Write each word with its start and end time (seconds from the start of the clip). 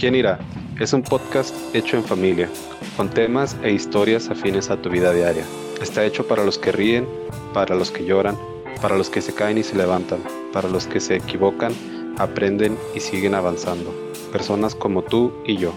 ¿Quién 0.00 0.14
irá? 0.14 0.38
Es 0.80 0.94
un 0.94 1.02
podcast 1.02 1.54
hecho 1.74 1.98
en 1.98 2.04
familia, 2.04 2.48
con 2.96 3.10
temas 3.10 3.54
e 3.62 3.70
historias 3.70 4.30
afines 4.30 4.70
a 4.70 4.80
tu 4.80 4.88
vida 4.88 5.12
diaria. 5.12 5.44
Está 5.82 6.06
hecho 6.06 6.26
para 6.26 6.42
los 6.42 6.56
que 6.58 6.72
ríen, 6.72 7.06
para 7.52 7.74
los 7.74 7.90
que 7.90 8.06
lloran, 8.06 8.34
para 8.80 8.96
los 8.96 9.10
que 9.10 9.20
se 9.20 9.34
caen 9.34 9.58
y 9.58 9.62
se 9.62 9.76
levantan, 9.76 10.20
para 10.54 10.70
los 10.70 10.86
que 10.86 11.00
se 11.00 11.16
equivocan, 11.16 11.74
aprenden 12.16 12.78
y 12.94 13.00
siguen 13.00 13.34
avanzando. 13.34 13.92
Personas 14.32 14.74
como 14.74 15.02
tú 15.02 15.34
y 15.44 15.58
yo. 15.58 15.74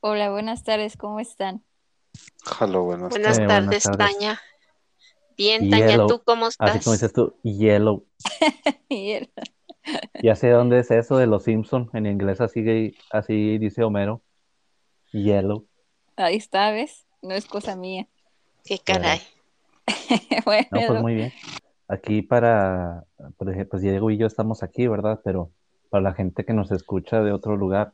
Hola, 0.00 0.32
buenas 0.32 0.64
tardes, 0.64 0.96
¿cómo 0.96 1.20
están? 1.20 1.62
Hola, 2.58 2.78
buenas 2.78 3.10
Buenas 3.10 3.38
Eh, 3.38 3.46
buenas 3.46 3.64
tardes, 3.64 3.84
tardes. 3.84 4.18
Taña. 4.18 4.40
Bien, 5.36 5.68
Yellow. 5.70 6.06
¿tú 6.08 6.22
cómo 6.24 6.46
Así 6.46 6.56
estás? 6.60 6.84
como 6.84 6.94
dices 6.94 7.12
tú, 7.12 7.34
yellow. 7.42 8.06
Y 8.88 9.12
él- 9.12 9.30
Ya 10.22 10.34
sé 10.34 10.50
dónde 10.50 10.78
es 10.80 10.90
eso 10.90 11.16
de 11.16 11.26
los 11.26 11.44
Simpson. 11.44 11.90
En 11.92 12.06
inglés 12.06 12.40
así, 12.40 12.96
así 13.10 13.58
dice 13.58 13.84
Homero. 13.84 14.22
Yellow. 15.12 15.66
Ahí 16.16 16.36
está, 16.36 16.70
¿ves? 16.70 17.06
No 17.22 17.34
es 17.34 17.46
cosa 17.46 17.76
mía. 17.76 18.06
Qué 18.64 18.78
caray. 18.78 19.20
Bueno, 20.44 20.66
No, 20.72 20.80
pues 20.86 21.02
muy 21.02 21.14
bien. 21.14 21.32
Aquí 21.88 22.22
para, 22.22 23.04
por 23.36 23.48
ejemplo, 23.50 23.70
pues 23.72 23.82
Diego 23.82 24.10
y 24.10 24.16
yo 24.16 24.26
estamos 24.26 24.62
aquí, 24.62 24.86
¿verdad? 24.88 25.20
Pero 25.24 25.52
para 25.90 26.02
la 26.02 26.14
gente 26.14 26.44
que 26.44 26.52
nos 26.52 26.72
escucha 26.72 27.22
de 27.22 27.32
otro 27.32 27.56
lugar, 27.56 27.92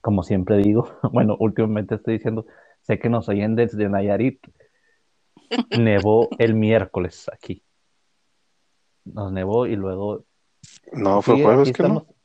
como 0.00 0.22
siempre 0.24 0.56
digo, 0.58 0.88
bueno, 1.12 1.36
últimamente 1.38 1.94
estoy 1.94 2.14
diciendo, 2.14 2.46
sé 2.82 2.98
que 2.98 3.08
nos 3.08 3.28
oyen 3.28 3.54
desde 3.54 3.88
Nayarit. 3.88 4.40
Nevó 5.78 6.28
el 6.38 6.54
miércoles 6.54 7.28
aquí. 7.32 7.62
Nos 9.04 9.32
nevó 9.32 9.66
y 9.66 9.76
luego... 9.76 10.24
No, 10.92 11.20
fue 11.22 11.36
sí, 11.36 11.42
jueves 11.42 11.72
que 11.72 11.82
no. 11.82 11.88
estamos. 11.88 12.16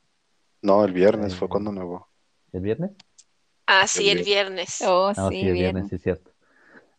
No, 0.61 0.85
el 0.85 0.94
viernes 0.94 1.35
fue 1.35 1.47
Eh, 1.47 1.52
cuando 1.52 1.71
nevó. 1.71 2.07
¿El 2.53 2.61
viernes? 2.61 2.91
Ah, 3.67 3.88
sí, 3.88 4.09
El 4.09 4.17
el 4.19 4.25
viernes. 4.25 4.81
oh, 4.85 5.13
No, 5.16 5.29
sí, 5.29 5.35
sí, 5.39 5.47
el 5.47 5.53
bien. 5.53 5.75
viernes, 5.75 5.89
sí, 5.89 5.95
es 5.95 6.02
cierto. 6.02 6.31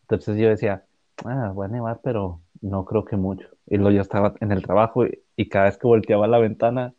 Entonces 0.03 0.37
yo 0.39 0.49
decía, 0.49 0.85
ah, 1.25 1.53
va 1.53 1.65
a 1.67 1.69
nevar, 1.69 2.01
pero 2.03 2.43
no 2.61 2.85
creo 2.85 3.05
que 3.05 3.17
mucho. 3.17 3.49
Y 3.67 3.77
luego 3.77 3.93
yo 3.93 4.03
estaba 4.03 4.35
en 4.41 4.53
el 4.53 4.63
trabajo 4.63 5.07
y, 5.07 5.23
y 5.37 5.49
cada 5.49 5.67
vez 5.67 5.79
que 5.79 5.87
volteaba 5.87 6.27
a 6.27 6.29
la 6.29 6.39
ventana, 6.39 6.95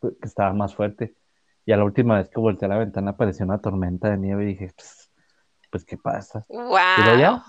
pues, 0.00 0.14
que 0.20 0.26
estaba 0.28 0.52
más 0.52 0.74
fuerte. 0.74 1.14
Y 1.66 1.72
a 1.72 1.76
la 1.76 1.84
última 1.84 2.18
vez 2.18 2.28
que 2.28 2.40
volteé 2.40 2.66
a 2.66 2.70
la 2.70 2.78
ventana 2.78 3.12
apareció 3.12 3.44
una 3.46 3.60
tormenta 3.60 4.10
de 4.10 4.18
nieve 4.18 4.44
y 4.44 4.46
dije, 4.48 4.72
pues, 4.76 5.10
pues 5.70 5.84
¿qué 5.84 5.96
pasa? 5.98 6.46
Y 6.96 7.02
luego 7.02 7.18
Wow. 7.18 7.20
ya, 7.20 7.44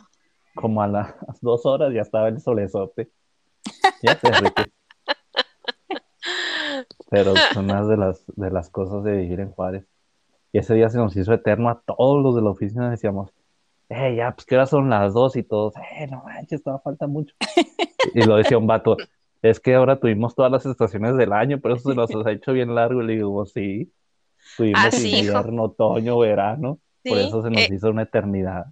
como 0.57 0.81
a 0.81 0.87
las 0.87 1.15
dos 1.41 1.65
horas 1.65 1.93
ya 1.93 2.01
estaba 2.01 2.27
el 2.27 2.41
solezote. 2.41 3.09
Ya 4.03 4.15
se 4.15 4.29
derrite. 4.29 4.71
Pero 7.09 7.33
son 7.53 7.65
unas 7.65 7.87
de 7.87 7.97
las, 7.97 8.23
de 8.35 8.51
las 8.51 8.69
cosas 8.69 9.03
de 9.03 9.15
vivir 9.15 9.39
en 9.39 9.51
Juárez. 9.51 9.85
Y 10.51 10.59
ese 10.59 10.73
día 10.73 10.89
se 10.89 10.97
nos 10.97 11.15
hizo 11.15 11.33
eterno 11.33 11.69
a 11.69 11.81
todos 11.81 12.21
los 12.21 12.35
de 12.35 12.41
la 12.41 12.49
oficina. 12.49 12.89
Decíamos, 12.89 13.31
eh, 13.89 14.15
ya, 14.15 14.31
pues 14.33 14.45
que 14.45 14.55
ahora 14.55 14.65
son 14.65 14.89
las 14.89 15.13
dos 15.13 15.35
y 15.37 15.43
todos, 15.43 15.73
eh, 15.77 16.07
no 16.07 16.23
manches, 16.25 16.61
todavía 16.61 16.81
falta 16.83 17.07
mucho. 17.07 17.33
Y 18.13 18.23
lo 18.23 18.35
decía 18.35 18.57
un 18.57 18.67
vato, 18.67 18.97
es 19.41 19.59
que 19.59 19.75
ahora 19.75 19.99
tuvimos 19.99 20.35
todas 20.35 20.51
las 20.51 20.65
estaciones 20.65 21.15
del 21.15 21.31
año, 21.31 21.59
pero 21.61 21.75
eso 21.75 21.89
se 21.89 21.95
nos 21.95 22.13
ha 22.25 22.31
hecho 22.31 22.51
bien 22.51 22.75
largo. 22.75 23.01
Y 23.01 23.07
le 23.07 23.13
digo, 23.13 23.45
sí, 23.45 23.91
tuvimos 24.57 24.81
Ah, 24.83 24.91
sí, 24.91 25.09
hijo. 25.09 25.19
invierno, 25.19 25.63
otoño, 25.63 26.17
verano, 26.19 26.79
por 27.03 27.17
eso 27.17 27.41
se 27.43 27.49
nos 27.49 27.61
eh, 27.61 27.69
hizo 27.71 27.89
una 27.89 28.03
eternidad. 28.03 28.65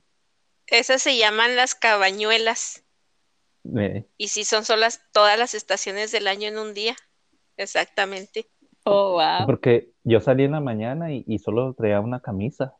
Esas 0.68 1.02
se 1.02 1.18
llaman 1.18 1.56
las 1.56 1.76
cabañuelas. 1.76 2.84
Eh, 3.76 4.06
Y 4.18 4.28
sí, 4.30 4.44
son 4.44 4.66
solas 4.66 5.02
todas 5.14 5.38
las 5.40 5.54
estaciones 5.54 6.12
del 6.12 6.28
año 6.28 6.48
en 6.48 6.58
un 6.58 6.74
día. 6.74 6.96
Exactamente. 7.58 8.48
Oh, 8.86 9.14
wow. 9.14 9.48
porque 9.48 9.92
yo 10.04 10.20
salí 10.22 10.44
en 10.44 10.52
la 10.52 10.60
mañana 10.62 11.12
y, 11.14 11.24
y 11.28 11.40
solo 11.40 11.74
traía 11.74 12.00
una 12.02 12.20
camisa. 12.22 12.74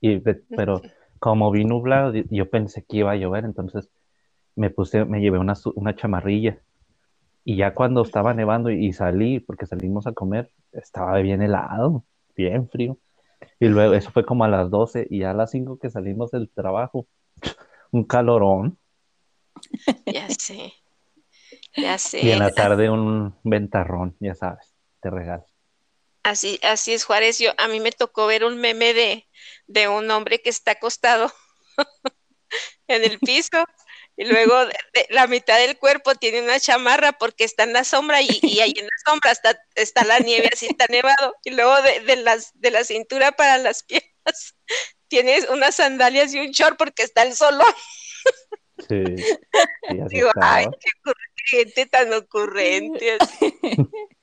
Y, 0.00 0.18
pe- 0.20 0.42
pero 0.56 0.82
como 1.20 1.50
vi 1.50 1.64
nublado, 1.64 2.12
yo 2.30 2.50
pensé 2.50 2.84
que 2.84 2.98
iba 2.98 3.12
a 3.12 3.16
llover, 3.16 3.44
entonces 3.44 3.90
me 4.56 4.70
puse, 4.70 5.04
me 5.06 5.20
llevé 5.20 5.38
una, 5.38 5.54
una 5.76 5.96
chamarrilla. 5.96 6.60
Y 7.44 7.56
ya 7.58 7.74
cuando 7.74 8.02
estaba 8.02 8.34
nevando 8.34 8.70
y, 8.70 8.86
y 8.86 8.92
salí, 8.92 9.40
porque 9.40 9.66
salimos 9.66 10.06
a 10.06 10.12
comer, 10.12 10.50
estaba 10.72 11.18
bien 11.20 11.42
helado, 11.42 12.04
bien 12.36 12.68
frío. 12.68 12.98
Y 13.58 13.68
luego, 13.68 13.94
eso 13.94 14.10
fue 14.10 14.24
como 14.24 14.44
a 14.44 14.48
las 14.48 14.70
12 14.70 15.06
y 15.10 15.20
ya 15.20 15.30
a 15.30 15.34
las 15.34 15.50
5 15.50 15.78
que 15.78 15.90
salimos 15.90 16.30
del 16.30 16.50
trabajo, 16.50 17.06
un 17.90 18.04
calorón. 18.04 18.78
Ya 20.06 20.28
sé. 20.38 20.74
Ya 21.76 21.98
sé. 21.98 22.20
Y 22.20 22.30
en 22.30 22.38
la 22.38 22.50
tarde 22.50 22.90
un 22.90 23.34
ventarrón, 23.44 24.16
ya 24.20 24.34
sabes, 24.34 24.74
te 25.00 25.10
regalo. 25.10 25.44
Así, 26.22 26.58
así 26.62 26.92
es, 26.92 27.04
Juárez. 27.04 27.38
Yo, 27.38 27.52
a 27.56 27.68
mí 27.68 27.80
me 27.80 27.92
tocó 27.92 28.26
ver 28.26 28.44
un 28.44 28.60
meme 28.60 28.92
de, 28.92 29.26
de 29.66 29.88
un 29.88 30.10
hombre 30.10 30.40
que 30.42 30.50
está 30.50 30.72
acostado 30.72 31.30
en 32.88 33.04
el 33.04 33.18
piso 33.18 33.64
y 34.20 34.24
luego 34.26 34.66
de- 34.66 34.76
de- 34.92 35.06
la 35.10 35.26
mitad 35.26 35.56
del 35.58 35.78
cuerpo 35.78 36.14
tiene 36.14 36.42
una 36.42 36.60
chamarra 36.60 37.12
porque 37.12 37.44
está 37.44 37.62
en 37.64 37.72
la 37.72 37.84
sombra 37.84 38.20
y, 38.20 38.28
y 38.42 38.60
ahí 38.60 38.74
en 38.76 38.84
la 38.84 38.92
sombra 39.06 39.30
está, 39.32 39.58
está 39.74 40.04
la 40.04 40.18
nieve, 40.18 40.50
así 40.52 40.66
está 40.66 40.86
nevado. 40.88 41.34
Y 41.42 41.50
luego 41.52 41.80
de, 41.82 42.00
de 42.00 42.16
las, 42.16 42.50
de 42.54 42.70
la 42.70 42.84
cintura 42.84 43.32
para 43.32 43.56
las 43.58 43.82
piernas 43.82 44.54
tienes 45.08 45.48
unas 45.48 45.76
sandalias 45.76 46.34
y 46.34 46.38
un 46.40 46.50
short 46.50 46.76
porque 46.78 47.02
está 47.02 47.22
el 47.22 47.34
sol. 47.34 47.58
Sí, 48.88 49.02
Digo, 50.08 50.30
ay, 50.40 50.66
qué 50.80 50.88
ocurre- 51.02 51.30
gente 51.46 51.86
tan 51.86 52.12
ocurrente. 52.12 53.18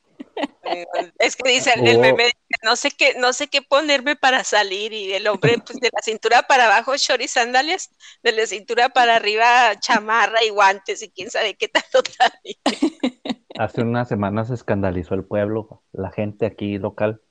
Digo, 0.63 0.89
Es 1.19 1.35
que 1.35 1.49
dice 1.49 1.73
el, 1.75 1.87
el 1.87 1.97
Oh. 1.97 2.01
meme, 2.01 2.31
no 2.63 2.75
sé 2.75 2.91
qué, 2.91 3.13
no 3.17 3.33
sé 3.33 3.47
qué 3.47 3.61
ponerme 3.61 4.15
para 4.15 4.43
salir, 4.43 4.93
y 4.93 5.13
el 5.13 5.27
hombre, 5.27 5.55
pues 5.65 5.79
de 5.79 5.89
la 5.93 6.01
cintura 6.01 6.43
para 6.43 6.65
abajo, 6.65 6.95
short 6.97 7.21
y 7.21 7.27
sandalias, 7.27 7.89
de 8.23 8.31
la 8.33 8.45
cintura 8.45 8.89
para 8.89 9.15
arriba, 9.15 9.75
chamarra 9.79 10.43
y 10.43 10.49
guantes, 10.49 11.01
y 11.01 11.09
quién 11.09 11.29
sabe 11.29 11.55
qué 11.55 11.67
tanto 11.67 12.03
trae. 12.03 12.57
Hace 13.57 13.81
unas 13.81 14.07
semanas 14.07 14.49
se 14.49 14.53
escandalizó 14.53 15.15
el 15.15 15.23
pueblo, 15.23 15.83
la 15.93 16.11
gente 16.11 16.45
aquí 16.45 16.77
local, 16.77 17.21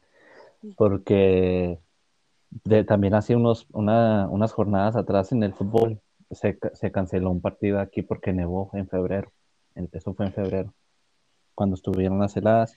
porque 0.76 1.78
de- 2.64 2.84
también 2.84 3.14
hace 3.14 3.36
unos, 3.36 3.66
una- 3.72 4.28
unas 4.28 4.52
jornadas 4.52 4.96
atrás 4.96 5.30
en 5.32 5.42
el 5.42 5.54
fútbol 5.54 6.00
se, 6.30 6.58
se 6.74 6.90
canceló 6.90 7.30
un 7.30 7.40
partido 7.40 7.78
aquí 7.80 8.02
porque 8.02 8.32
nevó 8.32 8.70
en 8.72 8.88
febrero. 8.88 9.32
Eso 9.92 10.14
fue 10.14 10.26
en 10.26 10.32
febrero, 10.32 10.74
cuando 11.54 11.76
estuvieron 11.76 12.18
las 12.18 12.36
heladas. 12.36 12.74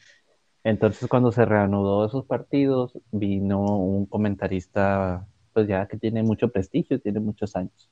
Entonces, 0.63 1.07
cuando 1.07 1.31
se 1.31 1.45
reanudó 1.45 2.05
esos 2.05 2.25
partidos, 2.25 2.97
vino 3.11 3.59
un 3.77 4.05
comentarista, 4.05 5.25
pues 5.53 5.67
ya 5.67 5.87
que 5.87 5.97
tiene 5.97 6.21
mucho 6.23 6.49
prestigio, 6.49 6.99
tiene 6.99 7.19
muchos 7.19 7.55
años. 7.55 7.89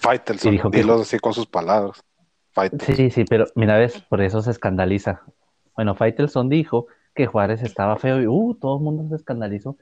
Faitelson, 0.00 0.52
dijo 0.52 0.70
que- 0.70 0.78
dilo 0.78 0.94
así 0.94 1.18
con 1.18 1.32
sus 1.32 1.46
palabras. 1.46 2.02
Faitelson. 2.52 2.94
Sí, 2.96 3.10
sí, 3.10 3.24
pero 3.24 3.46
mira, 3.54 3.78
ves, 3.78 4.00
por 4.08 4.20
eso 4.22 4.42
se 4.42 4.50
escandaliza. 4.50 5.22
Bueno, 5.74 5.94
Faitelson 5.94 6.48
dijo 6.48 6.86
que 7.14 7.26
Juárez 7.26 7.62
estaba 7.62 7.96
feo 7.96 8.20
y 8.20 8.26
uh, 8.26 8.54
todo 8.60 8.76
el 8.76 8.82
mundo 8.84 9.08
se 9.08 9.16
escandalizó. 9.16 9.76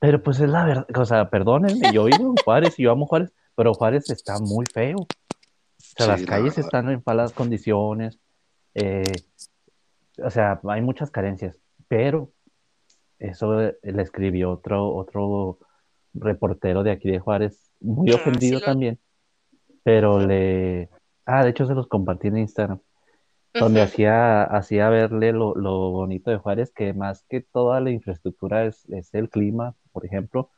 Pero 0.00 0.22
pues 0.22 0.40
es 0.40 0.48
la 0.48 0.64
verdad, 0.64 0.86
o 0.96 1.04
sea, 1.04 1.30
perdónenme, 1.30 1.92
yo 1.92 2.04
vivo 2.04 2.30
en 2.30 2.36
Juárez 2.44 2.78
y 2.78 2.82
yo 2.84 2.92
amo 2.92 3.06
Juárez, 3.06 3.32
pero 3.54 3.74
Juárez 3.74 4.10
está 4.10 4.38
muy 4.40 4.64
feo. 4.72 4.98
O 5.00 5.06
sea, 5.78 6.04
Sí, 6.04 6.10
las 6.10 6.20
la 6.22 6.26
calles 6.26 6.58
están 6.58 6.90
en 6.90 7.02
malas 7.06 7.32
condiciones, 7.32 8.18
eh, 8.74 9.02
o 10.24 10.30
sea, 10.30 10.60
hay 10.68 10.82
muchas 10.82 11.10
carencias, 11.10 11.60
pero 11.88 12.32
eso 13.18 13.62
eh, 13.62 13.78
le 13.82 14.02
escribió 14.02 14.50
otro, 14.52 14.94
otro 14.94 15.58
reportero 16.14 16.82
de 16.82 16.92
aquí 16.92 17.10
de 17.10 17.18
Juárez, 17.20 17.72
muy 17.80 18.12
Ah, 18.12 18.14
ofendido 18.16 18.58
sí 18.58 18.64
lo- 18.64 18.66
también, 18.66 19.00
pero 19.84 20.20
le... 20.20 20.90
Ah, 21.26 21.44
de 21.44 21.50
hecho 21.50 21.66
se 21.66 21.74
los 21.74 21.88
compartí 21.88 22.28
en 22.28 22.38
Instagram 22.38 22.80
donde 23.58 23.82
hacía, 23.82 24.44
hacía 24.44 24.88
verle 24.90 25.32
lo, 25.32 25.54
lo 25.54 25.90
bonito 25.90 26.30
de 26.30 26.38
Juárez, 26.38 26.72
que 26.72 26.92
más 26.94 27.24
que 27.28 27.40
toda 27.42 27.80
la 27.80 27.90
infraestructura 27.90 28.64
es, 28.66 28.86
es 28.90 29.14
el 29.14 29.30
clima, 29.30 29.74
por 29.92 30.06
ejemplo, 30.06 30.50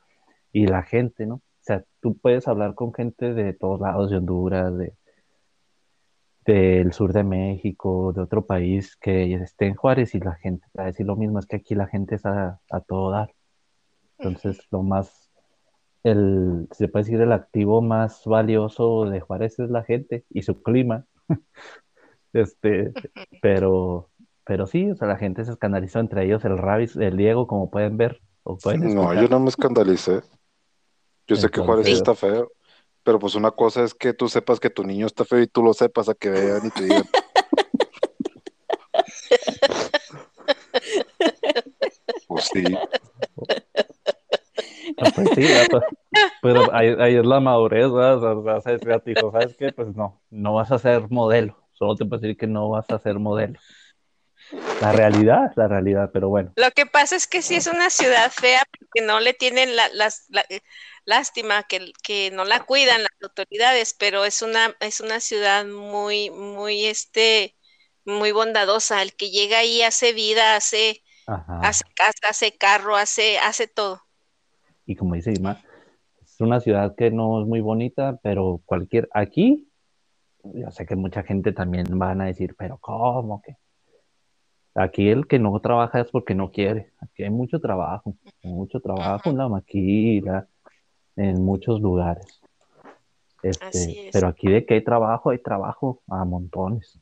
y 0.52 0.66
la 0.66 0.82
gente, 0.82 1.26
¿no? 1.26 1.36
O 1.36 1.42
sea, 1.62 1.84
tú 2.00 2.16
puedes 2.18 2.48
hablar 2.48 2.74
con 2.74 2.92
gente 2.94 3.34
de 3.34 3.52
todos 3.54 3.80
lados, 3.80 4.10
de 4.10 4.18
Honduras, 4.18 4.76
de, 4.78 4.94
del 6.46 6.92
sur 6.92 7.12
de 7.12 7.24
México, 7.24 8.12
de 8.14 8.22
otro 8.22 8.46
país 8.46 8.96
que 8.96 9.34
esté 9.34 9.66
en 9.66 9.74
Juárez 9.74 10.14
y 10.14 10.20
la 10.20 10.34
gente 10.34 10.66
va 10.78 10.84
a 10.84 10.86
decir 10.86 11.06
lo 11.06 11.16
mismo, 11.16 11.38
es 11.38 11.46
que 11.46 11.56
aquí 11.56 11.74
la 11.74 11.86
gente 11.86 12.14
es 12.14 12.26
a, 12.26 12.60
a 12.70 12.80
todo 12.80 13.10
dar. 13.10 13.34
Entonces, 14.18 14.58
lo 14.70 14.82
más, 14.82 15.30
el, 16.02 16.68
se 16.72 16.88
puede 16.88 17.04
decir, 17.04 17.20
el 17.20 17.32
activo 17.32 17.82
más 17.82 18.22
valioso 18.24 19.04
de 19.04 19.20
Juárez 19.20 19.58
es 19.58 19.70
la 19.70 19.84
gente 19.84 20.24
y 20.30 20.42
su 20.42 20.62
clima. 20.62 21.06
Este, 22.32 22.92
pero, 23.42 24.08
pero 24.44 24.68
sí, 24.68 24.88
o 24.88 24.94
sea, 24.94 25.08
la 25.08 25.16
gente 25.16 25.44
se 25.44 25.50
escandalizó 25.50 25.98
entre 25.98 26.24
ellos, 26.24 26.44
el 26.44 26.58
Rabis, 26.58 26.94
el 26.94 27.16
Diego, 27.16 27.48
como 27.48 27.72
pueden 27.72 27.96
ver, 27.96 28.20
o 28.44 28.56
pueden 28.56 28.94
No, 28.94 29.12
yo 29.14 29.26
no 29.26 29.40
me 29.40 29.48
escandalicé. 29.48 30.20
Yo 31.26 31.34
sé 31.34 31.48
que 31.48 31.60
Juárez 31.60 31.88
está 31.88 32.14
feo, 32.14 32.52
pero 33.02 33.18
pues 33.18 33.34
una 33.34 33.50
cosa 33.50 33.82
es 33.82 33.94
que 33.94 34.12
tú 34.12 34.28
sepas 34.28 34.60
que 34.60 34.70
tu 34.70 34.84
niño 34.84 35.06
está 35.06 35.24
feo 35.24 35.40
y 35.40 35.46
tú 35.46 35.62
lo 35.62 35.72
sepas 35.72 36.08
a 36.08 36.14
que 36.14 36.30
vean 36.30 36.66
y 36.66 36.70
te 36.70 36.84
digan. 36.84 37.04
pues 42.28 42.50
sí. 42.52 42.64
Ah, 44.98 45.10
pues 45.14 45.28
sí, 45.34 45.46
pero, 45.46 45.66
pues, 45.70 45.82
pero 46.42 46.74
ahí, 46.74 46.94
ahí, 46.98 47.16
es 47.16 47.24
la 47.24 47.40
madurez, 47.40 47.90
¿verdad? 47.90 48.34
Vas 48.36 48.66
a 48.66 48.72
decir 48.72 48.92
a 48.92 49.02
¿sabes 49.30 49.56
qué? 49.56 49.72
Pues 49.72 49.94
no, 49.94 50.20
no 50.30 50.54
vas 50.54 50.70
a 50.72 50.78
ser 50.78 51.08
modelo. 51.10 51.56
Solo 51.72 51.96
te 51.96 52.04
puedo 52.04 52.20
decir 52.20 52.36
que 52.36 52.46
no 52.46 52.68
vas 52.68 52.90
a 52.90 52.98
ser 52.98 53.18
modelo. 53.18 53.58
La 54.80 54.92
realidad, 54.92 55.52
la 55.56 55.68
realidad, 55.68 56.10
pero 56.12 56.28
bueno, 56.28 56.52
Lo 56.56 56.70
que 56.70 56.86
pasa 56.86 57.16
es 57.16 57.26
que 57.26 57.42
sí 57.42 57.54
es 57.54 57.66
una 57.66 57.90
ciudad 57.90 58.30
fea 58.30 58.62
porque 58.78 59.06
no 59.06 59.20
le 59.20 59.34
tienen 59.34 59.76
la, 59.76 59.88
las, 59.90 60.24
la- 60.28 60.44
eh, 60.48 60.60
lástima, 61.04 61.62
que, 61.64 61.92
que 62.02 62.30
no 62.30 62.44
la 62.44 62.64
cuidan 62.64 63.02
las 63.02 63.12
autoridades, 63.22 63.94
pero 63.98 64.24
es 64.24 64.42
una, 64.42 64.74
es 64.80 65.00
una 65.00 65.20
ciudad 65.20 65.66
muy, 65.66 66.30
muy, 66.30 66.86
este, 66.86 67.54
muy 68.04 68.32
bondadosa. 68.32 69.02
El 69.02 69.14
que 69.14 69.30
llega 69.30 69.58
ahí 69.58 69.82
hace 69.82 70.12
vida, 70.12 70.56
hace, 70.56 71.02
ajá. 71.26 71.60
hace 71.60 71.84
casa, 71.94 72.28
hace 72.28 72.56
carro, 72.56 72.96
hace, 72.96 73.38
hace 73.38 73.66
todo. 73.66 74.02
Y 74.86 74.96
como 74.96 75.14
dice 75.14 75.32
Ima, 75.32 75.62
es 76.22 76.40
una 76.40 76.60
ciudad 76.60 76.94
que 76.96 77.10
no 77.10 77.40
es 77.42 77.46
muy 77.46 77.60
bonita, 77.60 78.18
pero 78.22 78.60
cualquier, 78.64 79.08
aquí, 79.12 79.68
yo 80.42 80.70
sé 80.70 80.86
que 80.86 80.96
mucha 80.96 81.22
gente 81.22 81.52
también 81.52 81.86
van 81.98 82.20
a 82.20 82.26
decir, 82.26 82.54
pero 82.58 82.78
¿cómo 82.78 83.42
que? 83.42 83.56
Aquí 84.74 85.08
el 85.08 85.26
que 85.26 85.38
no 85.38 85.58
trabaja 85.60 86.00
es 86.00 86.10
porque 86.10 86.34
no 86.34 86.50
quiere. 86.52 86.92
Aquí 87.00 87.24
hay 87.24 87.30
mucho 87.30 87.60
trabajo, 87.60 88.14
mucho 88.42 88.80
trabajo 88.80 89.30
en 89.30 89.38
la 89.38 89.48
maquila, 89.48 90.46
en 91.16 91.42
muchos 91.44 91.80
lugares. 91.80 92.40
Este, 93.42 93.66
Así 93.66 93.98
es. 93.98 94.10
pero 94.12 94.28
aquí 94.28 94.48
de 94.48 94.64
que 94.64 94.74
hay 94.74 94.84
trabajo, 94.84 95.30
hay 95.30 95.38
trabajo 95.38 96.02
a 96.08 96.24
montones. 96.24 96.98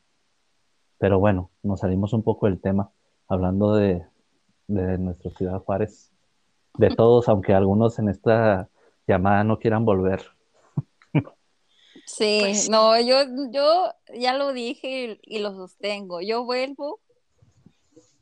Pero 0.99 1.19
bueno, 1.19 1.51
nos 1.63 1.81
salimos 1.81 2.13
un 2.13 2.23
poco 2.23 2.47
del 2.47 2.61
tema, 2.61 2.91
hablando 3.29 3.75
de, 3.75 4.05
de 4.67 4.99
nuestra 4.99 5.31
ciudad 5.33 5.61
Juárez, 5.61 6.11
de 6.79 6.89
todos, 6.91 7.29
aunque 7.29 7.55
algunos 7.55 7.99
en 7.99 8.09
esta 8.09 8.69
llamada 9.07 9.45
no 9.45 9.59
quieran 9.59 9.85
volver. 9.85 10.23
Sí, 12.07 12.39
Pues 12.41 12.71
no, 12.71 12.99
yo, 12.99 13.17
yo 13.51 13.93
ya 14.19 14.35
lo 14.35 14.55
dije 14.55 15.19
y, 15.23 15.37
y 15.37 15.41
lo 15.41 15.53
sostengo. 15.53 16.23
Yo 16.23 16.43
vuelvo 16.45 17.01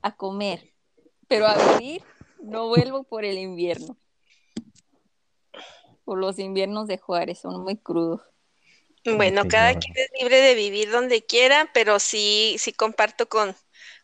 a 0.07 0.15
comer, 0.15 0.73
pero 1.27 1.49
a 1.49 1.57
vivir 1.79 2.03
no 2.41 2.69
vuelvo 2.69 3.03
por 3.03 3.25
el 3.25 3.39
invierno. 3.39 3.97
Por 6.05 6.19
los 6.19 6.39
inviernos 6.39 6.87
de 6.87 6.99
Juárez, 6.99 7.41
son 7.41 7.65
muy 7.65 7.77
crudos. 7.77 8.21
Bueno, 9.05 9.43
Sí, 9.43 9.49
cada 9.49 9.75
quien 9.75 9.95
es 9.97 10.09
libre 10.21 10.41
de 10.41 10.55
vivir 10.55 10.91
donde 10.93 11.25
quiera, 11.25 11.69
pero 11.75 11.99
sí, 11.99 12.55
sí 12.59 12.73
comparto 12.73 13.29
con, 13.29 13.57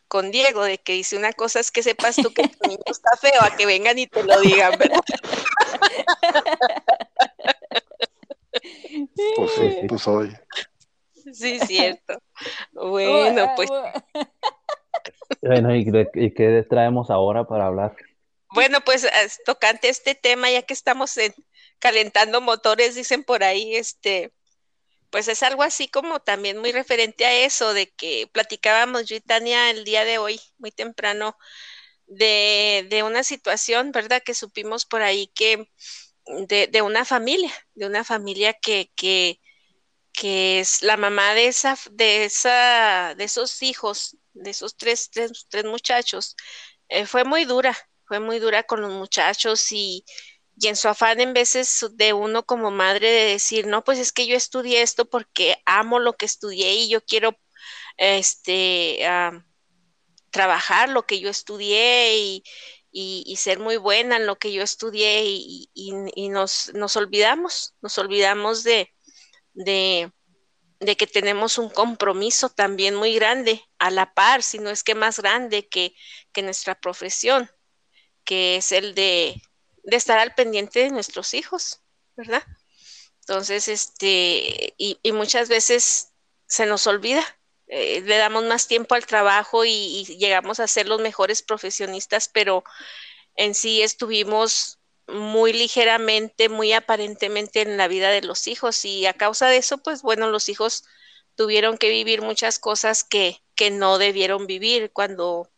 con 0.09 0.31
Diego 0.31 0.63
de 0.63 0.77
que 0.77 0.91
dice 0.93 1.17
una 1.17 1.31
cosa 1.31 1.61
es 1.61 1.71
que 1.71 1.83
sepas 1.83 2.17
tú 2.17 2.33
que 2.33 2.49
tu 2.49 2.67
niño 2.67 2.83
está 2.85 3.15
feo, 3.17 3.41
a 3.41 3.55
que 3.55 3.65
vengan 3.65 3.97
y 3.97 4.07
te 4.07 4.23
lo 4.23 4.39
digan, 4.41 4.77
¿verdad? 4.77 4.99
Pues 9.35 9.51
Sí, 9.51 9.87
pues 9.87 10.07
hoy. 10.07 10.35
Sí, 11.33 11.59
cierto. 11.61 12.21
Bueno, 12.73 13.53
pues 13.55 13.69
Bueno, 15.41 15.75
¿y, 15.75 15.83
de- 15.85 16.09
qué 16.35 16.65
traemos 16.69 17.09
ahora 17.09 17.45
para 17.45 17.67
hablar? 17.67 17.95
Bueno, 18.51 18.79
pues 18.85 19.07
tocante 19.45 19.89
este 19.89 20.15
tema, 20.15 20.49
ya 20.51 20.61
que 20.61 20.73
estamos 20.73 21.17
en- 21.17 21.33
calentando 21.79 22.39
motores, 22.39 22.95
dicen 22.95 23.23
por 23.23 23.43
ahí, 23.43 23.75
este, 23.75 24.31
pues 25.11 25.27
es 25.27 25.43
algo 25.43 25.63
así 25.63 25.87
como 25.89 26.19
también 26.21 26.57
muy 26.59 26.71
referente 26.71 27.25
a 27.25 27.33
eso, 27.45 27.73
de 27.73 27.91
que 27.91 28.27
platicábamos 28.33 29.05
yo 29.07 29.15
y 29.17 29.21
Tania 29.21 29.69
el 29.71 29.85
día 29.85 30.05
de 30.05 30.17
hoy, 30.19 30.41
muy 30.57 30.71
temprano, 30.71 31.37
de, 32.07 32.87
de 32.89 33.03
una 33.03 33.23
situación, 33.23 33.91
¿verdad? 33.91 34.23
Que 34.23 34.33
supimos 34.35 34.85
por 34.85 35.01
ahí 35.03 35.27
que 35.35 35.69
de, 36.47 36.67
de 36.67 36.81
una 36.83 37.05
familia, 37.05 37.51
de 37.75 37.87
una 37.87 38.03
familia 38.03 38.53
que, 38.53 38.91
que, 38.95 39.39
que 40.13 40.59
es 40.59 40.83
la 40.83 40.97
mamá 40.97 41.33
de 41.33 41.47
esa, 41.47 41.77
de 41.91 42.25
esa, 42.25 43.15
de 43.17 43.23
esos 43.25 43.61
hijos, 43.63 44.17
de 44.33 44.51
esos 44.51 44.75
tres, 44.77 45.09
tres, 45.11 45.47
tres 45.49 45.65
muchachos, 45.65 46.35
eh, 46.89 47.05
fue 47.05 47.23
muy 47.25 47.45
dura, 47.45 47.75
fue 48.05 48.19
muy 48.19 48.39
dura 48.39 48.63
con 48.63 48.81
los 48.81 48.91
muchachos 48.93 49.71
y, 49.71 50.05
y 50.57 50.67
en 50.67 50.75
su 50.75 50.87
afán 50.89 51.19
en 51.21 51.33
veces 51.33 51.85
de 51.93 52.13
uno 52.13 52.45
como 52.45 52.71
madre 52.71 53.09
de 53.11 53.25
decir, 53.33 53.67
no, 53.67 53.83
pues 53.83 53.99
es 53.99 54.11
que 54.11 54.27
yo 54.27 54.35
estudié 54.35 54.81
esto 54.81 55.05
porque 55.09 55.57
amo 55.65 55.99
lo 55.99 56.13
que 56.13 56.25
estudié 56.25 56.73
y 56.75 56.89
yo 56.89 57.01
quiero 57.05 57.37
este 57.97 59.05
ah, 59.07 59.45
trabajar 60.31 60.89
lo 60.89 61.05
que 61.05 61.19
yo 61.19 61.29
estudié 61.29 62.17
y, 62.17 62.43
y- 62.91 63.23
y 63.27 63.35
ser 63.37 63.59
muy 63.59 63.77
buena 63.77 64.17
en 64.17 64.25
lo 64.27 64.37
que 64.37 64.51
yo 64.53 64.63
estudié 64.63 65.23
y- 65.25 65.69
y 66.15 66.29
nos, 66.29 66.73
nos 66.73 66.95
olvidamos, 66.97 67.75
nos 67.81 67.97
olvidamos 67.97 68.63
de, 68.63 68.89
de, 69.53 70.11
de 70.85 70.97
que 70.97 71.07
tenemos 71.07 71.57
un 71.57 71.69
compromiso 71.69 72.49
también 72.49 72.95
muy 72.95 73.15
grande, 73.15 73.63
a 73.79 73.91
la 73.91 74.13
par, 74.13 74.43
si 74.43 74.59
no 74.59 74.69
es 74.69 74.83
que 74.83 74.95
más 74.95 75.19
grande 75.19 75.67
que, 75.67 75.95
que 76.31 76.41
nuestra 76.41 76.75
profesión, 76.75 77.49
que 78.23 78.57
es 78.57 78.71
el 78.71 78.95
de, 78.95 79.41
de 79.83 79.95
estar 79.97 80.19
al 80.19 80.35
pendiente 80.35 80.79
de 80.79 80.91
nuestros 80.91 81.33
hijos, 81.33 81.81
¿verdad? 82.15 82.43
Entonces, 83.21 83.67
este, 83.67 84.73
y, 84.77 84.99
y 85.01 85.11
muchas 85.11 85.49
veces 85.49 86.13
se 86.47 86.65
nos 86.65 86.87
olvida, 86.87 87.23
eh, 87.67 88.01
le 88.01 88.17
damos 88.17 88.43
más 88.43 88.67
tiempo 88.67 88.95
al 88.95 89.05
trabajo 89.05 89.65
y, 89.65 89.71
y 89.71 90.17
llegamos 90.17 90.59
a 90.59 90.67
ser 90.67 90.87
los 90.87 91.01
mejores 91.01 91.41
profesionistas, 91.41 92.27
pero 92.27 92.63
en 93.35 93.55
sí 93.55 93.81
estuvimos 93.81 94.79
muy 95.07 95.53
ligeramente, 95.53 96.49
muy 96.49 96.73
aparentemente 96.73 97.61
en 97.61 97.77
la 97.77 97.87
vida 97.87 98.09
de 98.09 98.21
los 98.21 98.47
hijos 98.47 98.85
y 98.85 99.05
a 99.05 99.13
causa 99.13 99.47
de 99.47 99.57
eso, 99.57 99.77
pues 99.79 100.01
bueno, 100.01 100.29
los 100.29 100.49
hijos 100.49 100.85
tuvieron 101.35 101.77
que 101.77 101.89
vivir 101.89 102.21
muchas 102.21 102.59
cosas 102.59 103.03
que, 103.03 103.43
que 103.55 103.71
no 103.71 103.97
debieron 103.97 104.47
vivir 104.47 104.91
cuando, 104.93 105.49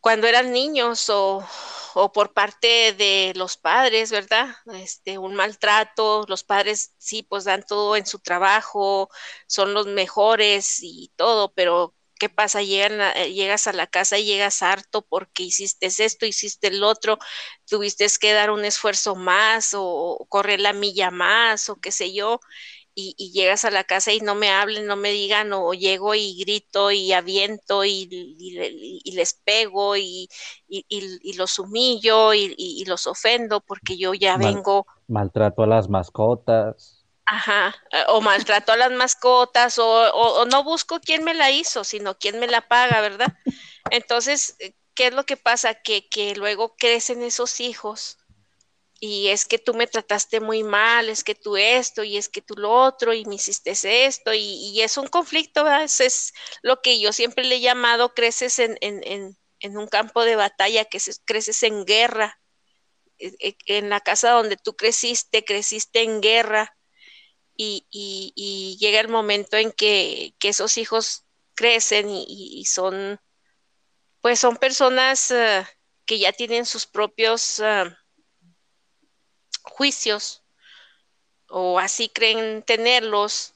cuando 0.00 0.26
eran 0.26 0.52
niños 0.52 1.08
o, 1.10 1.44
o 1.94 2.12
por 2.12 2.32
parte 2.32 2.92
de 2.94 3.32
los 3.36 3.56
padres, 3.56 4.10
¿verdad? 4.10 4.48
Este, 4.74 5.18
un 5.18 5.34
maltrato, 5.34 6.24
los 6.28 6.44
padres 6.44 6.94
sí, 6.98 7.22
pues 7.22 7.44
dan 7.44 7.64
todo 7.66 7.96
en 7.96 8.06
su 8.06 8.18
trabajo, 8.20 9.10
son 9.46 9.74
los 9.74 9.86
mejores 9.86 10.78
y 10.82 11.12
todo, 11.16 11.52
pero 11.52 11.94
¿qué 12.20 12.30
pasa? 12.30 12.62
Llegan 12.62 13.00
a- 13.02 13.12
eh, 13.14 13.34
llegas 13.34 13.66
a 13.68 13.74
la 13.74 13.88
casa 13.88 14.18
y 14.18 14.26
llegas 14.26 14.62
harto 14.62 15.02
porque 15.02 15.44
hiciste 15.44 15.86
esto, 15.88 16.26
hiciste 16.26 16.68
el 16.68 16.84
otro, 16.84 17.18
tuviste 17.68 18.06
que 18.20 18.32
dar 18.34 18.52
un 18.52 18.64
esfuerzo 18.66 19.16
más 19.16 19.72
o 19.76 20.26
correr 20.30 20.60
la 20.60 20.74
milla 20.74 21.10
más 21.12 21.68
o 21.70 21.76
qué 21.80 21.92
sé 21.92 22.14
yo, 22.14 22.40
y, 22.94 23.14
y 23.18 23.32
llegas 23.32 23.64
a 23.64 23.70
la 23.70 23.84
casa 23.84 24.12
y 24.12 24.20
no 24.20 24.34
me 24.36 24.50
hablen, 24.50 24.86
no 24.86 24.96
me 24.96 25.12
digan, 25.12 25.52
o 25.54 25.72
llego 25.74 26.14
y 26.14 26.36
grito 26.40 26.90
y 26.92 27.12
aviento 27.12 27.84
y, 27.84 28.08
y 28.10 28.52
le- 28.52 28.70
y 28.72 29.12
les 29.14 29.34
pego 29.34 29.96
y, 29.96 30.28
los 31.36 31.58
humillo 31.58 32.34
y, 32.34 32.84
los 32.86 33.06
ofendo 33.06 33.60
porque 33.60 33.96
yo 33.98 34.14
ya 34.14 34.36
Mal- 34.36 34.60
vengo 34.60 34.86
Maltrato 35.08 35.62
a 35.62 35.66
las 35.68 35.88
mascotas. 35.88 36.99
Ajá, 37.32 37.76
eh, 37.92 38.04
o 38.08 38.20
maltrato 38.20 38.72
a 38.72 38.76
las 38.76 38.90
mascotas, 38.90 39.78
o, 39.78 39.86
o- 40.12 40.44
no 40.46 40.64
busco 40.64 41.00
quién 41.00 41.22
me 41.24 41.34
la 41.34 41.50
hizo, 41.52 41.84
sino 41.84 42.18
quién 42.18 42.40
me 42.40 42.48
la 42.48 42.66
paga, 42.68 43.00
¿verdad? 43.00 43.32
Entonces, 43.90 44.56
eh, 44.60 44.74
¿qué 44.94 45.08
es 45.08 45.14
lo 45.14 45.24
que 45.26 45.36
pasa? 45.36 45.74
Que, 45.74 46.08
que 46.08 46.34
luego 46.36 46.76
crecen 46.76 47.22
esos 47.22 47.60
hijos 47.60 48.18
y 49.00 49.28
es 49.28 49.46
que 49.46 49.58
tú 49.58 49.74
me 49.74 49.86
trataste 49.88 50.40
muy 50.40 50.62
mal, 50.64 51.08
es 51.10 51.24
que 51.24 51.34
tú 51.36 51.56
esto 51.56 52.04
y 52.04 52.16
es 52.18 52.28
que 52.30 52.42
tú 52.42 52.54
lo 52.56 52.72
otro 52.72 53.14
y 53.14 53.24
me 53.26 53.36
hiciste 53.36 53.72
esto 54.06 54.34
y, 54.34 54.40
y 54.40 54.82
es 54.82 54.96
un 54.98 55.08
conflicto, 55.08 55.64
¿verdad? 55.64 55.84
Eso 55.84 56.04
es 56.04 56.32
lo 56.62 56.82
que 56.82 57.00
yo 57.00 57.12
siempre 57.12 57.44
le 57.44 57.56
he 57.56 57.60
llamado, 57.60 58.14
creces 58.14 58.58
en, 58.60 58.78
en, 58.82 59.02
en, 59.04 59.38
en 59.60 59.78
un 59.78 59.88
campo 59.88 60.24
de 60.24 60.36
batalla, 60.36 60.84
que 60.86 61.00
se- 61.00 61.14
creces 61.26 61.62
en 61.64 61.84
guerra. 61.86 62.40
Eh, 63.18 63.56
En 63.66 63.90
la 63.90 64.00
casa 64.00 64.30
donde 64.32 64.56
tú 64.56 64.74
creciste, 64.76 65.44
creciste 65.44 66.02
en 66.02 66.20
guerra 66.20 66.74
y, 67.56 67.86
y- 67.90 68.32
y 68.36 68.76
llega 68.78 69.00
el 69.00 69.08
momento 69.08 69.56
en 69.56 69.72
que, 69.72 70.34
esos 70.42 70.78
hijos 70.78 71.24
crecen 71.54 72.08
y, 72.10 72.64
son, 72.66 73.20
pues 74.20 74.40
son 74.40 74.56
personas 74.56 75.30
eh, 75.30 75.66
que 76.06 76.18
ya 76.18 76.32
tienen 76.32 76.66
sus 76.66 76.86
propios 76.86 77.60
eh, 77.60 77.84
juicios 79.62 80.42
o 81.48 81.78
así 81.78 82.08
creen 82.08 82.62
tenerlos 82.62 83.54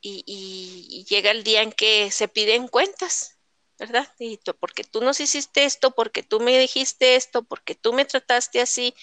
y 0.00 1.04
llega 1.08 1.32
el 1.32 1.42
día 1.42 1.62
en 1.62 1.72
que 1.72 2.10
se 2.12 2.28
piden 2.28 2.68
cuentas, 2.68 3.35
¿verdad? 3.78 4.06
Tú, 4.44 4.54
porque 4.58 4.84
tú 4.84 5.00
nos 5.02 5.20
hiciste 5.20 5.64
esto, 5.64 5.92
porque 5.92 6.22
tú 6.22 6.40
me 6.40 6.58
dijiste 6.58 7.16
esto, 7.16 7.42
porque 7.42 7.74
tú 7.74 7.92
me 7.92 8.04
trataste 8.04 8.60
así. 8.60 8.94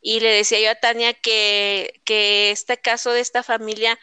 Y 0.00 0.20
le 0.20 0.30
decía 0.30 0.60
yo 0.60 0.70
a 0.70 0.74
Tania 0.76 1.14
que, 1.14 2.00
que 2.04 2.50
este 2.50 2.78
caso 2.78 3.12
de 3.12 3.20
esta 3.20 3.42
familia, 3.42 3.98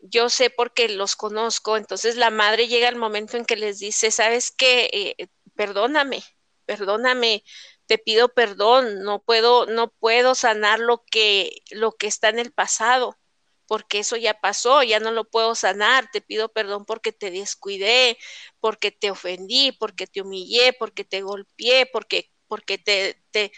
yo 0.00 0.28
sé 0.30 0.50
porque 0.50 0.88
los 0.88 1.16
conozco, 1.16 1.76
entonces 1.76 2.16
la 2.16 2.30
madre 2.30 2.68
llega 2.68 2.88
al 2.88 2.96
momento 2.96 3.36
en 3.36 3.44
que 3.44 3.56
les 3.56 3.78
dice, 3.78 4.10
¿sabes 4.10 4.50
qué? 4.52 4.90
Eh, 5.18 5.28
perdóname, 5.54 6.22
perdóname, 6.66 7.44
te 7.86 7.98
pido 7.98 8.28
perdón, 8.30 9.02
no 9.02 9.22
puedo, 9.22 9.66
no 9.66 9.88
puedo 9.90 10.34
sanar 10.34 10.78
lo 10.80 11.04
que, 11.10 11.62
lo 11.70 11.92
que 11.92 12.06
está 12.06 12.28
en 12.28 12.38
el 12.38 12.52
pasado, 12.52 13.18
porque 13.66 14.00
eso 14.00 14.16
ya 14.16 14.34
pasó, 14.40 14.82
ya 14.82 15.00
no 15.00 15.10
lo 15.10 15.24
puedo 15.24 15.54
sanar, 15.54 16.10
te 16.12 16.20
pido 16.20 16.50
perdón 16.52 16.84
porque 16.84 17.12
te 17.12 17.30
descuidé, 17.30 18.18
porque 18.60 18.90
te 18.90 19.10
ofendí, 19.10 19.72
porque 19.72 20.06
te 20.06 20.22
humillé, 20.22 20.72
porque 20.78 21.04
te 21.04 21.22
golpeé, 21.22 21.86
porque, 21.86 22.30
porque 22.48 22.78
te, 22.78 23.22
te, 23.30 23.52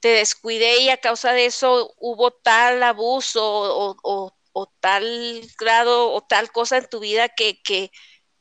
te 0.00 0.08
descuidé 0.08 0.78
y 0.82 0.90
a 0.90 0.98
causa 0.98 1.32
de 1.32 1.46
eso 1.46 1.94
hubo 1.98 2.30
tal 2.30 2.82
abuso 2.82 3.44
o, 3.44 3.96
o, 4.02 4.36
o 4.52 4.66
tal 4.80 5.42
grado 5.58 6.12
o 6.12 6.22
tal 6.22 6.52
cosa 6.52 6.78
en 6.78 6.88
tu 6.88 7.00
vida 7.00 7.28
que, 7.28 7.62
que, 7.62 7.90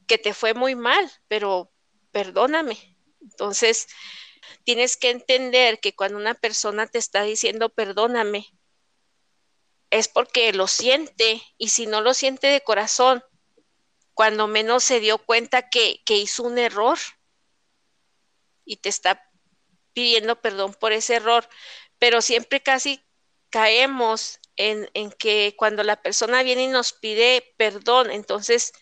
que 0.08 0.18
te 0.18 0.34
fue 0.34 0.54
muy 0.54 0.76
mal, 0.76 1.12
pero 1.28 1.72
perdóname. 2.12 2.78
Entonces, 3.22 3.88
tienes 4.64 4.98
que 4.98 5.12
entender 5.12 5.80
que 5.80 5.96
cuando 5.96 6.18
una 6.18 6.34
persona 6.36 6.88
te 6.88 6.98
está 7.00 7.24
diciendo 7.24 7.70
perdóname, 7.70 8.48
es 9.96 10.08
porque 10.08 10.52
lo 10.52 10.68
siente 10.68 11.42
y 11.58 11.70
si 11.70 11.88
no 11.88 12.02
lo 12.02 12.14
siente 12.14 12.48
de 12.48 12.62
corazón, 12.62 13.24
cuando 14.14 14.48
menos 14.48 14.84
se 14.84 15.00
dio 15.00 15.18
cuenta 15.18 15.70
que, 15.70 16.02
que 16.06 16.18
hizo 16.18 16.44
un 16.44 16.58
error 16.58 16.98
y 18.66 18.78
te 18.78 18.90
está 18.90 19.30
pidiendo 19.94 20.42
perdón 20.42 20.74
por 20.74 20.92
ese 20.92 21.16
error, 21.16 21.48
pero 21.98 22.22
siempre 22.22 22.62
casi 22.62 23.02
caemos 23.50 24.40
en, 24.58 24.90
en, 24.94 25.12
que 25.12 25.56
cuando 25.58 25.84
la 25.84 26.02
persona 26.02 26.44
viene 26.44 26.64
y 26.64 26.68
nos 26.68 26.92
pide 26.92 27.54
perdón, 27.58 28.12
entonces 28.12 28.74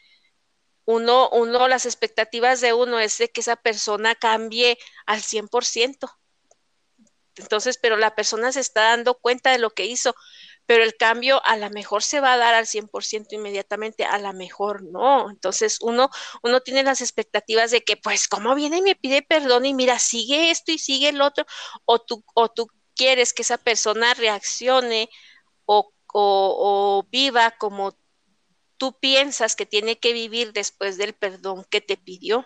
uno, 0.85 1.29
uno, 1.29 1.67
las 1.67 1.85
expectativas 1.85 2.59
de 2.59 2.73
uno 2.73 2.99
es 2.99 3.17
de 3.19 3.29
que 3.29 3.41
esa 3.41 3.55
persona 3.55 4.15
cambie 4.15 4.77
al 5.05 5.21
100%. 5.21 6.09
Entonces, 7.35 7.77
pero 7.77 7.97
la 7.97 8.15
persona 8.15 8.51
se 8.51 8.59
está 8.59 8.89
dando 8.89 9.15
cuenta 9.15 9.51
de 9.51 9.59
lo 9.59 9.71
que 9.71 9.85
hizo, 9.85 10.15
pero 10.65 10.83
el 10.83 10.95
cambio 10.95 11.41
a 11.45 11.57
lo 11.57 11.69
mejor 11.69 12.03
se 12.03 12.19
va 12.19 12.33
a 12.33 12.37
dar 12.37 12.53
al 12.53 12.67
100% 12.67 13.35
inmediatamente, 13.35 14.05
a 14.05 14.17
lo 14.17 14.31
mejor 14.33 14.83
no. 14.83 15.29
Entonces, 15.29 15.77
uno, 15.81 16.09
uno 16.41 16.61
tiene 16.61 16.83
las 16.83 17.01
expectativas 17.01 17.71
de 17.71 17.83
que, 17.83 17.97
pues, 17.97 18.27
¿cómo 18.27 18.55
viene 18.55 18.77
y 18.77 18.81
me 18.81 18.95
pide 18.95 19.21
perdón 19.21 19.65
y 19.65 19.73
mira, 19.73 19.99
sigue 19.99 20.51
esto 20.51 20.71
y 20.71 20.77
sigue 20.77 21.09
el 21.09 21.21
otro? 21.21 21.45
O 21.85 21.99
tú, 21.99 22.23
o 22.33 22.49
tú 22.49 22.67
quieres 22.95 23.33
que 23.33 23.41
esa 23.41 23.57
persona 23.57 24.13
reaccione 24.13 25.09
o, 25.65 25.93
o, 26.13 27.03
o 27.03 27.07
viva 27.09 27.51
como 27.51 27.97
tú 28.77 28.97
piensas 28.99 29.55
que 29.55 29.65
tiene 29.65 29.99
que 29.99 30.13
vivir 30.13 30.53
después 30.53 30.97
del 30.97 31.13
perdón 31.13 31.65
que 31.69 31.81
te 31.81 31.97
pidió. 31.97 32.45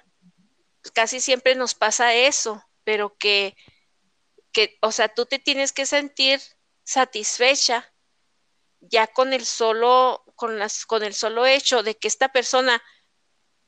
Casi 0.93 1.19
siempre 1.19 1.55
nos 1.55 1.75
pasa 1.75 2.13
eso, 2.13 2.63
pero 2.83 3.15
que, 3.17 3.55
que, 4.51 4.77
o 4.81 4.91
sea, 4.91 5.09
tú 5.09 5.25
te 5.25 5.39
tienes 5.39 5.71
que 5.71 5.85
sentir 5.85 6.39
satisfecha 6.83 7.93
ya 8.89 9.07
con 9.07 9.33
el 9.33 9.45
solo, 9.45 10.23
con 10.35 10.59
las, 10.59 10.85
con 10.85 11.03
el 11.03 11.13
solo 11.13 11.45
hecho 11.45 11.83
de 11.83 11.95
que 11.95 12.07
esta 12.07 12.29
persona 12.29 12.81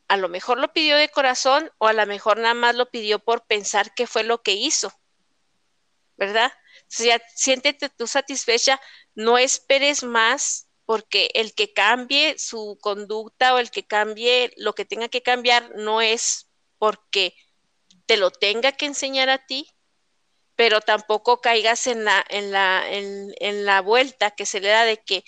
a 0.07 0.17
lo 0.17 0.27
mejor 0.27 0.59
lo 0.59 0.73
pidió 0.73 0.97
de 0.97 1.09
corazón 1.09 1.71
o 1.77 1.88
a 1.88 1.93
lo 1.93 2.05
mejor 2.07 2.39
nada 2.39 2.55
más 2.55 2.75
lo 2.75 2.89
pidió 2.89 3.19
por 3.19 3.45
pensar 3.45 3.93
que 3.93 4.07
fue 4.07 4.23
lo 4.23 4.41
que 4.41 4.53
hizo, 4.53 4.91
¿verdad? 6.17 6.51
O 6.81 6.85
sea, 6.88 7.21
siéntete 7.35 7.89
tú 7.89 8.07
satisfecha, 8.07 8.81
no 9.13 9.38
esperes 9.38 10.03
más 10.03 10.67
porque 10.85 11.29
el 11.35 11.53
que 11.53 11.71
cambie 11.71 12.39
su 12.39 12.79
conducta 12.81 13.53
o 13.53 13.59
el 13.59 13.69
que 13.69 13.85
cambie 13.85 14.51
lo 14.57 14.73
que 14.73 14.85
tenga 14.85 15.07
que 15.07 15.21
cambiar 15.21 15.75
no 15.75 16.01
es 16.01 16.49
porque 16.79 17.35
te 18.07 18.17
lo 18.17 18.31
tenga 18.31 18.71
que 18.71 18.88
enseñar 18.88 19.29
a 19.29 19.45
ti, 19.45 19.69
pero 20.59 20.81
tampoco 20.81 21.39
caigas 21.39 21.87
en 21.87 22.03
la, 22.03 22.21
en 22.27 22.51
la, 22.51 22.83
en, 22.91 23.33
en 23.39 23.63
la 23.63 23.79
vuelta 23.79 24.31
que 24.31 24.45
se 24.45 24.59
le 24.59 24.67
da 24.67 24.83
de 24.83 24.97
que, 24.97 25.23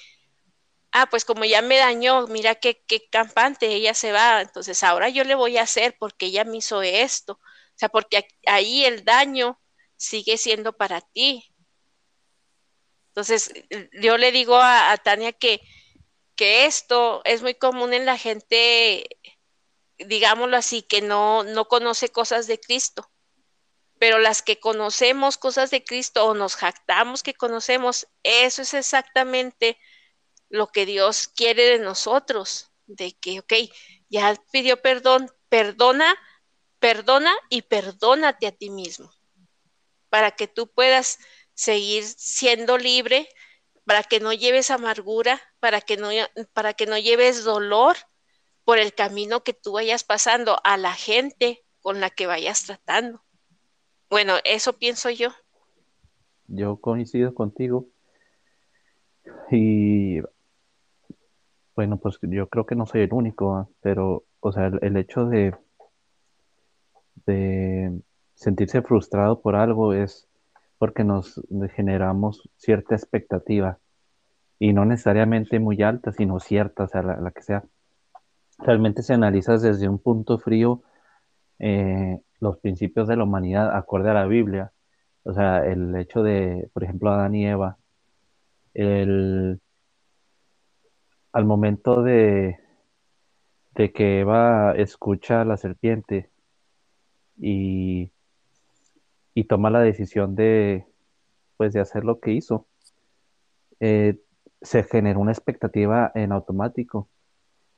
ah, 0.91 1.07
pues 1.09 1.23
como 1.23 1.45
ya 1.45 1.61
me 1.61 1.77
dañó, 1.77 2.27
mira 2.27 2.55
qué, 2.55 2.83
qué 2.85 3.07
campante, 3.09 3.67
ella 3.67 3.93
se 3.93 4.11
va, 4.11 4.41
entonces 4.41 4.83
ahora 4.83 5.07
yo 5.07 5.23
le 5.23 5.35
voy 5.35 5.57
a 5.57 5.61
hacer 5.61 5.95
porque 5.97 6.25
ella 6.25 6.43
me 6.43 6.57
hizo 6.57 6.81
esto. 6.81 7.35
O 7.35 7.77
sea, 7.77 7.87
porque 7.87 8.27
ahí 8.45 8.83
el 8.83 9.05
daño 9.05 9.57
sigue 9.95 10.35
siendo 10.37 10.73
para 10.73 10.99
ti, 10.99 11.55
entonces, 13.07 13.53
yo 14.01 14.17
le 14.17 14.33
digo 14.33 14.57
a, 14.57 14.91
a 14.91 14.97
Tania 14.97 15.31
que, 15.31 15.61
que, 16.35 16.65
esto 16.65 17.21
es 17.23 17.41
muy 17.41 17.55
común 17.55 17.93
en 17.93 18.05
la 18.05 18.17
gente, 18.17 19.05
digámoslo 19.97 20.57
así, 20.57 20.81
que 20.81 21.01
no, 21.01 21.45
no 21.45 21.69
conoce 21.69 22.09
cosas 22.09 22.47
de 22.47 22.59
Cristo. 22.59 23.10
Pero 24.01 24.17
las 24.17 24.41
que 24.41 24.59
conocemos 24.59 25.37
cosas 25.37 25.69
de 25.69 25.83
Cristo 25.83 26.25
o 26.25 26.33
nos 26.33 26.55
jactamos 26.55 27.21
que 27.21 27.35
conocemos, 27.35 28.07
eso 28.23 28.63
es 28.63 28.73
exactamente 28.73 29.77
lo 30.49 30.69
que 30.69 30.87
Dios 30.87 31.27
quiere 31.27 31.65
de 31.65 31.77
nosotros, 31.77 32.71
de 32.87 33.11
que, 33.11 33.41
ok, 33.41 33.53
ya 34.09 34.35
pidió 34.51 34.81
perdón, 34.81 35.29
perdona, 35.49 36.15
perdona 36.79 37.31
y 37.51 37.61
perdónate 37.61 38.47
a 38.47 38.51
ti 38.51 38.71
mismo, 38.71 39.13
para 40.09 40.31
que 40.31 40.47
tú 40.47 40.65
puedas 40.73 41.19
seguir 41.53 42.03
siendo 42.03 42.79
libre, 42.79 43.29
para 43.85 44.01
que 44.01 44.19
no 44.19 44.33
lleves 44.33 44.71
amargura, 44.71 45.39
para 45.59 45.79
que 45.79 45.97
no, 45.97 46.09
para 46.53 46.73
que 46.73 46.87
no 46.87 46.97
lleves 46.97 47.43
dolor 47.43 47.97
por 48.63 48.79
el 48.79 48.95
camino 48.95 49.43
que 49.43 49.53
tú 49.53 49.73
vayas 49.73 50.03
pasando 50.03 50.59
a 50.63 50.77
la 50.77 50.95
gente 50.95 51.63
con 51.81 52.01
la 52.01 52.09
que 52.09 52.25
vayas 52.25 52.63
tratando. 52.63 53.23
Bueno, 54.11 54.33
eso 54.43 54.73
pienso 54.73 55.09
yo. 55.09 55.29
Yo 56.47 56.75
coincido 56.75 57.33
contigo. 57.33 57.87
Y 59.49 60.19
bueno, 61.77 61.97
pues 61.97 62.19
yo 62.21 62.49
creo 62.49 62.65
que 62.65 62.75
no 62.75 62.85
soy 62.85 63.03
el 63.03 63.13
único, 63.13 63.69
pero, 63.79 64.25
o 64.41 64.51
sea, 64.51 64.67
el, 64.81 64.97
hecho 64.97 65.27
de, 65.27 65.55
de 67.25 68.01
sentirse 68.35 68.81
frustrado 68.81 69.39
por 69.39 69.55
algo 69.55 69.93
es, 69.93 70.27
porque 70.77 71.05
nos 71.05 71.41
generamos 71.73 72.49
cierta 72.57 72.95
expectativa 72.95 73.79
y 74.59 74.73
no 74.73 74.83
necesariamente 74.83 75.57
muy 75.59 75.81
alta, 75.83 76.11
sino 76.11 76.41
cierta, 76.41 76.83
o 76.83 76.87
sea, 76.89 77.01
la, 77.01 77.31
que 77.31 77.41
sea. 77.43 77.63
Realmente 78.59 79.03
se 79.03 79.13
analizas 79.13 79.61
desde 79.61 79.87
un 79.87 79.99
punto 79.99 80.37
frío 80.37 80.83
eh, 81.59 82.19
los 82.41 82.57
principios 82.57 83.07
de 83.07 83.15
la 83.15 83.23
humanidad 83.23 83.75
acorde 83.75 84.09
a 84.09 84.13
la 84.13 84.25
Biblia, 84.25 84.73
o 85.23 85.33
sea, 85.33 85.65
el 85.65 85.95
hecho 85.95 86.23
de, 86.23 86.69
por 86.73 86.83
ejemplo, 86.83 87.11
Adán 87.11 87.35
y 87.35 87.47
Eva, 87.47 87.77
el, 88.73 89.61
al 91.31 91.45
momento 91.45 92.03
de, 92.03 92.59
de 93.75 93.93
que 93.93 94.19
Eva 94.19 94.73
escucha 94.75 95.41
a 95.41 95.45
la 95.45 95.55
serpiente 95.55 96.29
y 97.37 98.11
y 99.33 99.45
toma 99.45 99.69
la 99.69 99.81
decisión 99.81 100.35
de, 100.35 100.85
pues, 101.57 101.73
de 101.73 101.79
hacer 101.79 102.03
lo 102.03 102.19
que 102.19 102.31
hizo, 102.31 102.67
eh, 103.79 104.19
se 104.61 104.83
generó 104.83 105.19
una 105.19 105.31
expectativa 105.31 106.11
en 106.15 106.31
automático, 106.31 107.09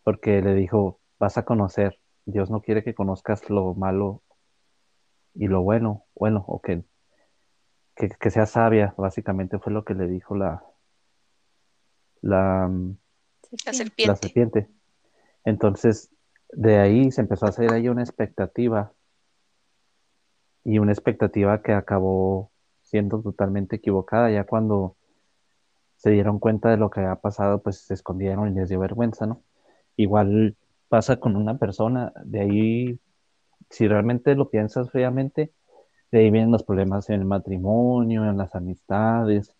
porque 0.03 0.41
le 0.41 0.55
dijo, 0.55 0.99
vas 1.19 1.37
a 1.37 1.45
conocer, 1.45 1.99
Dios 2.25 2.49
no 2.49 2.61
quiere 2.61 2.83
que 2.83 2.95
conozcas 2.95 3.49
lo 3.49 3.73
malo 3.75 4.21
y 5.33 5.47
lo 5.47 5.61
bueno, 5.61 6.05
bueno, 6.15 6.43
o 6.47 6.61
que, 6.61 6.83
que, 7.95 8.29
sea 8.29 8.45
sabia, 8.45 8.93
básicamente 8.97 9.59
fue 9.59 9.73
lo 9.73 9.83
que 9.83 9.93
le 9.93 10.07
dijo 10.07 10.35
la, 10.35 10.63
la, 12.21 12.69
la 13.65 13.73
serpiente. 13.73 14.07
La 14.07 14.15
serpiente. 14.15 14.69
Entonces, 15.45 16.11
de 16.51 16.77
ahí 16.77 17.11
se 17.11 17.21
empezó 17.21 17.45
a 17.45 17.49
hacer 17.49 17.71
ahí 17.73 17.89
una 17.89 18.03
expectativa 18.03 18.93
y 20.63 20.79
una 20.79 20.91
expectativa 20.91 21.61
que 21.61 21.73
acabó 21.73 22.51
siendo 22.81 23.21
totalmente 23.21 23.77
equivocada. 23.77 24.31
Ya 24.31 24.45
cuando 24.45 24.95
se 25.97 26.11
dieron 26.11 26.39
cuenta 26.39 26.69
de 26.69 26.77
lo 26.77 26.89
que 26.89 27.01
había 27.01 27.15
pasado, 27.15 27.61
pues 27.61 27.79
se 27.79 27.93
escondieron 27.93 28.49
y 28.49 28.55
les 28.55 28.69
dio 28.69 28.79
vergüenza, 28.79 29.25
¿no? 29.25 29.41
Igual 29.95 30.55
pasa 30.89 31.17
con 31.17 31.35
una 31.35 31.57
persona, 31.57 32.13
de 32.23 32.39
ahí, 32.39 32.99
si 33.73 33.87
realmente 33.87 34.35
lo 34.35 34.49
piensas 34.49 34.91
fríamente, 34.91 35.51
de 36.11 36.19
ahí 36.19 36.29
vienen 36.29 36.51
los 36.51 36.63
problemas 36.63 37.09
en 37.09 37.21
el 37.21 37.25
matrimonio, 37.25 38.23
en 38.29 38.37
las 38.37 38.53
amistades, 38.53 39.55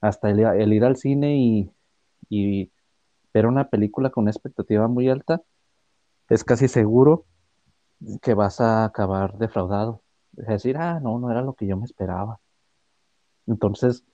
hasta 0.00 0.30
el, 0.30 0.72
ir 0.72 0.84
al 0.84 0.96
cine 0.96 1.36
y, 2.30 2.72
ver 3.32 3.46
una 3.46 3.68
película 3.68 4.10
con 4.10 4.22
una 4.22 4.32
expectativa 4.32 4.88
muy 4.88 5.08
alta, 5.08 5.42
es 6.28 6.42
casi 6.42 6.68
seguro 6.68 7.26
que 8.22 8.34
vas 8.34 8.60
a 8.60 8.84
acabar 8.84 9.38
defraudado 9.38 10.02
decir, 10.32 10.76
ah, 10.78 10.98
no, 11.00 11.18
no 11.18 11.30
era 11.30 11.42
lo 11.42 11.54
que 11.54 11.66
yo 11.66 11.76
me 11.76 11.84
esperaba. 11.84 12.40
Entonces, 13.46 14.04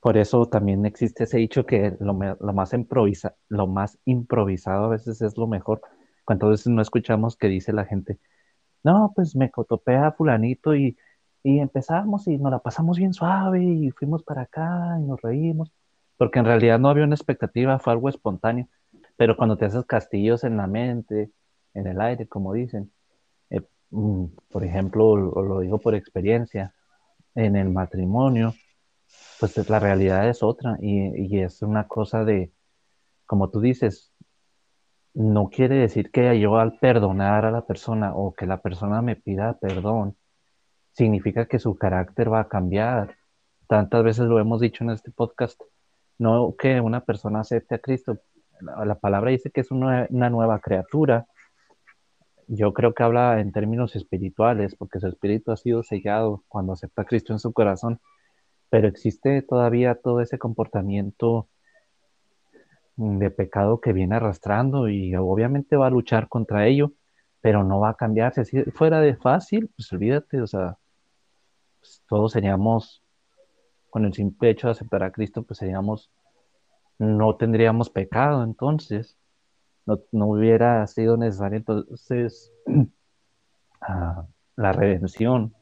por 0.00 0.16
eso 0.16 0.46
también 0.46 0.84
existe 0.84 1.24
ese 1.24 1.38
dicho 1.38 1.64
que 1.64 1.96
lo, 2.00 2.14
más, 2.14 2.72
improvisa, 2.72 3.36
lo 3.48 3.66
más 3.66 3.98
improvisado 4.04 4.86
a 4.86 4.88
veces 4.88 5.22
es 5.22 5.36
lo 5.36 5.46
mejor. 5.46 5.82
Cuántas 6.24 6.50
veces 6.50 6.66
no 6.68 6.82
escuchamos 6.82 7.36
que 7.36 7.48
dice 7.48 7.72
la 7.72 7.84
gente, 7.84 8.18
no, 8.82 9.12
pues 9.14 9.36
me 9.36 9.50
cotopea 9.50 10.12
fulanito 10.12 10.74
y 10.74 10.96
Y 11.42 11.58
empezamos 11.60 12.26
y 12.28 12.36
nos 12.38 12.52
la 12.52 12.58
pasamos 12.60 12.98
bien 12.98 13.14
suave 13.14 13.62
y 13.64 13.90
fuimos 13.92 14.22
para 14.24 14.42
acá 14.42 14.98
y 15.00 15.04
nos 15.04 15.20
reímos, 15.22 15.72
porque 16.18 16.38
en 16.38 16.44
realidad 16.46 16.78
no 16.78 16.88
había 16.90 17.04
una 17.04 17.14
expectativa, 17.14 17.78
fue 17.78 17.92
algo 17.94 18.08
espontáneo. 18.10 18.68
Pero 19.16 19.36
cuando 19.36 19.56
te 19.56 19.64
haces 19.66 19.84
castillos 19.86 20.44
en 20.44 20.56
la 20.58 20.66
mente, 20.66 21.30
en 21.74 21.86
el 21.86 22.00
aire, 22.00 22.26
como 22.28 22.52
dicen, 22.54 22.92
eh, 23.50 23.62
mm, 23.90 24.26
por 24.50 24.64
ejemplo, 24.64 25.16
lo, 25.16 25.42
lo 25.42 25.60
digo 25.60 25.78
por 25.78 25.94
experiencia, 25.94 26.74
en 27.34 27.56
el 27.56 27.70
matrimonio, 27.70 28.54
pues 29.40 29.56
la 29.68 29.78
realidad 29.80 30.28
es 30.28 30.42
otra 30.42 30.76
y, 30.80 31.36
y 31.36 31.40
es 31.40 31.62
una 31.62 31.86
cosa 31.88 32.24
de, 32.24 32.52
como 33.26 33.50
tú 33.50 33.60
dices, 33.60 34.09
no 35.14 35.48
quiere 35.48 35.76
decir 35.76 36.10
que 36.10 36.38
yo 36.40 36.58
al 36.58 36.78
perdonar 36.78 37.44
a 37.44 37.50
la 37.50 37.66
persona 37.66 38.14
o 38.14 38.34
que 38.34 38.46
la 38.46 38.60
persona 38.60 39.02
me 39.02 39.16
pida 39.16 39.58
perdón, 39.58 40.16
significa 40.92 41.46
que 41.46 41.58
su 41.58 41.76
carácter 41.76 42.32
va 42.32 42.40
a 42.40 42.48
cambiar. 42.48 43.16
Tantas 43.68 44.02
veces 44.04 44.26
lo 44.26 44.38
hemos 44.38 44.60
dicho 44.60 44.84
en 44.84 44.90
este 44.90 45.10
podcast, 45.10 45.60
no 46.18 46.54
que 46.58 46.80
una 46.80 47.04
persona 47.04 47.40
acepte 47.40 47.74
a 47.76 47.78
Cristo. 47.78 48.18
La, 48.60 48.84
la 48.84 48.94
palabra 48.96 49.30
dice 49.30 49.50
que 49.50 49.62
es 49.62 49.70
una, 49.70 50.06
una 50.10 50.30
nueva 50.30 50.60
criatura. 50.60 51.26
Yo 52.48 52.72
creo 52.72 52.94
que 52.94 53.02
habla 53.02 53.40
en 53.40 53.52
términos 53.52 53.94
espirituales, 53.96 54.74
porque 54.76 55.00
su 55.00 55.06
espíritu 55.06 55.52
ha 55.52 55.56
sido 55.56 55.82
sellado 55.82 56.44
cuando 56.48 56.72
acepta 56.72 57.02
a 57.02 57.04
Cristo 57.04 57.32
en 57.32 57.38
su 57.38 57.52
corazón, 57.52 58.00
pero 58.70 58.88
existe 58.88 59.42
todavía 59.42 59.94
todo 59.94 60.20
ese 60.20 60.38
comportamiento 60.38 61.48
de 63.00 63.30
pecado 63.30 63.80
que 63.80 63.94
viene 63.94 64.16
arrastrando 64.16 64.88
y 64.88 65.14
obviamente 65.16 65.76
va 65.76 65.86
a 65.86 65.90
luchar 65.90 66.28
contra 66.28 66.66
ello, 66.66 66.92
pero 67.40 67.64
no 67.64 67.80
va 67.80 67.90
a 67.90 67.96
cambiarse. 67.96 68.44
Si 68.44 68.62
fuera 68.72 69.00
de 69.00 69.16
fácil, 69.16 69.70
pues 69.74 69.90
olvídate, 69.92 70.42
o 70.42 70.46
sea, 70.46 70.76
pues 71.80 72.02
todos 72.06 72.32
seríamos, 72.32 73.02
con 73.88 74.04
el 74.04 74.12
simple 74.12 74.50
hecho 74.50 74.68
de 74.68 74.72
aceptar 74.72 75.02
a 75.02 75.12
Cristo, 75.12 75.42
pues 75.42 75.58
seríamos, 75.58 76.10
no 76.98 77.36
tendríamos 77.36 77.88
pecado, 77.88 78.44
entonces, 78.44 79.16
no, 79.86 80.00
no 80.12 80.26
hubiera 80.28 80.86
sido 80.86 81.16
necesario 81.16 81.56
entonces 81.58 82.52
ah, 83.80 84.26
la 84.56 84.72
redención. 84.72 85.54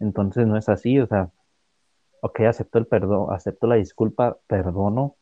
Entonces 0.00 0.46
no 0.48 0.56
es 0.56 0.68
así, 0.68 0.98
o 0.98 1.06
sea, 1.06 1.30
ok, 2.22 2.40
acepto 2.40 2.78
el 2.78 2.86
perdón, 2.86 3.32
acepto 3.32 3.68
la 3.68 3.76
disculpa, 3.76 4.36
perdono, 4.48 5.16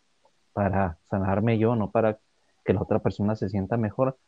para 0.54 0.98
sanarme 1.10 1.58
yo, 1.58 1.76
no 1.76 1.92
para 1.92 2.20
que 2.64 2.74
la 2.74 2.82
otra 2.82 3.00
persona 3.00 3.36
se 3.36 3.50
sienta 3.50 3.78
mejor 3.78 4.18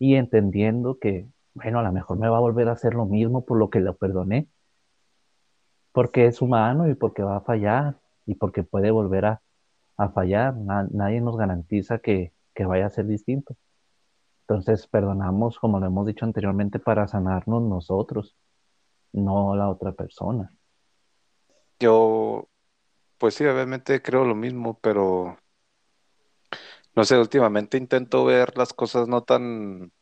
y 0.00 0.16
entendiendo 0.16 0.98
que, 1.00 1.28
bueno, 1.54 1.80
a 1.80 1.84
lo 1.84 1.92
mejor 1.92 2.18
me 2.18 2.28
va 2.28 2.38
a 2.38 2.40
volver 2.40 2.68
a 2.68 2.72
hacer 2.74 2.94
lo 2.94 3.06
mismo 3.06 3.46
por 3.46 3.58
lo 3.58 3.70
que 3.70 3.80
lo 3.80 3.96
perdoné, 3.96 4.48
porque 5.92 6.26
es 6.26 6.42
humano 6.42 6.88
y 6.88 6.94
porque 6.94 7.22
va 7.22 7.36
a 7.36 7.40
fallar 7.42 7.96
y 8.26 8.34
porque 8.36 8.64
puede 8.64 8.90
volver 8.90 9.26
a, 9.26 9.42
a 9.96 10.10
fallar. 10.10 10.56
Na- 10.56 10.88
nadie 10.92 11.20
nos 11.20 11.36
garantiza 11.36 11.98
que, 12.00 12.32
que 12.54 12.66
vaya 12.66 12.86
a 12.86 12.90
ser 12.90 13.06
distinto. 13.06 13.56
Entonces, 14.42 14.86
perdonamos, 14.88 15.58
como 15.58 15.80
lo 15.80 15.86
hemos 15.86 16.06
dicho 16.06 16.24
anteriormente, 16.26 16.78
para 16.80 17.08
sanarnos 17.08 17.62
nosotros, 17.62 18.36
no 19.12 19.56
la 19.56 19.70
otra 19.70 19.92
persona. 19.92 20.52
Yo, 21.80 22.48
pues 23.18 23.34
sí, 23.34 23.44
obviamente 23.46 24.02
creo 24.02 24.24
lo 24.24 24.34
mismo, 24.34 24.78
pero 24.80 25.38
no 26.96 27.04
sé, 27.04 27.18
últimamente 27.18 27.76
intento 27.78 28.24
ver 28.24 28.56
las 28.56 28.72
cosas 28.72 29.08
no 29.08 29.22
tan, 29.22 29.92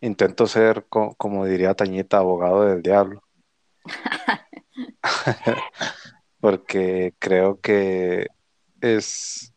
intento 0.00 0.46
ser, 0.48 0.86
co- 0.88 1.14
como 1.16 1.44
diría 1.46 1.74
Tañita, 1.74 2.18
abogado 2.18 2.64
del 2.64 2.82
diablo, 2.82 3.22
porque 6.40 7.14
creo 7.18 7.60
que 7.60 8.26
es, 8.80 9.52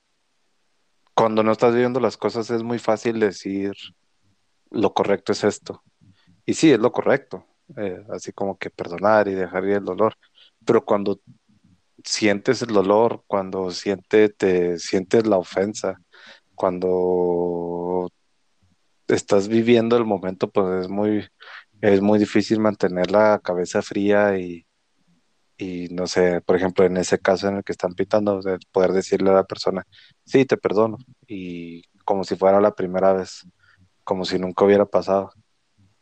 cuando 1.14 1.44
no 1.44 1.52
estás 1.52 1.76
viendo 1.76 2.00
las 2.00 2.18
cosas 2.18 2.50
es 2.50 2.64
muy 2.64 2.80
fácil 2.80 3.20
decir 3.20 3.74
lo 4.72 4.94
correcto 4.94 5.32
es 5.34 5.44
esto. 5.44 5.84
Y 6.46 6.56
sí, 6.56 6.72
es 6.72 6.80
lo 6.80 6.92
correcto, 6.92 7.46
eh, 7.78 8.04
así 8.12 8.34
como 8.34 8.58
que 8.58 8.70
perdonar 8.72 9.28
y 9.28 9.36
dejar 9.36 9.66
ir 9.66 9.72
el 9.78 9.86
dolor, 9.86 10.16
pero 10.66 10.86
cuando 10.86 11.22
sientes 12.04 12.62
el 12.64 12.70
dolor, 12.74 13.24
cuando 13.28 13.72
siente, 13.72 14.30
te 14.30 14.80
sientes 14.80 15.28
la 15.28 15.38
ofensa, 15.38 15.98
cuando 16.62 18.08
estás 19.08 19.48
viviendo 19.48 19.98
el 19.98 20.06
momento, 20.06 20.48
pues 20.52 20.86
es 20.86 20.90
muy, 20.90 21.28
es 21.82 22.02
muy 22.02 22.20
difícil 22.20 22.60
mantener 22.60 23.10
la 23.10 23.40
cabeza 23.44 23.82
fría 23.82 24.38
y, 24.38 24.68
y 25.58 25.88
no 25.90 26.06
sé, 26.06 26.40
por 26.42 26.56
ejemplo, 26.56 26.86
en 26.86 26.98
ese 26.98 27.18
caso 27.18 27.48
en 27.48 27.58
el 27.58 27.64
que 27.64 27.72
están 27.72 27.96
pitando, 27.96 28.38
o 28.38 28.42
sea, 28.44 28.60
poder 28.72 28.92
decirle 28.92 29.32
a 29.32 29.34
la 29.34 29.44
persona, 29.44 29.88
sí, 30.24 30.46
te 30.46 30.56
perdono, 30.56 31.00
y 31.26 31.82
como 32.06 32.24
si 32.24 32.36
fuera 32.36 32.62
la 32.62 32.76
primera 32.76 33.12
vez, 33.12 33.44
como 34.04 34.24
si 34.24 34.38
nunca 34.38 34.64
hubiera 34.64 34.86
pasado. 34.86 35.32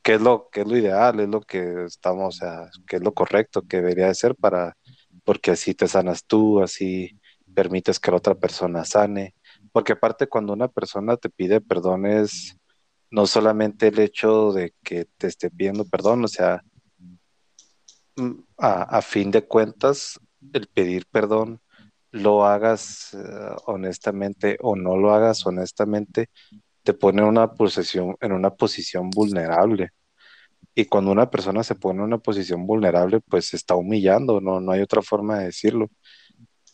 ¿Qué 0.03 0.15
es 0.15 0.21
lo, 0.21 0.49
qué 0.51 0.61
es 0.61 0.67
lo 0.67 0.75
ideal? 0.75 1.21
Es 1.21 1.29
lo 1.29 1.39
que 1.39 1.85
estamos, 1.85 2.35
o 2.35 2.37
sea, 2.37 2.69
qué 2.85 2.97
es 2.97 3.01
lo 3.01 3.13
correcto 3.13 3.61
que 3.61 3.77
debería 3.77 4.07
de 4.07 4.15
ser 4.15 4.35
para, 4.35 4.75
porque 5.23 5.51
así 5.51 5.73
te 5.73 5.87
sanas 5.87 6.25
tú, 6.25 6.61
así 6.61 7.17
permites 7.55 7.97
que 7.97 8.11
la 8.11 8.17
otra 8.17 8.35
persona 8.35 8.83
sane. 8.83 9.35
Porque 9.71 9.93
aparte 9.93 10.27
cuando 10.27 10.53
una 10.53 10.67
persona 10.67 11.17
te 11.17 11.29
pide 11.29 11.61
perdón 11.61 12.05
es 12.05 12.57
no 13.11 13.25
solamente 13.25 13.87
el 13.87 13.99
hecho 13.99 14.51
de 14.53 14.73
que 14.83 15.05
te 15.17 15.27
esté 15.27 15.49
pidiendo 15.49 15.85
perdón, 15.85 16.23
o 16.25 16.27
sea, 16.27 16.63
mm, 18.15 18.31
a, 18.57 18.83
a 18.83 19.01
fin 19.01 19.31
de 19.31 19.45
cuentas, 19.45 20.19
el 20.53 20.67
pedir 20.67 21.05
perdón, 21.11 21.61
lo 22.11 22.45
hagas 22.45 23.13
eh, 23.13 23.55
honestamente 23.65 24.57
o 24.61 24.75
no 24.75 24.97
lo 24.97 25.13
hagas 25.13 25.45
honestamente, 25.45 26.29
te 26.83 26.93
pone 26.93 27.21
en 27.21 27.27
una 27.27 27.53
posición, 27.53 28.15
en 28.21 28.31
una 28.31 28.51
posición 28.51 29.09
vulnerable. 29.09 29.89
Y 30.75 30.85
cuando 30.85 31.11
una 31.11 31.29
persona 31.29 31.63
se 31.63 31.75
pone 31.75 31.99
en 31.99 32.05
una 32.05 32.19
posición 32.19 32.65
vulnerable, 32.65 33.19
pues 33.21 33.53
está 33.53 33.75
humillando, 33.75 34.41
no, 34.41 34.59
no 34.61 34.71
hay 34.71 34.81
otra 34.81 35.01
forma 35.01 35.39
de 35.39 35.45
decirlo. 35.45 35.89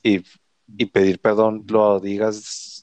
Y, 0.04 0.24
y 0.78 0.86
pedir 0.88 1.20
perdón, 1.20 1.66
lo 1.68 2.00
digas, 2.00 2.75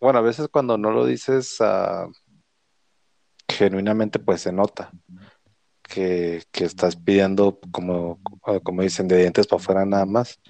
bueno, 0.00 0.18
a 0.18 0.22
veces 0.22 0.48
cuando 0.48 0.78
no 0.78 0.90
lo 0.90 1.04
dices 1.04 1.56
ah, 1.60 2.08
genuinamente, 3.48 4.18
pues 4.18 4.40
se 4.42 4.52
nota 4.52 4.90
que, 5.82 6.42
que 6.50 6.64
estás 6.64 6.96
pidiendo, 6.96 7.58
como, 7.70 8.20
como 8.62 8.82
dicen, 8.82 9.08
de 9.08 9.18
dientes 9.18 9.46
para 9.46 9.60
afuera 9.60 9.84
nada 9.84 10.06
más. 10.06 10.40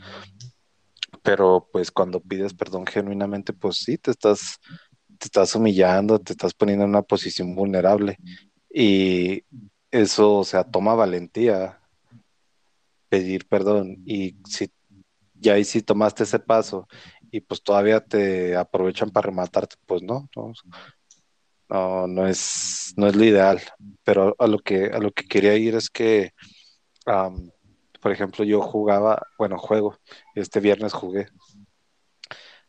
Pero 1.23 1.69
pues 1.73 1.91
cuando 1.91 2.21
pides 2.21 2.55
perdón 2.55 2.87
genuinamente, 2.87 3.53
pues 3.53 3.79
sí, 3.79 3.99
te 3.99 4.13
estás, 4.13 4.59
te 5.19 5.27
estás 5.27 5.55
humillando, 5.55 6.19
te 6.19 6.33
estás 6.33 6.55
poniendo 6.55 6.85
en 6.85 6.91
una 6.91 7.03
posición 7.03 7.55
vulnerable. 7.55 8.17
Y 8.73 9.45
eso, 9.91 10.39
o 10.39 10.45
sea, 10.45 10.65
toma 10.65 10.95
valentía 10.95 11.81
pedir 13.09 13.49
perdón. 13.49 14.03
Y 14.07 14.37
si 14.49 14.71
ya 15.35 15.55
ahí 15.55 15.65
si 15.65 15.83
tomaste 15.83 16.25
ese 16.25 16.39
paso 16.39 16.87
y 17.31 17.40
pues 17.40 17.62
todavía 17.62 18.01
te 18.01 18.57
aprovechan 18.57 19.11
para 19.11 19.27
rematarte, 19.27 19.77
pues 19.87 20.03
no, 20.03 20.29
no, 20.37 22.07
no, 22.07 22.27
es, 22.27 22.93
no 22.97 23.07
es 23.07 23.16
lo 23.16 23.25
ideal. 23.25 23.61
Pero 24.05 24.35
a 24.38 24.47
lo 24.47 24.59
que, 24.59 24.87
a 24.87 24.99
lo 24.99 25.12
que 25.12 25.25
quería 25.27 25.57
ir 25.57 25.75
es 25.77 25.90
que, 25.90 26.33
am, 27.07 27.51
por 28.01 28.12
ejemplo, 28.12 28.45
yo 28.45 28.61
jugaba, 28.61 29.23
bueno, 29.38 29.59
juego, 29.59 29.99
este 30.35 30.61
viernes 30.61 30.93
jugué, 30.93 31.29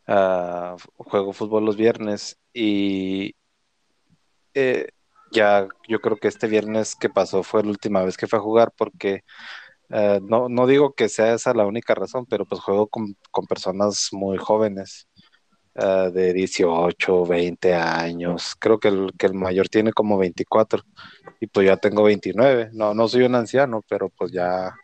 ah, 0.06 0.76
juego 0.96 1.32
fútbol 1.32 1.64
los 1.64 1.76
viernes 1.76 2.38
y 2.52 3.34
eh, 4.54 4.88
ya 5.32 5.66
yo 5.88 6.00
creo 6.00 6.16
que 6.16 6.28
este 6.28 6.46
viernes 6.46 6.94
que 6.94 7.08
pasó 7.08 7.42
fue 7.42 7.62
la 7.62 7.70
última 7.70 8.04
vez 8.04 8.16
que 8.16 8.26
fue 8.26 8.38
a 8.38 8.42
jugar 8.42 8.72
porque 8.76 9.24
eh, 9.92 10.20
no, 10.22 10.48
no 10.48 10.66
digo 10.66 10.94
que 10.94 11.08
sea 11.08 11.34
esa 11.34 11.54
la 11.54 11.66
única 11.66 11.94
razón, 11.94 12.26
pero 12.26 12.46
pues 12.46 12.60
juego 12.60 12.86
con, 12.86 13.16
con 13.30 13.46
personas 13.46 14.08
muy 14.12 14.38
jóvenes, 14.38 15.08
eh, 15.74 16.10
de 16.12 16.32
18, 16.34 17.24
20 17.24 17.74
años. 17.74 18.54
Creo 18.58 18.78
que 18.78 18.88
el, 18.88 19.12
que 19.18 19.26
el 19.26 19.34
mayor 19.34 19.68
tiene 19.68 19.92
como 19.92 20.18
24 20.18 20.82
y 21.40 21.46
pues 21.46 21.66
ya 21.66 21.76
tengo 21.78 22.02
29. 22.02 22.70
No, 22.72 22.92
no 22.94 23.08
soy 23.08 23.22
un 23.22 23.34
anciano, 23.34 23.82
pero 23.88 24.10
pues 24.10 24.32
ya, 24.32 24.74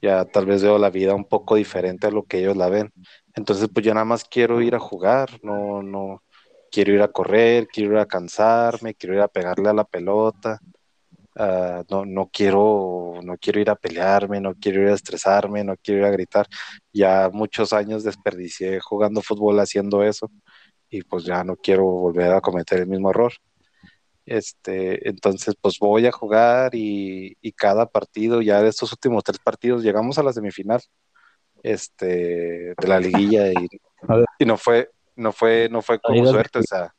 ya 0.00 0.24
tal 0.24 0.46
vez 0.46 0.62
veo 0.62 0.78
la 0.78 0.90
vida 0.90 1.14
un 1.14 1.26
poco 1.26 1.56
diferente 1.56 2.06
a 2.06 2.10
lo 2.10 2.24
que 2.24 2.38
ellos 2.38 2.56
la 2.56 2.68
ven. 2.70 2.92
Entonces 3.34 3.68
pues 3.72 3.84
yo 3.84 3.92
nada 3.94 4.06
más 4.06 4.24
quiero 4.24 4.62
ir 4.62 4.74
a 4.74 4.80
jugar, 4.80 5.38
no, 5.42 5.82
no 5.82 6.22
quiero 6.70 6.94
ir 6.94 7.02
a 7.02 7.08
correr, 7.08 7.68
quiero 7.68 7.92
ir 7.94 7.98
a 7.98 8.06
cansarme, 8.06 8.94
quiero 8.94 9.14
ir 9.14 9.20
a 9.20 9.28
pegarle 9.28 9.68
a 9.68 9.74
la 9.74 9.84
pelota. 9.84 10.58
Uh, 11.36 11.82
no, 11.90 12.04
no 12.04 12.30
quiero, 12.32 13.14
no 13.22 13.36
quiero 13.38 13.60
ir 13.60 13.68
a 13.68 13.74
pelearme, 13.74 14.40
no 14.40 14.54
quiero 14.54 14.82
ir 14.82 14.88
a 14.88 14.94
estresarme, 14.94 15.64
no 15.64 15.74
quiero 15.82 16.00
ir 16.00 16.06
a 16.06 16.10
gritar. 16.10 16.46
Ya 16.92 17.28
muchos 17.32 17.72
años 17.72 18.04
desperdicié 18.04 18.80
jugando 18.80 19.20
fútbol 19.20 19.58
haciendo 19.58 20.02
eso 20.04 20.30
y 20.88 21.02
pues 21.02 21.24
ya 21.24 21.42
no 21.42 21.56
quiero 21.56 21.84
volver 21.84 22.32
a 22.32 22.40
cometer 22.40 22.80
el 22.80 22.86
mismo 22.86 23.10
error. 23.10 23.32
Este, 24.26 25.08
entonces, 25.08 25.54
pues 25.60 25.78
voy 25.78 26.06
a 26.06 26.12
jugar 26.12 26.74
y, 26.74 27.36
y 27.40 27.52
cada 27.52 27.86
partido, 27.86 28.40
ya 28.40 28.62
de 28.62 28.68
estos 28.68 28.92
últimos 28.92 29.22
tres 29.24 29.38
partidos, 29.38 29.82
llegamos 29.82 30.18
a 30.18 30.22
la 30.22 30.32
semifinal 30.32 30.80
este, 31.64 32.74
de 32.76 32.88
la 32.88 33.00
liguilla 33.00 33.48
y, 33.48 33.68
y 34.38 34.44
no 34.44 34.56
fue, 34.56 34.90
no 35.16 35.32
fue, 35.32 35.68
no 35.70 35.82
fue 35.82 35.98
con 35.98 36.16
suerte, 36.26 36.60
o 36.60 36.62
sea, 36.62 36.94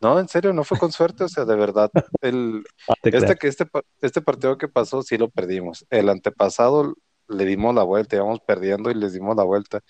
no, 0.00 0.18
en 0.18 0.28
serio, 0.28 0.52
no 0.52 0.64
fue 0.64 0.78
con 0.78 0.92
suerte, 0.92 1.24
o 1.24 1.28
sea, 1.28 1.44
de 1.44 1.56
verdad, 1.56 1.90
el, 2.22 2.64
Ah, 2.88 2.94
te 3.02 3.16
este, 3.16 3.36
que 3.36 3.48
este, 3.48 3.66
este 4.00 4.20
partido 4.22 4.58
que 4.58 4.68
pasó 4.68 5.02
sí 5.02 5.18
lo 5.18 5.28
perdimos. 5.30 5.86
El 5.90 6.08
antepasado 6.08 6.94
le 7.28 7.44
dimos 7.44 7.74
la 7.74 7.82
vuelta, 7.82 8.16
íbamos 8.16 8.40
perdiendo 8.40 8.90
y 8.90 8.94
les 8.94 9.12
dimos 9.12 9.36
la 9.36 9.44
vuelta. 9.44 9.80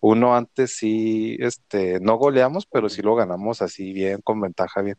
Uno 0.00 0.36
antes 0.36 0.76
sí, 0.76 1.36
este, 1.40 2.00
no 2.00 2.16
goleamos, 2.16 2.66
pero 2.66 2.88
sí 2.88 3.02
lo 3.02 3.14
ganamos 3.14 3.62
así 3.62 3.92
bien, 3.92 4.20
con 4.22 4.40
ventaja 4.40 4.82
bien. 4.82 4.98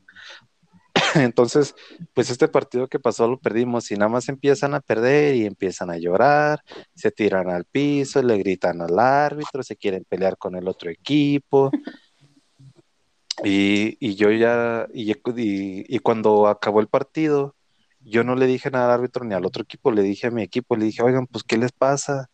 Entonces, 1.15 1.75
pues 2.13 2.30
este 2.30 2.47
partido 2.47 2.88
que 2.88 2.99
pasó 2.99 3.28
lo 3.28 3.39
perdimos 3.39 3.91
y 3.91 3.95
nada 3.95 4.10
más 4.10 4.30
empiezan 4.30 4.73
a 4.73 4.82
perder 4.82 5.36
y 5.36 5.45
empiezan 5.45 5.89
a 5.89 5.97
llorar, 5.97 6.62
se 6.95 7.12
tiran 7.12 7.49
al 7.49 7.65
piso, 7.65 8.21
le 8.21 8.38
gritan 8.38 8.82
al 8.82 8.97
árbitro, 8.99 9.63
se 9.63 9.75
quieren 9.75 10.06
pelear 10.08 10.38
con 10.38 10.56
el 10.56 10.67
otro 10.67 10.89
equipo. 10.89 11.71
Y, 13.43 14.15
yo 14.15 14.31
ya, 14.31 14.87
y, 14.93 15.99
cuando 15.99 16.47
acabó 16.47 16.79
el 16.79 16.87
partido, 16.87 17.55
yo 17.99 18.23
no 18.23 18.35
le 18.35 18.47
dije 18.47 18.71
nada 18.71 18.85
al 18.85 18.99
árbitro 18.99 19.25
ni 19.25 19.33
al 19.33 19.45
otro 19.45 19.63
equipo, 19.63 19.91
le 19.91 20.03
dije 20.03 20.27
a 20.27 20.31
mi 20.31 20.43
equipo, 20.43 20.75
le 20.75 20.85
dije, 20.85 21.03
oigan, 21.03 21.27
pues, 21.27 21.43
¿qué 21.43 21.57
les 21.57 21.71
pasa? 21.71 22.29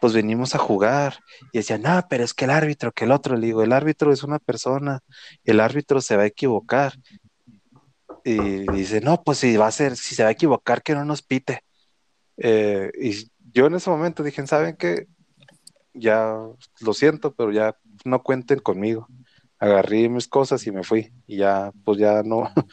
Pues 0.00 0.12
venimos 0.12 0.54
a 0.54 0.58
jugar. 0.58 1.20
Y 1.52 1.58
decía, 1.58 1.78
no, 1.78 2.04
pero 2.10 2.24
es 2.24 2.34
que 2.34 2.44
el 2.44 2.50
árbitro, 2.50 2.92
que 2.92 3.04
el 3.04 3.12
otro, 3.12 3.36
le 3.36 3.46
digo, 3.46 3.62
el 3.62 3.72
árbitro 3.72 4.12
es 4.12 4.22
una 4.24 4.38
persona, 4.38 5.00
el 5.44 5.60
árbitro 5.60 6.00
se 6.00 6.16
va 6.16 6.24
a 6.24 6.26
equivocar. 6.26 6.94
Y 8.24 8.70
dice, 8.72 9.00
no, 9.00 9.22
pues 9.22 9.38
si 9.38 9.56
va 9.56 9.66
a 9.68 9.72
ser, 9.72 9.96
si 9.96 10.14
se 10.14 10.22
va 10.22 10.28
a 10.28 10.32
equivocar, 10.32 10.82
que 10.82 10.94
no 10.94 11.04
nos 11.04 11.22
pite. 11.22 11.64
Eh, 12.36 12.90
y 13.00 13.30
yo 13.52 13.66
en 13.66 13.74
ese 13.74 13.90
momento 13.90 14.22
dije, 14.22 14.46
¿saben 14.46 14.76
qué? 14.76 15.06
Ya 15.94 16.36
lo 16.80 16.94
siento, 16.94 17.34
pero 17.34 17.52
ya 17.52 17.76
no 18.04 18.22
cuenten 18.22 18.58
conmigo. 18.60 19.08
Agarré 19.62 20.08
mis 20.08 20.26
cosas 20.26 20.66
y 20.66 20.72
me 20.72 20.82
fui. 20.82 21.12
Y 21.26 21.36
ya, 21.38 21.70
pues 21.84 21.98
ya 21.98 22.22
no, 22.24 22.50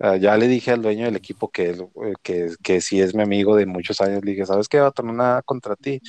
ah, 0.00 0.16
ya 0.16 0.36
le 0.38 0.48
dije 0.48 0.70
al 0.70 0.80
dueño 0.80 1.04
del 1.04 1.16
equipo 1.16 1.50
que, 1.50 1.70
eh, 1.70 2.14
que, 2.22 2.54
que 2.62 2.80
si 2.80 3.00
es 3.02 3.14
mi 3.14 3.22
amigo 3.22 3.54
de 3.54 3.66
muchos 3.66 4.00
años, 4.00 4.24
le 4.24 4.32
dije, 4.32 4.46
¿sabes 4.46 4.68
qué? 4.68 4.80
Va 4.80 4.88
a 4.88 4.92
tener 4.92 5.14
nada 5.14 5.42
contra 5.42 5.76
ti, 5.76 6.00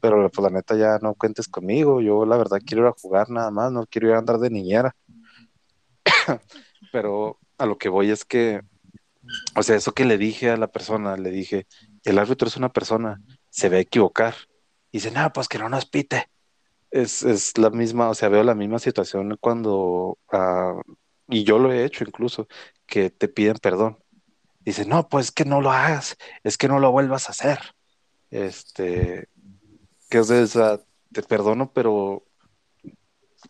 pero 0.00 0.30
pues 0.30 0.42
la 0.42 0.50
neta 0.50 0.76
ya 0.76 0.98
no 1.02 1.14
cuentes 1.14 1.46
conmigo. 1.46 2.00
Yo 2.00 2.24
la 2.24 2.38
verdad 2.38 2.60
quiero 2.64 2.84
ir 2.84 2.88
a 2.88 3.00
jugar 3.00 3.28
nada 3.28 3.50
más, 3.50 3.70
no 3.70 3.86
quiero 3.86 4.08
ir 4.08 4.14
a 4.14 4.18
andar 4.18 4.38
de 4.38 4.50
niñera. 4.50 4.96
pero 6.92 7.38
a 7.58 7.66
lo 7.66 7.76
que 7.76 7.88
voy 7.88 8.10
es 8.10 8.24
que, 8.24 8.62
o 9.56 9.62
sea, 9.62 9.76
eso 9.76 9.92
que 9.92 10.04
le 10.04 10.16
dije 10.18 10.50
a 10.50 10.56
la 10.56 10.68
persona, 10.68 11.16
le 11.16 11.30
dije, 11.30 11.66
el 12.04 12.18
árbitro 12.18 12.48
es 12.48 12.56
una 12.56 12.72
persona, 12.72 13.20
se 13.50 13.68
va 13.68 13.76
a 13.76 13.80
equivocar. 13.80 14.34
Y 14.90 14.98
dice, 14.98 15.10
no, 15.10 15.30
pues 15.32 15.48
que 15.48 15.58
no 15.58 15.68
nos 15.68 15.86
pite. 15.86 16.30
Es, 16.96 17.22
es 17.22 17.58
la 17.58 17.68
misma, 17.68 18.08
o 18.08 18.14
sea, 18.14 18.30
veo 18.30 18.42
la 18.42 18.54
misma 18.54 18.78
situación 18.78 19.36
cuando, 19.38 20.18
ah, 20.32 20.80
y 21.28 21.44
yo 21.44 21.58
lo 21.58 21.70
he 21.70 21.84
hecho 21.84 22.04
incluso, 22.04 22.48
que 22.86 23.10
te 23.10 23.28
piden 23.28 23.58
perdón. 23.58 23.98
Dice, 24.60 24.86
no, 24.86 25.06
pues 25.06 25.30
que 25.30 25.44
no 25.44 25.60
lo 25.60 25.70
hagas, 25.70 26.16
es 26.42 26.56
que 26.56 26.68
no 26.68 26.78
lo 26.80 26.92
vuelvas 26.92 27.28
a 27.28 27.32
hacer. 27.32 27.58
Este, 28.30 29.28
que 30.08 30.18
es 30.18 30.28
de 30.28 30.42
esa, 30.42 30.80
te 31.12 31.22
perdono, 31.22 31.70
pero 31.72 32.24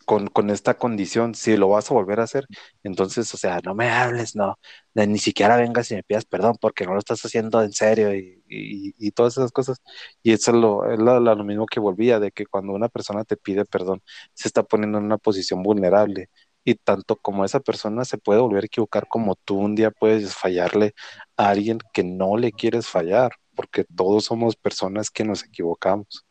con, 0.05 0.27
con 0.27 0.49
esta 0.49 0.77
condición, 0.77 1.33
si 1.33 1.55
lo 1.55 1.69
vas 1.69 1.89
a 1.89 1.93
volver 1.93 2.19
a 2.19 2.23
hacer, 2.23 2.45
entonces, 2.83 3.33
o 3.33 3.37
sea, 3.37 3.61
no 3.63 3.75
me 3.75 3.89
hables, 3.89 4.35
no, 4.35 4.59
ni 4.93 5.19
siquiera 5.19 5.55
vengas 5.55 5.89
y 5.91 5.95
me 5.95 6.03
pidas 6.03 6.25
perdón 6.25 6.57
porque 6.59 6.85
no 6.85 6.93
lo 6.93 6.99
estás 6.99 7.23
haciendo 7.23 7.63
en 7.63 7.71
serio 7.71 8.13
y, 8.13 8.36
y- 8.49 9.11
todas 9.11 9.37
esas 9.37 9.51
cosas. 9.51 9.79
Y 10.23 10.33
eso 10.33 10.51
es 10.51 10.57
lo, 10.57 10.91
es 10.91 10.99
lo, 10.99 11.19
lo 11.19 11.43
mismo 11.43 11.65
que 11.65 11.79
volvía, 11.79 12.19
de 12.19 12.31
que 12.31 12.45
cuando 12.45 12.73
una 12.73 12.89
persona 12.89 13.23
te 13.23 13.37
pide 13.37 13.65
perdón, 13.65 14.01
se 14.33 14.47
está 14.47 14.63
poniendo 14.63 14.97
en 14.99 15.05
una 15.05 15.17
posición 15.17 15.63
vulnerable. 15.63 16.29
Y 16.63 16.75
tanto 16.75 17.15
como 17.17 17.45
esa 17.45 17.59
persona 17.61 18.03
se 18.05 18.17
puede 18.17 18.41
volver 18.41 18.63
a 18.63 18.65
equivocar, 18.67 19.07
como 19.07 19.35
tú 19.35 19.57
un 19.57 19.75
día 19.75 19.91
puedes 19.91 20.35
fallarle 20.35 20.93
a 21.37 21.49
alguien 21.49 21.79
que 21.93 22.03
no 22.03 22.35
le 22.37 22.51
quieres 22.51 22.87
fallar, 22.87 23.31
porque 23.55 23.85
todos 23.85 24.25
somos 24.25 24.55
personas 24.57 25.09
que 25.09 25.23
nos 25.23 25.43
equivocamos. 25.45 26.25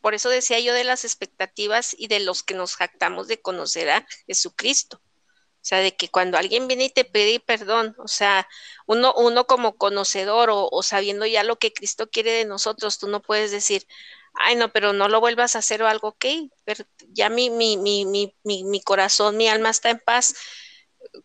Por 0.00 0.14
eso 0.14 0.28
decía 0.30 0.60
yo 0.60 0.72
de 0.74 0.84
las 0.84 1.04
expectativas 1.04 1.94
y 1.98 2.08
de 2.08 2.20
los 2.20 2.42
que 2.42 2.54
nos 2.54 2.76
jactamos 2.76 3.28
de 3.28 3.40
conocer 3.40 3.90
a 3.90 4.06
Jesucristo. 4.26 5.00
O 5.64 5.66
sea, 5.66 5.78
de 5.80 5.96
que 5.96 6.10
cuando 6.10 6.36
alguien 6.38 6.68
viene 6.68 6.84
y 6.86 6.90
te 6.90 7.04
pide 7.06 7.40
perdón, 7.40 7.94
o 7.98 8.06
sea, 8.08 8.46
uno, 8.86 9.14
uno 9.16 9.46
como 9.46 9.76
conocedor 9.78 10.50
o, 10.50 10.68
o 10.70 10.82
sabiendo 10.82 11.24
ya 11.26 11.42
lo 11.42 11.56
que 11.58 11.72
Cristo 11.72 12.10
quiere 12.10 12.32
de 12.32 12.44
nosotros, 12.44 12.98
tú 12.98 13.08
no 13.08 13.22
puedes 13.22 13.50
decir, 13.50 13.86
ay, 14.34 14.56
no, 14.56 14.72
pero 14.72 14.92
no 14.92 15.08
lo 15.08 15.20
vuelvas 15.20 15.56
a 15.56 15.60
hacer 15.60 15.82
o 15.82 15.88
algo, 15.88 16.08
ok, 16.08 16.24
pero 16.64 16.84
ya 17.08 17.28
mi, 17.30 17.50
mi, 17.50 17.76
mi, 17.78 18.04
mi, 18.04 18.36
mi, 18.44 18.64
mi 18.64 18.80
corazón, 18.82 19.36
mi 19.38 19.48
alma 19.48 19.70
está 19.70 19.90
en 19.90 20.00
paz, 20.00 20.34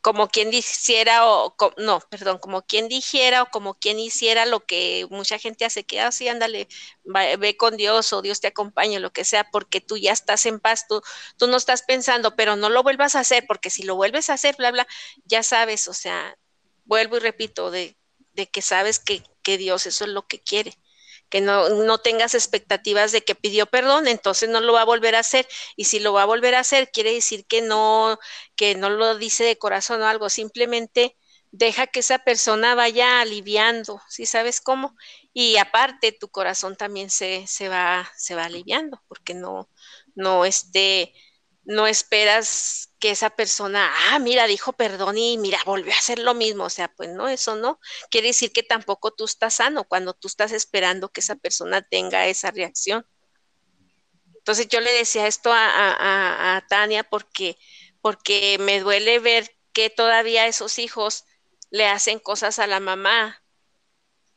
como 0.01 0.27
quien 0.29 0.51
dijera 0.51 1.27
o 1.27 1.55
no, 1.77 1.99
perdón, 2.09 2.37
como 2.39 2.61
quien 2.63 2.87
dijera 2.87 3.43
o 3.43 3.49
como 3.51 3.75
quien 3.75 3.99
hiciera 3.99 4.45
lo 4.45 4.65
que 4.65 5.07
mucha 5.09 5.37
gente 5.39 5.65
hace, 5.65 5.83
que 5.85 5.99
así 6.01 6.27
ándale, 6.27 6.67
va- 7.05 7.35
ve 7.37 7.57
con 7.57 7.77
Dios 7.77 8.13
o 8.13 8.21
Dios 8.21 8.39
te 8.41 8.47
acompañe, 8.47 8.99
lo 8.99 9.11
que 9.11 9.25
sea, 9.25 9.49
porque 9.51 9.81
tú 9.81 9.97
ya 9.97 10.11
estás 10.13 10.45
en 10.45 10.59
paz, 10.59 10.87
tú, 10.87 11.01
tú 11.37 11.47
no 11.47 11.57
estás 11.57 11.83
pensando, 11.83 12.35
pero 12.35 12.55
no 12.55 12.69
lo 12.69 12.83
vuelvas 12.83 13.15
a 13.15 13.21
hacer, 13.21 13.45
porque 13.47 13.69
si 13.69 13.83
lo 13.83 13.95
vuelves 13.95 14.29
a 14.29 14.33
hacer, 14.33 14.55
bla, 14.57 14.71
bla, 14.71 14.87
ya 15.25 15.43
sabes, 15.43 15.87
o 15.87 15.93
sea, 15.93 16.37
vuelvo 16.85 17.17
y 17.17 17.19
repito, 17.19 17.71
de, 17.71 17.97
de 18.33 18.47
que 18.49 18.61
sabes 18.61 18.99
que, 18.99 19.23
que 19.43 19.57
Dios 19.57 19.85
eso 19.85 20.05
es 20.05 20.11
lo 20.11 20.27
que 20.27 20.39
quiere 20.41 20.73
que 21.29 21.41
no, 21.41 21.69
no 21.69 21.97
tengas 21.99 22.33
expectativas 22.35 23.11
de 23.11 23.21
que 23.23 23.35
pidió 23.35 23.65
perdón, 23.67 24.07
entonces 24.07 24.49
no 24.49 24.61
lo 24.61 24.73
va 24.73 24.81
a 24.81 24.85
volver 24.85 25.15
a 25.15 25.19
hacer. 25.19 25.47
Y 25.75 25.85
si 25.85 25.99
lo 25.99 26.13
va 26.13 26.23
a 26.23 26.25
volver 26.25 26.55
a 26.55 26.59
hacer, 26.59 26.91
quiere 26.91 27.13
decir 27.13 27.45
que 27.45 27.61
no, 27.61 28.17
que 28.55 28.75
no 28.75 28.89
lo 28.89 29.17
dice 29.17 29.43
de 29.43 29.57
corazón 29.57 30.01
o 30.01 30.07
algo, 30.07 30.29
simplemente 30.29 31.15
deja 31.51 31.87
que 31.87 32.01
esa 32.01 32.19
persona 32.19 32.75
vaya 32.75 33.21
aliviando, 33.21 34.01
¿sí 34.07 34.25
sabes 34.25 34.61
cómo? 34.61 34.95
Y 35.33 35.57
aparte 35.57 36.11
tu 36.11 36.29
corazón 36.29 36.75
también 36.75 37.09
se, 37.09 37.45
se 37.47 37.69
va, 37.69 38.09
se 38.17 38.35
va 38.35 38.45
aliviando, 38.45 39.01
porque 39.07 39.33
no, 39.33 39.69
no 40.15 40.45
este, 40.45 41.13
no 41.69 41.86
esperas 41.86 42.95
que 42.99 43.12
esa 43.12 43.29
persona, 43.29 43.91
ah, 44.10 44.17
mira, 44.17 44.47
dijo 44.47 44.73
perdón 44.73 45.19
y 45.19 45.38
mira, 45.38 45.60
volvió 45.67 45.93
a 45.93 45.99
hacer 45.99 46.17
lo 46.17 46.34
mismo, 46.34 46.63
o 46.63 46.69
sea, 46.71 46.88
pues 46.88 47.10
no, 47.10 47.29
eso 47.29 47.55
no, 47.55 47.79
quiere 48.10 48.29
decir 48.29 48.51
que 48.51 48.63
tampoco 48.63 49.12
tú 49.12 49.25
estás 49.25 49.53
sano 49.53 49.84
cuando 49.84 50.15
tú 50.15 50.27
estás 50.27 50.51
esperando 50.51 51.10
que 51.10 51.19
esa 51.21 51.36
persona 51.36 51.84
tenga 51.84 52.25
esa 52.25 52.49
reacción. 52.49 53.05
Entonces 54.36 54.67
yo 54.67 54.79
le 54.79 54.91
decía 54.91 55.27
esto 55.27 55.51
a, 55.53 56.55
a, 56.58 56.65
Tania 56.67 57.03
porque, 57.03 57.55
porque 58.01 58.58
me 58.60 58.79
duele 58.79 59.19
ver 59.19 59.55
que 59.71 59.91
todavía 59.91 60.47
esos 60.47 60.79
hijos 60.79 61.25
le 61.69 61.86
hacen 61.86 62.17
cosas 62.17 62.58
a 62.58 62.65
la 62.65 62.79
mamá 62.79 63.43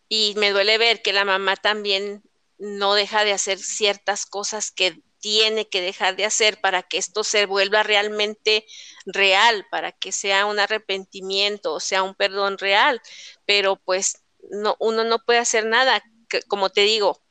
y 0.06 0.34
me 0.36 0.50
duele 0.50 0.76
ver 0.76 1.00
que 1.00 1.14
la 1.14 1.24
mamá 1.24 1.56
también 1.56 2.22
no 2.58 2.92
deja 2.92 3.24
de 3.24 3.32
hacer 3.32 3.58
ciertas 3.58 4.26
cosas 4.26 4.70
que 4.70 5.02
tiene 5.22 5.68
que 5.68 5.80
dejar 5.80 6.16
de 6.16 6.24
hacer 6.24 6.60
para 6.60 6.82
que 6.82 6.98
esto 6.98 7.22
se 7.22 7.46
vuelva 7.46 7.84
realmente 7.84 8.66
real, 9.06 9.64
para 9.70 9.92
que 9.92 10.10
sea 10.10 10.46
un 10.46 10.58
arrepentimiento, 10.58 11.72
o 11.72 11.80
sea 11.80 12.02
un 12.02 12.14
perdón 12.14 12.58
real, 12.58 13.00
pero 13.46 13.76
pues 13.76 14.24
no, 14.50 14.76
uno 14.80 15.04
no 15.04 15.20
puede 15.20 15.38
hacer 15.38 15.64
nada, 15.64 16.02
como 16.48 16.70
te 16.70 16.80
digo, 16.80 17.22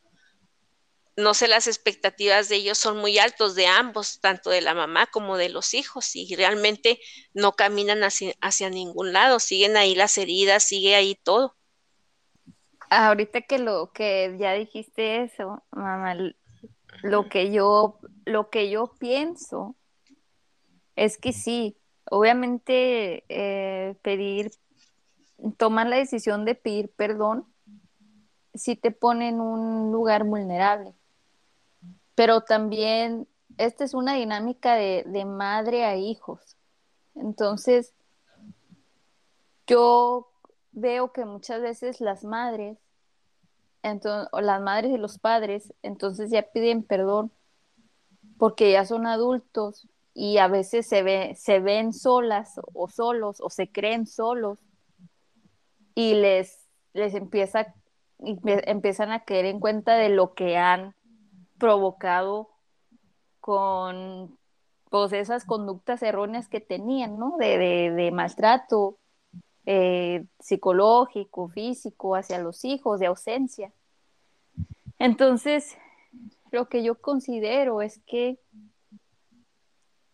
no 1.17 1.33
sé, 1.33 1.49
las 1.49 1.67
expectativas 1.67 2.47
de 2.47 2.55
ellos 2.55 2.77
son 2.77 2.97
muy 2.97 3.19
altos 3.19 3.55
de 3.55 3.67
ambos, 3.67 4.21
tanto 4.21 4.49
de 4.49 4.61
la 4.61 4.73
mamá 4.73 5.07
como 5.07 5.35
de 5.35 5.49
los 5.49 5.73
hijos, 5.73 6.15
y 6.15 6.33
realmente 6.35 7.01
no 7.33 7.51
caminan 7.51 8.03
hacia, 8.05 8.33
hacia 8.39 8.69
ningún 8.69 9.11
lado, 9.11 9.39
siguen 9.39 9.75
ahí 9.75 9.95
las 9.95 10.17
heridas, 10.17 10.63
sigue 10.63 10.95
ahí 10.95 11.15
todo. 11.15 11.57
Ahorita 12.89 13.41
que 13.41 13.59
lo 13.59 13.91
que 13.93 14.35
ya 14.39 14.53
dijiste 14.53 15.23
eso, 15.23 15.63
mamá, 15.71 16.15
lo 17.01 17.29
que 17.29 17.51
yo, 17.51 17.99
lo 18.25 18.49
que 18.49 18.69
yo 18.69 18.93
pienso 18.99 19.75
es 20.95 21.17
que 21.17 21.33
sí, 21.33 21.77
obviamente 22.09 23.23
eh, 23.29 23.95
pedir, 24.01 24.51
tomar 25.57 25.87
la 25.87 25.97
decisión 25.97 26.45
de 26.45 26.55
pedir 26.55 26.89
perdón, 26.89 27.45
sí 28.53 28.75
te 28.75 28.91
pone 28.91 29.29
en 29.29 29.41
un 29.41 29.91
lugar 29.91 30.23
vulnerable. 30.23 30.93
Pero 32.15 32.41
también 32.41 33.27
esta 33.57 33.83
es 33.83 33.93
una 33.93 34.15
dinámica 34.15 34.75
de, 34.75 35.03
de 35.07 35.25
madre 35.25 35.85
a 35.85 35.95
hijos. 35.95 36.57
Entonces, 37.15 37.93
yo 39.67 40.31
veo 40.71 41.11
que 41.11 41.25
muchas 41.25 41.61
veces 41.61 42.01
las 42.01 42.23
madres, 42.23 42.77
entonces, 43.83 44.29
las 44.41 44.61
madres 44.61 44.91
y 44.91 44.97
los 44.97 45.17
padres, 45.17 45.73
entonces 45.81 46.29
ya 46.29 46.43
piden 46.43 46.83
perdón 46.83 47.31
porque 48.37 48.71
ya 48.71 48.85
son 48.85 49.05
adultos 49.05 49.87
y 50.13 50.37
a 50.37 50.47
veces 50.47 50.87
se, 50.87 51.03
ve, 51.03 51.35
se 51.35 51.59
ven 51.59 51.93
solas 51.93 52.59
o 52.73 52.87
solos 52.89 53.39
o 53.41 53.49
se 53.49 53.71
creen 53.71 54.05
solos 54.07 54.59
y 55.95 56.15
les, 56.15 56.67
les 56.93 57.13
empieza, 57.13 57.73
empiezan 58.19 59.11
a 59.11 59.23
caer 59.23 59.45
en 59.45 59.59
cuenta 59.59 59.95
de 59.95 60.09
lo 60.09 60.33
que 60.33 60.57
han 60.57 60.95
provocado 61.57 62.49
con 63.39 64.37
pues, 64.89 65.13
esas 65.13 65.45
conductas 65.45 66.01
erróneas 66.03 66.47
que 66.47 66.59
tenían, 66.59 67.17
¿no? 67.17 67.35
De, 67.37 67.57
de, 67.91 68.11
maltrato 68.11 68.97
eh, 69.65 70.25
psicológico, 70.39 71.49
físico 71.49 72.15
hacia 72.15 72.39
los 72.39 72.65
hijos, 72.65 72.99
de 72.99 73.07
ausencia. 73.07 73.71
Entonces, 74.97 75.77
lo 76.51 76.67
que 76.67 76.83
yo 76.83 76.95
considero 76.95 77.81
es 77.81 77.99
que 78.05 78.39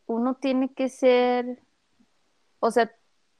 uno 0.05 0.35
tiene 0.35 0.73
que 0.73 0.89
ser, 0.89 1.61
o 2.59 2.71
sea, 2.71 2.91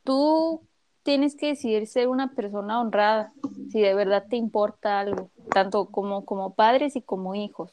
tú 0.04 0.62
tienes 1.04 1.36
que 1.36 1.48
decidir 1.48 1.88
ser 1.88 2.10
una 2.10 2.34
persona 2.34 2.82
honrada, 2.82 3.34
si 3.72 3.82
de 3.82 3.94
verdad 3.94 4.26
te 4.30 4.36
importa 4.36 5.00
algo, 5.00 5.30
tanto 5.54 5.86
como, 5.88 6.26
como 6.26 6.54
padres 6.54 6.96
y 6.96 7.02
como 7.02 7.34
hijos. 7.36 7.72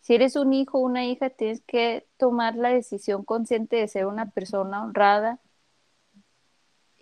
Si 0.00 0.14
eres 0.14 0.34
un 0.36 0.52
hijo 0.52 0.78
o 0.78 0.82
una 0.82 1.04
hija, 1.04 1.30
tienes 1.30 1.60
que 1.60 2.06
tomar 2.16 2.56
la 2.56 2.70
decisión 2.70 3.24
consciente 3.24 3.76
de 3.76 3.88
ser 3.88 4.06
una 4.06 4.30
persona 4.30 4.82
honrada 4.82 5.38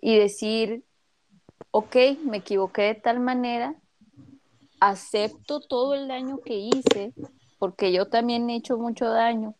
y 0.01 0.17
decir, 0.17 0.83
ok, 1.69 1.95
me 2.25 2.37
equivoqué 2.37 2.81
de 2.81 2.95
tal 2.95 3.19
manera, 3.19 3.75
acepto 4.79 5.61
todo 5.61 5.93
el 5.93 6.07
daño 6.07 6.39
que 6.39 6.55
hice, 6.55 7.13
porque 7.59 7.93
yo 7.93 8.07
también 8.07 8.49
he 8.49 8.55
hecho 8.55 8.77
mucho 8.77 9.05
daño, 9.05 9.55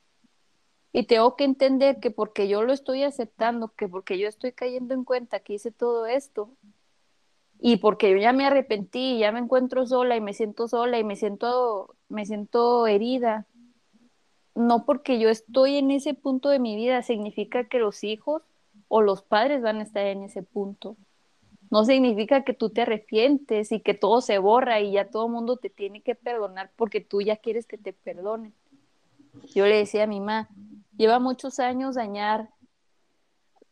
y 0.91 1.03
tengo 1.05 1.35
que 1.37 1.45
entender 1.45 1.99
que 1.99 2.11
porque 2.11 2.47
yo 2.49 2.63
lo 2.63 2.73
estoy 2.73 3.03
aceptando, 3.03 3.69
que 3.69 3.87
porque 3.87 4.17
yo 4.17 4.27
estoy 4.27 4.51
cayendo 4.51 4.93
en 4.93 5.05
cuenta 5.05 5.39
que 5.39 5.53
hice 5.53 5.71
todo 5.71 6.07
esto, 6.07 6.57
y 7.59 7.77
porque 7.77 8.09
yo 8.09 8.17
ya 8.17 8.33
me 8.33 8.45
arrepentí, 8.45 9.19
ya 9.19 9.31
me 9.31 9.39
encuentro 9.39 9.85
sola 9.85 10.17
y 10.17 10.21
me 10.21 10.33
siento 10.33 10.67
sola 10.67 10.97
y 10.97 11.03
me 11.03 11.15
siento, 11.15 11.95
me 12.09 12.25
siento 12.25 12.87
herida, 12.87 13.45
no 14.55 14.83
porque 14.85 15.19
yo 15.19 15.29
estoy 15.29 15.77
en 15.77 15.91
ese 15.91 16.15
punto 16.15 16.49
de 16.49 16.57
mi 16.57 16.75
vida 16.75 17.03
significa 17.03 17.69
que 17.69 17.77
los 17.77 18.03
hijos 18.03 18.41
o 18.93 19.01
los 19.01 19.21
padres 19.21 19.61
van 19.61 19.77
a 19.77 19.83
estar 19.83 20.05
en 20.05 20.21
ese 20.21 20.43
punto. 20.43 20.97
No 21.69 21.85
significa 21.85 22.43
que 22.43 22.53
tú 22.53 22.71
te 22.71 22.81
arrepientes 22.81 23.71
y 23.71 23.79
que 23.79 23.93
todo 23.93 24.19
se 24.19 24.37
borra 24.37 24.81
y 24.81 24.91
ya 24.91 25.09
todo 25.09 25.27
el 25.27 25.31
mundo 25.31 25.55
te 25.55 25.69
tiene 25.69 26.01
que 26.01 26.13
perdonar 26.13 26.73
porque 26.75 26.99
tú 26.99 27.21
ya 27.21 27.37
quieres 27.37 27.65
que 27.65 27.77
te 27.77 27.93
perdonen. 27.93 28.53
Yo 29.55 29.65
le 29.65 29.77
decía 29.77 30.03
a 30.03 30.07
mi 30.07 30.19
mamá, 30.19 30.49
lleva 30.97 31.19
muchos 31.19 31.61
años 31.61 31.95
dañar 31.95 32.49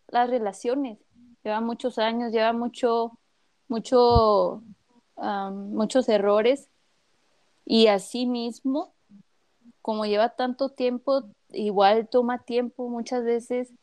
las 0.07 0.29
relaciones, 0.29 0.99
lleva 1.43 1.59
muchos 1.59 1.99
años, 1.99 2.31
lleva 2.31 2.53
mucho, 2.53 3.19
mucho, 3.67 4.63
muchos 5.17 6.07
errores 6.07 6.69
y 7.65 7.87
así 7.87 8.25
mismo, 8.25 8.93
como 9.81 10.05
lleva 10.05 10.29
tanto 10.29 10.69
tiempo, 10.69 11.25
igual 11.49 12.07
toma 12.07 12.45
tiempo 12.45 12.87
muchas 12.87 13.25
veces 13.25 13.73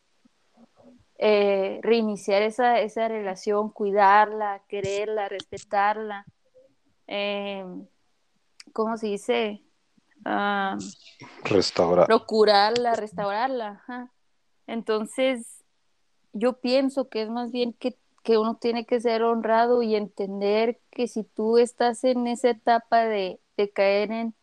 eh, 1.17 1.79
reiniciar 1.81 2.41
esa, 2.43 2.79
esa 2.79 3.07
relación, 3.07 3.69
cuidarla, 3.69 4.61
quererla, 4.67 5.29
respetarla. 5.29 6.25
Eh, 7.07 7.65
¿Cómo 8.73 8.97
se 8.97 9.07
dice? 9.07 9.63
Ah, 10.25 10.77
Restaurar. 11.43 12.05
Procurarla, 12.05 12.93
restaurarla. 12.95 14.11
Entonces, 14.67 15.63
yo 16.33 16.59
pienso 16.59 17.09
que 17.09 17.23
es 17.23 17.29
más 17.29 17.51
bien 17.51 17.73
que, 17.73 17.97
uno 18.37 18.57
tiene 18.57 18.85
que 18.85 18.99
ser 18.99 19.23
honrado 19.23 19.81
y 19.81 19.95
entender 19.95 20.81
que 20.91 21.07
si 21.07 21.23
tú 21.23 21.57
estás 21.57 22.03
en 22.03 22.27
esa 22.27 22.49
etapa 22.49 23.05
de, 23.05 23.39
caer 23.73 24.11
en, 24.11 24.33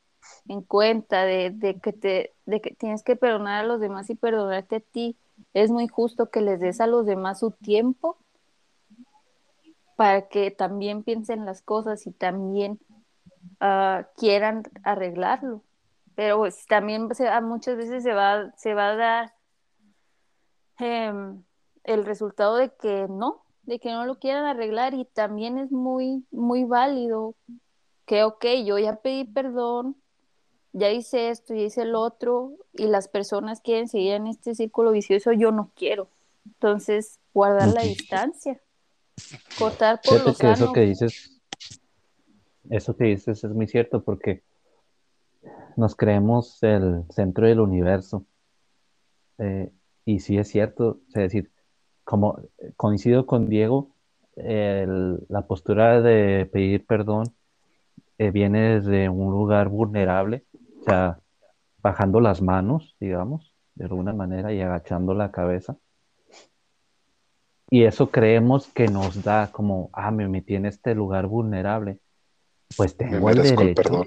cuenta, 0.66 1.24
de, 1.26 1.78
que 1.82 1.92
te, 1.92 2.34
de 2.46 2.62
que 2.62 2.74
tienes 2.74 3.02
que 3.02 3.14
perdonar 3.14 3.62
a 3.62 3.66
los 3.66 3.80
demás 3.80 4.08
y 4.08 4.14
perdonarte 4.14 4.76
a 4.76 4.80
ti, 4.80 5.18
es 5.52 5.70
muy 5.70 5.88
justo 5.88 6.30
que 6.30 6.40
les 6.40 6.60
des 6.60 6.80
a 6.80 6.86
los 6.86 7.06
demás 7.06 7.40
su 7.40 7.50
tiempo 7.50 8.18
para 9.96 10.28
que 10.28 10.50
también 10.50 11.02
piensen 11.02 11.44
las 11.44 11.62
cosas 11.62 12.06
y 12.06 12.12
también 12.12 12.80
ah, 13.60 14.08
quieran 14.16 14.64
arreglarlo. 14.82 15.62
Pero 16.14 16.38
pues, 16.38 16.66
también 16.66 17.08
muchas 17.42 17.76
veces 17.76 18.02
se 18.02 18.12
va, 18.12 18.52
se 18.56 18.74
va 18.74 18.90
a 18.90 18.96
dar 18.96 19.34
em, 20.78 21.42
el 21.84 22.04
resultado 22.04 22.56
de 22.56 22.70
que 22.70 23.06
no, 23.08 23.44
de 23.62 23.78
que 23.80 23.90
no 23.90 24.04
lo 24.06 24.18
quieran 24.18 24.44
arreglar 24.44 24.94
y 24.94 25.04
también 25.04 25.58
es 25.58 25.70
muy, 25.72 26.24
muy 26.30 26.64
válido 26.64 27.34
que, 28.06 28.24
ok, 28.24 28.44
yo 28.64 28.78
ya 28.78 28.96
pedí 28.96 29.24
perdón, 29.24 29.96
ya 30.74 30.90
hice 30.90 31.30
esto, 31.30 31.54
y 31.54 31.62
hice 31.62 31.82
el 31.82 31.94
otro 31.94 32.52
y 32.72 32.88
las 32.88 33.08
personas 33.08 33.60
quieren 33.60 33.88
seguir 33.88 34.14
en 34.14 34.26
este 34.26 34.54
círculo 34.54 34.90
vicioso, 34.90 35.32
yo 35.32 35.52
no 35.52 35.70
quiero. 35.76 36.08
Entonces, 36.44 37.20
guardar 37.32 37.68
la 37.68 37.82
distancia, 37.82 38.60
cortar 39.58 40.00
por 40.04 40.26
lo 40.26 40.34
que 40.34 40.50
eso 40.50 40.72
que 40.72 40.80
dices, 40.80 41.40
eso 42.68 42.96
que 42.96 43.04
dices 43.04 43.44
es 43.44 43.50
muy 43.50 43.68
cierto 43.68 44.02
porque 44.02 44.42
nos 45.76 45.94
creemos 45.94 46.62
el 46.62 47.04
centro 47.10 47.46
del 47.46 47.60
universo. 47.60 48.26
Eh, 49.38 49.70
y 50.04 50.20
sí 50.20 50.38
es 50.38 50.48
cierto, 50.48 50.98
es 51.08 51.14
decir, 51.14 51.50
como 52.02 52.40
coincido 52.76 53.26
con 53.26 53.48
Diego, 53.48 53.90
la 54.36 55.46
postura 55.46 56.02
de 56.02 56.46
pedir 56.52 56.84
perdón 56.84 57.32
eh, 58.18 58.32
viene 58.32 58.80
desde 58.80 59.08
un 59.08 59.30
lugar 59.30 59.68
vulnerable, 59.68 60.44
o 60.84 60.90
sea, 60.90 61.18
bajando 61.82 62.20
las 62.20 62.42
manos, 62.42 62.94
digamos, 63.00 63.54
de 63.74 63.84
alguna 63.84 64.12
manera 64.12 64.52
y 64.52 64.60
agachando 64.60 65.14
la 65.14 65.30
cabeza. 65.30 65.76
Y 67.70 67.84
eso 67.84 68.10
creemos 68.10 68.68
que 68.68 68.88
nos 68.88 69.24
da 69.24 69.50
como, 69.50 69.88
ah, 69.94 70.10
me 70.10 70.28
metí 70.28 70.54
en 70.54 70.66
este 70.66 70.94
lugar 70.94 71.26
vulnerable, 71.26 71.98
pues 72.76 72.96
tengo 72.96 73.30
el 73.30 73.42
derecho. 73.42 74.02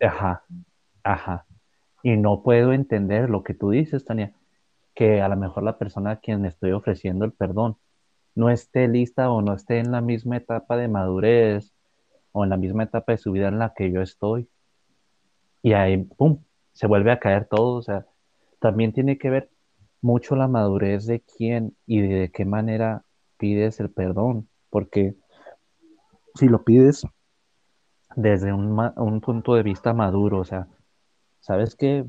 Ajá, 0.00 0.44
ajá. 1.02 1.44
Y 2.02 2.16
no 2.16 2.42
puedo 2.42 2.72
entender 2.72 3.28
lo 3.28 3.42
que 3.42 3.54
tú 3.54 3.70
dices, 3.70 4.04
Tania, 4.04 4.32
que 4.94 5.20
a 5.20 5.28
lo 5.28 5.36
mejor 5.36 5.64
la 5.64 5.78
persona 5.78 6.12
a 6.12 6.16
quien 6.20 6.44
estoy 6.44 6.72
ofreciendo 6.72 7.24
el 7.24 7.32
perdón 7.32 7.76
no 8.34 8.50
esté 8.50 8.88
lista 8.88 9.30
o 9.30 9.42
no 9.42 9.54
esté 9.54 9.78
en 9.78 9.92
la 9.92 10.00
misma 10.00 10.36
etapa 10.36 10.76
de 10.76 10.88
madurez 10.88 11.74
o 12.32 12.44
en 12.44 12.50
la 12.50 12.56
misma 12.56 12.84
etapa 12.84 13.12
de 13.12 13.18
su 13.18 13.32
vida 13.32 13.48
en 13.48 13.58
la 13.58 13.74
que 13.74 13.92
yo 13.92 14.00
estoy. 14.00 14.48
Y 15.62 15.72
ahí, 15.74 15.96
¡pum!, 15.98 16.42
se 16.72 16.86
vuelve 16.86 17.12
a 17.12 17.18
caer 17.18 17.46
todo. 17.46 17.76
O 17.76 17.82
sea, 17.82 18.06
también 18.60 18.92
tiene 18.92 19.18
que 19.18 19.30
ver 19.30 19.50
mucho 20.00 20.36
la 20.36 20.48
madurez 20.48 21.06
de 21.06 21.20
quién 21.20 21.76
y 21.86 22.00
de 22.00 22.30
qué 22.30 22.44
manera 22.44 23.04
pides 23.36 23.80
el 23.80 23.90
perdón, 23.90 24.48
porque 24.70 25.14
si 26.34 26.48
lo 26.48 26.64
pides 26.64 27.06
desde 28.16 28.52
un, 28.52 29.20
punto 29.20 29.54
de 29.54 29.62
vista 29.62 29.92
maduro, 29.92 30.40
o 30.40 30.44
sea, 30.44 30.68
¿sabes 31.40 31.76
qué? 31.76 32.04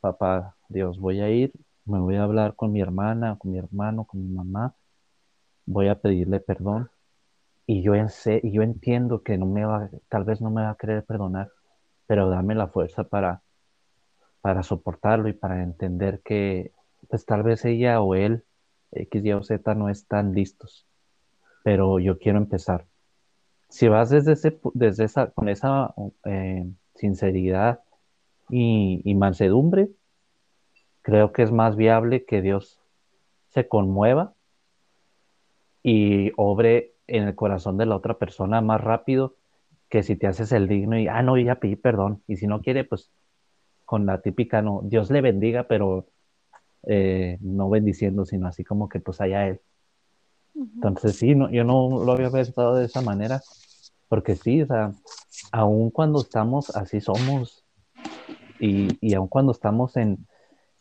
Papá, 0.00 0.56
Dios, 0.68 0.98
voy 0.98 1.20
a 1.20 1.30
ir, 1.30 1.52
me 1.84 1.98
voy 1.98 2.16
a 2.16 2.24
hablar 2.24 2.54
con 2.54 2.72
mi 2.72 2.80
hermana, 2.80 3.36
con 3.38 3.52
mi 3.52 3.58
hermano, 3.58 4.04
con 4.04 4.20
mi 4.20 4.32
mamá, 4.32 4.74
voy 5.66 5.88
a 5.88 6.00
pedirle 6.00 6.40
perdón 6.40 6.90
y 7.66 7.82
yo, 7.82 7.92
sé, 8.08 8.40
y 8.42 8.52
yo 8.52 8.62
entiendo 8.62 9.22
que 9.22 9.36
no 9.38 9.46
me 9.46 9.64
va, 9.64 9.90
tal 10.08 10.24
vez 10.24 10.40
no 10.40 10.50
me 10.50 10.62
va 10.62 10.70
a 10.70 10.76
querer 10.76 11.04
perdonar, 11.04 11.50
pero 12.06 12.28
dame 12.28 12.54
la 12.54 12.68
fuerza 12.68 13.04
para, 13.04 13.42
para 14.40 14.62
soportarlo 14.62 15.28
y 15.28 15.32
para 15.32 15.62
entender 15.62 16.20
que 16.22 16.72
pues 17.08 17.24
tal 17.24 17.42
vez 17.42 17.64
ella 17.64 18.00
o 18.00 18.14
él, 18.14 18.44
X, 18.92 19.24
Y 19.24 19.32
o 19.32 19.42
Z, 19.42 19.74
no 19.74 19.88
están 19.88 20.32
listos, 20.32 20.86
pero 21.62 21.98
yo 21.98 22.18
quiero 22.18 22.38
empezar. 22.38 22.86
Si 23.68 23.88
vas 23.88 24.10
desde, 24.10 24.32
ese, 24.32 24.58
desde 24.74 25.04
esa, 25.04 25.30
con 25.30 25.48
esa 25.48 25.94
eh, 26.24 26.64
sinceridad 26.94 27.80
y, 28.48 29.14
mansedumbre, 29.14 29.90
creo 31.02 31.32
que 31.32 31.42
es 31.42 31.52
más 31.52 31.76
viable 31.76 32.24
que 32.24 32.42
Dios 32.42 32.80
se 33.50 33.66
conmueva 33.66 34.34
y 35.82 36.32
obre 36.36 36.94
en 37.06 37.24
el 37.24 37.34
corazón 37.34 37.76
de 37.76 37.86
la 37.86 37.96
otra 37.96 38.14
persona 38.14 38.60
más 38.60 38.80
rápido 38.80 39.34
que 39.96 40.02
si 40.02 40.14
te 40.14 40.26
haces 40.26 40.52
el 40.52 40.68
digno 40.68 40.98
y, 40.98 41.08
ah, 41.08 41.22
no, 41.22 41.38
ya 41.38 41.54
pedí 41.54 41.74
perdón. 41.74 42.22
Y 42.28 42.36
si 42.36 42.46
no 42.46 42.60
quiere, 42.60 42.84
pues 42.84 43.10
con 43.86 44.04
la 44.04 44.20
típica, 44.20 44.60
no, 44.60 44.82
Dios 44.84 45.10
le 45.10 45.22
bendiga, 45.22 45.68
pero 45.68 46.04
eh, 46.82 47.38
no 47.40 47.70
bendiciendo, 47.70 48.26
sino 48.26 48.46
así 48.46 48.62
como 48.62 48.90
que 48.90 49.00
pues 49.00 49.22
allá 49.22 49.48
él. 49.48 49.58
Entonces 50.54 51.16
sí, 51.16 51.34
no, 51.34 51.50
yo 51.50 51.64
no 51.64 52.04
lo 52.04 52.12
había 52.12 52.28
pensado 52.28 52.74
de 52.74 52.84
esa 52.84 53.00
manera, 53.00 53.40
porque 54.08 54.36
sí, 54.36 54.60
o 54.60 54.66
sea, 54.66 54.92
aun 55.50 55.90
cuando 55.90 56.20
estamos 56.20 56.76
así 56.76 57.00
somos, 57.00 57.64
y, 58.60 58.98
y 59.00 59.14
aun 59.14 59.28
cuando 59.28 59.52
estamos 59.52 59.96
en, 59.96 60.26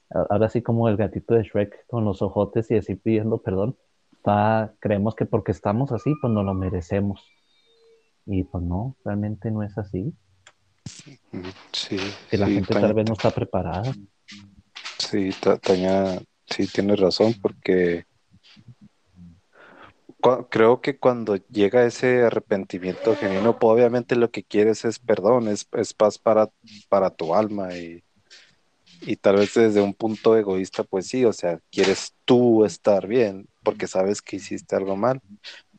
ahora 0.10 0.50
sí 0.50 0.62
como 0.62 0.90
el 0.90 0.98
gatito 0.98 1.36
de 1.36 1.44
Shrek 1.44 1.88
con 1.88 2.04
los 2.04 2.22
ojotes 2.22 2.70
y 2.70 2.76
así 2.76 2.96
pidiendo 2.96 3.38
perdón, 3.38 3.78
está, 4.12 4.74
creemos 4.80 5.16
que 5.16 5.26
porque 5.26 5.54
estamos 5.54 5.94
así, 5.94 6.14
pues 6.20 6.34
no 6.34 6.44
lo 6.44 6.54
merecemos. 6.54 7.26
Y 8.26 8.44
pues 8.44 8.64
no, 8.64 8.96
realmente 9.04 9.52
no 9.52 9.64
es 9.64 9.78
así. 9.78 10.14
Sí. 11.72 12.00
Que 12.30 12.38
la 12.38 12.48
sí, 12.48 12.56
gente 12.56 12.74
Taña- 12.74 12.88
tal 12.88 12.94
vez 12.96 13.06
no 13.08 13.14
está 13.14 13.32
preparada. 13.32 13.94
Sí, 15.00 15.32
Ta- 15.42 15.58
Taña, 15.58 16.20
sí 16.48 16.68
tienes 16.68 17.00
razón, 17.00 17.34
porque 17.42 18.06
creo 20.50 20.82
que 20.82 20.98
cuando 20.98 21.36
llega 21.50 21.86
ese 21.86 22.24
arrepentimiento 22.24 23.16
genuino, 23.16 23.58
pues 23.60 23.74
obviamente 23.74 24.16
lo 24.16 24.32
que 24.32 24.44
quieres 24.44 24.86
es 24.86 25.00
perdón, 25.00 25.48
es, 25.48 25.68
es 25.74 25.94
paz 25.94 26.18
para, 26.18 26.50
para 26.90 27.12
tu 27.12 27.36
alma 27.36 27.74
y, 27.78 28.04
y 29.02 29.16
tal 29.18 29.38
vez 29.38 29.54
desde 29.54 29.82
un 29.82 29.94
punto 29.94 30.36
egoísta, 30.38 30.84
pues 30.84 31.08
sí, 31.08 31.26
o 31.26 31.34
sea, 31.34 31.60
quieres 31.72 32.14
tú 32.26 32.66
estar 32.66 33.08
bien 33.08 33.48
porque 33.64 33.88
sabes 33.88 34.22
que 34.22 34.38
hiciste 34.38 34.76
algo 34.76 34.96
mal, 34.96 35.22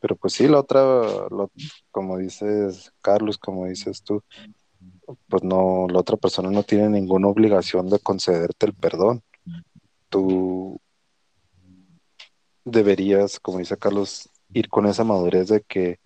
pero 0.01 0.15
pues 0.15 0.33
sí, 0.33 0.47
la 0.47 0.59
otra, 0.59 0.81
lo- 1.29 1.51
como 1.91 2.17
dices 2.17 2.91
Carlos, 3.01 3.37
como 3.37 3.65
dices 3.67 4.03
tú, 4.03 4.23
pues 5.27 5.43
no, 5.43 5.87
la 5.89 5.99
otra 5.99 6.17
persona 6.17 6.51
no 6.51 6.63
tiene 6.63 6.89
ninguna 6.89 7.27
obligación 7.27 7.89
de 7.89 7.99
concederte 7.99 8.65
el 8.67 8.73
perdón. 8.73 9.23
Tú 10.09 10.79
deberías, 12.65 13.39
como 13.39 13.59
dice 13.59 13.77
Carlos, 13.77 14.29
ir 14.53 14.69
con 14.69 14.85
esa 14.85 15.03
madurez 15.03 15.47
de 15.49 15.61
que 15.61 15.99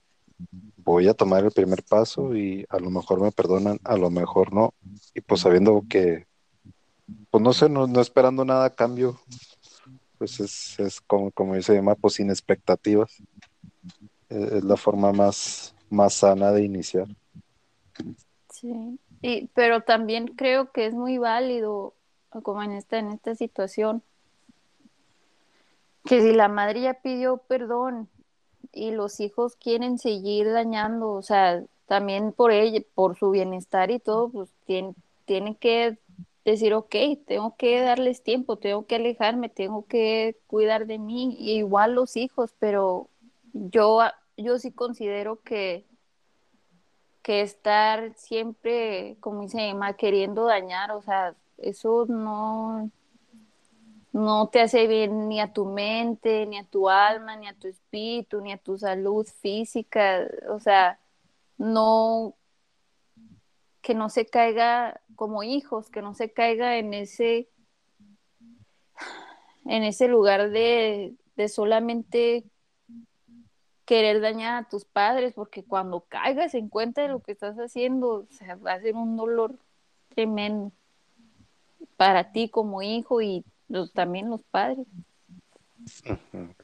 voy 0.78 1.08
a 1.08 1.14
tomar 1.14 1.44
el 1.46 1.52
primer 1.52 1.84
paso 1.84 2.36
y 2.36 2.66
a 2.70 2.80
lo 2.80 2.90
mejor 2.90 3.22
me 3.22 3.32
perdonan, 3.32 3.80
a 3.84 3.98
lo 3.98 4.10
mejor 4.10 4.54
no. 4.54 4.74
Y 5.14 5.22
pues 5.22 5.42
sabiendo 5.42 5.84
que, 5.90 6.26
pues 7.32 7.42
no 7.42 7.54
sé, 7.54 7.70
no, 7.70 7.86
esperando 8.00 8.44
nada 8.44 8.66
a 8.66 8.76
cambio, 8.76 9.20
pues 10.18 10.40
es, 10.42 10.78
es 10.80 11.02
como, 11.02 11.32
como 11.32 11.56
dice 11.56 11.76
Emma, 11.76 11.96
pues 11.96 12.16
sin 12.16 12.30
expectativas. 12.30 13.24
Es, 14.30 14.52
es 14.52 14.64
la 14.64 14.76
forma 14.76 15.14
más, 15.14 15.74
más 15.90 16.14
sana 16.14 16.52
de 16.52 16.64
iniciar. 16.64 17.08
Sí, 18.50 19.00
y, 19.22 19.48
pero 19.54 19.82
también 19.82 20.28
creo 20.28 20.72
que 20.72 20.86
es 20.86 20.94
muy 20.94 21.18
válido, 21.18 21.94
como 22.44 22.62
en 22.64 22.74
esta, 22.74 23.00
en 23.00 23.12
esta 23.12 23.34
situación, 23.34 24.04
que 26.06 26.22
si 26.22 26.34
la 26.34 26.50
madre 26.50 26.82
ya 26.82 26.96
pidió 26.96 27.38
perdón 27.38 28.10
y 28.74 28.92
los 28.92 29.20
hijos 29.20 29.56
quieren 29.56 30.00
seguir 30.00 30.52
dañando, 30.52 31.12
o 31.12 31.22
sea, 31.22 31.64
también 31.88 32.34
por 32.34 32.52
ella, 32.52 32.82
por 32.96 33.18
su 33.18 33.32
bienestar 33.32 33.92
y 33.92 34.00
todo, 34.00 34.30
pues 34.30 34.50
tienen, 34.66 34.96
tienen 35.26 35.56
que 35.56 35.98
decir, 36.46 36.74
ok, 36.74 36.96
tengo 37.26 37.56
que 37.58 37.82
darles 37.82 38.24
tiempo, 38.24 38.58
tengo 38.58 38.86
que 38.86 38.96
alejarme, 38.96 39.50
tengo 39.50 39.86
que 39.86 40.38
cuidar 40.48 40.88
de 40.88 41.00
mí, 41.00 41.36
y 41.40 41.58
igual 41.58 41.94
los 41.94 42.18
hijos, 42.18 42.54
pero 42.60 43.10
yo, 43.54 44.00
yo 44.38 44.58
sí 44.60 44.72
considero 44.72 45.42
que 45.42 45.86
que 47.22 47.42
estar 47.42 48.14
siempre, 48.16 49.18
como 49.20 49.42
dice 49.44 49.70
Emma, 49.70 49.94
queriendo 49.94 50.46
dañar, 50.46 50.92
o 50.92 51.02
sea, 51.02 51.36
eso 51.58 52.06
no, 52.08 52.90
no 54.12 54.48
te 54.48 54.62
hace 54.62 54.88
bien 54.88 55.28
ni 55.28 55.40
a 55.40 55.54
tu 55.54 55.66
mente, 55.66 56.46
ni 56.48 56.58
a 56.58 56.64
tu 56.64 56.90
alma, 56.90 57.36
ni 57.36 57.48
a 57.48 57.54
tu 57.54 57.68
espíritu, 57.68 58.42
ni 58.42 58.52
a 58.52 58.58
tu 58.58 58.78
salud 58.78 59.28
física, 59.28 60.28
o 60.50 60.60
sea, 60.60 61.00
no, 61.58 62.34
que 63.82 63.96
no 63.96 64.10
se 64.10 64.26
caiga 64.26 65.02
como 65.16 65.44
hijos, 65.44 65.90
que 65.90 66.02
no 66.02 66.14
se 66.14 66.32
caiga 66.32 66.78
en 66.78 66.94
ese, 66.94 67.50
en 69.66 69.84
ese 69.84 70.08
lugar 70.08 70.52
de, 70.52 71.16
de 71.36 71.50
solamente 71.50 72.44
querer 73.86 74.22
dañar 74.22 74.64
a 74.64 74.70
tus 74.70 74.86
padres, 74.86 75.34
porque 75.34 75.64
cuando 75.64 76.06
caigas 76.08 76.54
en 76.54 76.70
cuenta 76.70 77.02
de 77.02 77.10
lo 77.10 77.20
que 77.20 77.34
estás 77.34 77.58
haciendo, 77.58 78.08
o 78.10 78.28
sea, 78.30 78.56
va 78.56 78.74
a 78.74 78.82
ser 78.82 78.96
un 78.96 79.18
dolor 79.18 79.56
tremendo 80.16 80.72
para 81.98 82.32
ti 82.32 82.50
como 82.50 82.82
hijo 82.82 83.22
y 83.22 83.44
los, 83.68 83.92
también 83.94 84.30
los 84.30 84.44
padres. 84.44 84.88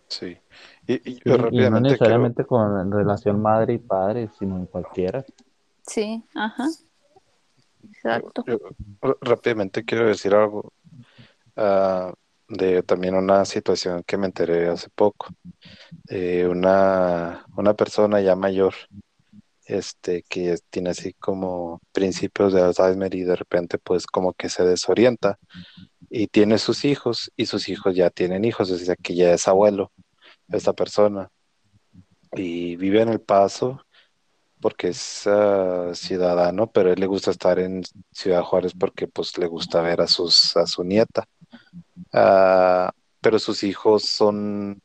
Sí. 0.08 0.38
Y, 0.86 0.94
y 0.94 1.16
Sí, 1.16 1.22
yo 1.26 1.50
y 1.52 1.70
no 1.70 1.80
necesariamente 1.80 2.46
con 2.46 2.92
relación 2.92 3.42
madre 3.42 3.74
y 3.74 3.78
padre, 3.80 4.30
sino 4.38 4.58
en 4.58 4.68
cualquiera. 4.68 5.26
Sí, 5.86 6.24
ajá. 6.36 6.68
Exacto. 7.92 8.44
Rápidamente 9.22 9.84
quiero 9.84 10.08
decir 10.08 10.34
algo 10.34 10.74
ah, 11.56 12.14
de 12.48 12.84
también 12.84 13.16
una 13.16 13.46
situación 13.46 14.04
que 14.04 14.18
me 14.18 14.28
enteré 14.28 14.70
hace 14.70 14.90
poco. 14.90 15.28
Eh, 16.10 16.48
una, 16.48 17.46
una 17.56 17.74
persona 17.74 18.22
ya 18.22 18.36
mayor, 18.36 18.74
este, 19.66 20.24
que 20.30 20.58
tiene 20.70 20.92
así 20.92 21.14
como 21.14 21.82
principios 21.92 22.54
de 22.54 22.62
Alzheimer 22.62 23.14
y 23.16 23.24
de 23.24 23.36
repente 23.36 23.78
pues 23.78 24.08
como 24.08 24.34
que 24.34 24.50
se 24.50 24.64
desorienta 24.64 25.38
y 26.10 26.28
tiene 26.28 26.58
sus 26.58 26.86
hijos 26.86 27.32
y 27.36 27.48
sus 27.48 27.68
hijos 27.68 27.96
ya 27.96 28.10
tienen 28.10 28.46
hijos, 28.46 28.72
o 28.72 28.78
sea 28.78 28.96
que 28.96 29.16
ya 29.16 29.34
es 29.34 29.48
abuelo 29.48 29.92
esta 30.50 30.74
persona 30.74 31.30
y 32.32 32.76
vive 32.78 33.02
en 33.02 33.10
El 33.10 33.20
Paso 33.20 33.82
porque 34.62 34.90
es 34.90 35.24
ah, 35.28 35.92
ciudadano, 35.94 36.68
pero 36.72 36.92
él 36.92 37.00
le 37.00 37.08
gusta 37.08 37.32
estar 37.32 37.60
en 37.60 37.84
Ciudad 38.12 38.44
Juárez 38.44 38.74
porque 38.78 39.08
pues 39.08 39.38
le 39.38 39.48
gusta 39.48 39.82
ver 39.82 40.02
a 40.02 40.08
sus 40.08 40.56
a 40.58 40.66
su 40.68 40.84
nieta. 40.84 41.26
Ah, 42.14 42.92
pero 43.22 43.40
sus 43.40 43.64
hijos 43.64 44.04
son 44.06 44.82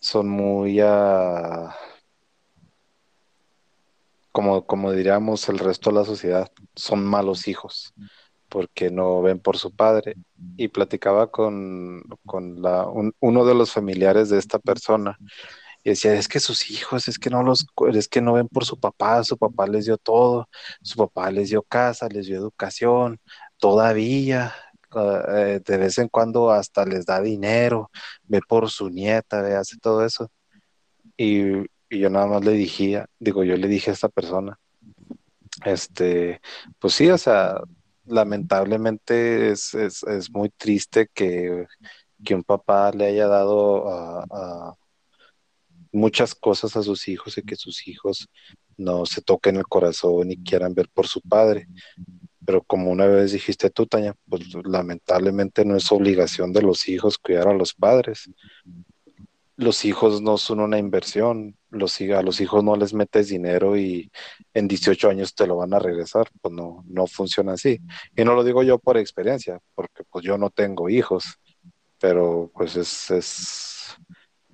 son 0.00 0.28
muy 0.28 0.80
ah, 0.82 1.74
como 4.32 4.66
como 4.66 4.92
diríamos 4.92 5.48
el 5.48 5.58
resto 5.58 5.90
de 5.90 5.96
la 5.96 6.04
sociedad, 6.04 6.50
son 6.74 7.04
malos 7.04 7.48
hijos 7.48 7.94
porque 8.48 8.90
no 8.90 9.22
ven 9.22 9.40
por 9.40 9.56
su 9.58 9.74
padre. 9.74 10.14
Y 10.56 10.68
platicaba 10.68 11.30
con, 11.32 12.02
con 12.24 12.62
la, 12.62 12.86
un- 12.86 13.12
uno 13.20 13.44
de 13.44 13.54
los 13.54 13.72
familiares 13.72 14.28
de 14.30 14.38
esta 14.38 14.58
persona 14.60 15.18
y 15.86 15.90
decía, 15.90 16.14
es 16.14 16.26
que 16.26 16.40
sus 16.40 16.68
hijos, 16.68 17.06
es 17.06 17.16
que 17.16 17.30
no 17.30 17.44
los, 17.44 17.64
es 17.94 18.08
que 18.08 18.20
no 18.20 18.32
ven 18.32 18.48
por 18.48 18.64
su 18.64 18.76
papá, 18.80 19.22
su 19.22 19.38
papá 19.38 19.68
les 19.68 19.84
dio 19.86 19.96
todo, 19.96 20.48
su 20.82 20.96
papá 20.96 21.30
les 21.30 21.50
dio 21.50 21.62
casa, 21.62 22.08
les 22.08 22.26
dio 22.26 22.36
educación, 22.36 23.20
todavía, 23.58 24.52
eh, 24.96 25.60
de 25.64 25.76
vez 25.76 25.98
en 25.98 26.08
cuando 26.08 26.50
hasta 26.50 26.84
les 26.84 27.06
da 27.06 27.20
dinero, 27.20 27.92
ve 28.24 28.40
por 28.48 28.68
su 28.68 28.90
nieta, 28.90 29.42
ve, 29.42 29.54
hace 29.54 29.78
todo 29.78 30.04
eso. 30.04 30.28
Y, 31.16 31.58
y 31.88 32.00
yo 32.00 32.10
nada 32.10 32.26
más 32.26 32.44
le 32.44 32.52
dije, 32.52 33.04
digo, 33.20 33.44
yo 33.44 33.56
le 33.56 33.68
dije 33.68 33.90
a 33.90 33.94
esta 33.94 34.08
persona, 34.08 34.58
este, 35.64 36.40
pues 36.80 36.94
sí, 36.94 37.08
o 37.10 37.18
sea, 37.18 37.60
lamentablemente 38.06 39.52
es, 39.52 39.72
es, 39.74 40.02
es 40.02 40.32
muy 40.32 40.50
triste 40.50 41.08
que, 41.14 41.66
que 42.24 42.34
un 42.34 42.42
papá 42.42 42.90
le 42.90 43.06
haya 43.06 43.28
dado 43.28 43.88
a 43.88 44.74
muchas 45.96 46.34
cosas 46.34 46.76
a 46.76 46.82
sus 46.82 47.08
hijos 47.08 47.36
y 47.38 47.42
que 47.42 47.56
sus 47.56 47.88
hijos 47.88 48.28
no 48.76 49.06
se 49.06 49.22
toquen 49.22 49.56
el 49.56 49.66
corazón 49.66 50.30
y 50.30 50.42
quieran 50.42 50.74
ver 50.74 50.88
por 50.92 51.06
su 51.06 51.20
padre. 51.20 51.66
Pero 52.44 52.62
como 52.62 52.90
una 52.90 53.06
vez 53.06 53.32
dijiste 53.32 53.70
tú, 53.70 53.86
Taña, 53.86 54.14
pues 54.28 54.42
lamentablemente 54.64 55.64
no 55.64 55.76
es 55.76 55.90
obligación 55.90 56.52
de 56.52 56.62
los 56.62 56.88
hijos 56.88 57.18
cuidar 57.18 57.48
a 57.48 57.54
los 57.54 57.74
padres. 57.74 58.30
Los 59.56 59.84
hijos 59.84 60.20
no 60.20 60.36
son 60.36 60.60
una 60.60 60.78
inversión, 60.78 61.56
los, 61.70 61.98
a 62.00 62.22
los 62.22 62.40
hijos 62.40 62.62
no 62.62 62.76
les 62.76 62.92
metes 62.92 63.28
dinero 63.28 63.76
y 63.76 64.12
en 64.52 64.68
18 64.68 65.08
años 65.08 65.34
te 65.34 65.46
lo 65.46 65.56
van 65.56 65.72
a 65.72 65.78
regresar, 65.78 66.28
pues 66.42 66.54
no, 66.54 66.84
no 66.86 67.06
funciona 67.06 67.54
así. 67.54 67.80
Y 68.14 68.24
no 68.24 68.34
lo 68.34 68.44
digo 68.44 68.62
yo 68.62 68.78
por 68.78 68.98
experiencia, 68.98 69.58
porque 69.74 70.04
pues 70.04 70.24
yo 70.24 70.36
no 70.36 70.50
tengo 70.50 70.90
hijos, 70.90 71.24
pero 71.98 72.50
pues 72.54 72.76
es, 72.76 73.10
es, 73.10 73.96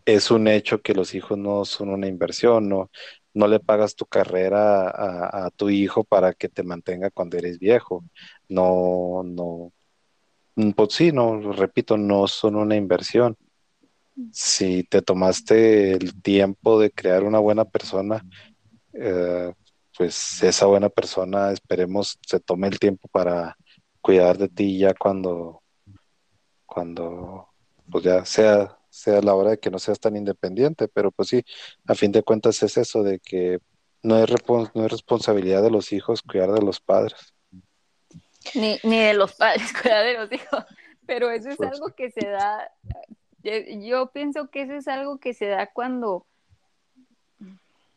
es 0.04 0.30
un 0.30 0.48
hecho 0.48 0.82
que 0.82 0.94
los 0.94 1.14
hijos 1.14 1.38
no 1.38 1.64
son 1.64 1.90
una 1.90 2.06
inversión, 2.08 2.68
no, 2.68 2.90
no 3.34 3.46
le 3.48 3.60
pagas 3.60 3.94
tu 3.96 4.06
carrera 4.06 4.88
a, 5.46 5.50
tu 5.50 5.70
hijo 5.70 6.04
para 6.04 6.34
que 6.34 6.48
te 6.48 6.62
mantenga 6.62 7.10
cuando 7.10 7.38
eres 7.38 7.58
viejo. 7.58 8.04
No, 8.48 9.22
no, 9.24 9.72
mm, 10.56 10.72
pues 10.72 10.94
sí, 10.94 11.12
no, 11.12 11.52
repito, 11.52 11.96
no 11.96 12.26
son 12.28 12.56
una 12.56 12.76
inversión. 12.76 13.36
Si 14.32 14.84
te 14.84 15.02
tomaste 15.02 15.92
el 15.92 16.20
tiempo 16.22 16.78
de 16.80 16.90
crear 16.90 17.24
una 17.24 17.38
buena 17.38 17.64
persona, 17.64 18.22
eh, 18.94 19.52
pues 19.96 20.42
esa 20.42 20.66
buena 20.66 20.88
persona 20.88 21.52
esperemos 21.52 22.18
se 22.26 22.40
tome 22.40 22.68
el 22.68 22.78
tiempo 22.78 23.08
para 23.08 23.56
cuidar 24.00 24.38
de 24.38 24.48
ti 24.48 24.78
ya 24.78 24.94
cuando, 24.94 25.62
cuando 26.66 27.48
pues 27.90 28.04
ya 28.04 28.24
sea, 28.24 28.78
sea 28.92 29.22
la 29.22 29.34
hora 29.34 29.50
de 29.52 29.58
que 29.58 29.70
no 29.70 29.78
seas 29.78 29.98
tan 29.98 30.16
independiente, 30.16 30.86
pero 30.86 31.10
pues 31.10 31.28
sí, 31.28 31.42
a 31.86 31.94
fin 31.94 32.12
de 32.12 32.22
cuentas 32.22 32.62
es 32.62 32.76
eso 32.76 33.02
de 33.02 33.18
que 33.20 33.58
no 34.02 34.18
es, 34.18 34.28
repon- 34.28 34.70
no 34.74 34.84
es 34.84 34.92
responsabilidad 34.92 35.62
de 35.62 35.70
los 35.70 35.92
hijos 35.92 36.22
cuidar 36.22 36.52
de 36.52 36.60
los 36.60 36.80
padres. 36.80 37.34
Ni, 38.54 38.78
ni 38.82 38.98
de 38.98 39.14
los 39.14 39.34
padres, 39.34 39.72
cuidar 39.82 40.04
de 40.04 40.14
los 40.18 40.32
hijos. 40.32 40.64
Pero 41.06 41.30
eso 41.30 41.48
es 41.48 41.56
Pues. 41.56 41.72
algo 41.72 41.94
que 41.94 42.10
se 42.10 42.26
da 42.26 42.70
yo 43.80 44.12
pienso 44.12 44.50
que 44.50 44.62
eso 44.62 44.74
es 44.74 44.86
algo 44.86 45.18
que 45.18 45.34
se 45.34 45.46
da 45.46 45.66
cuando, 45.72 46.26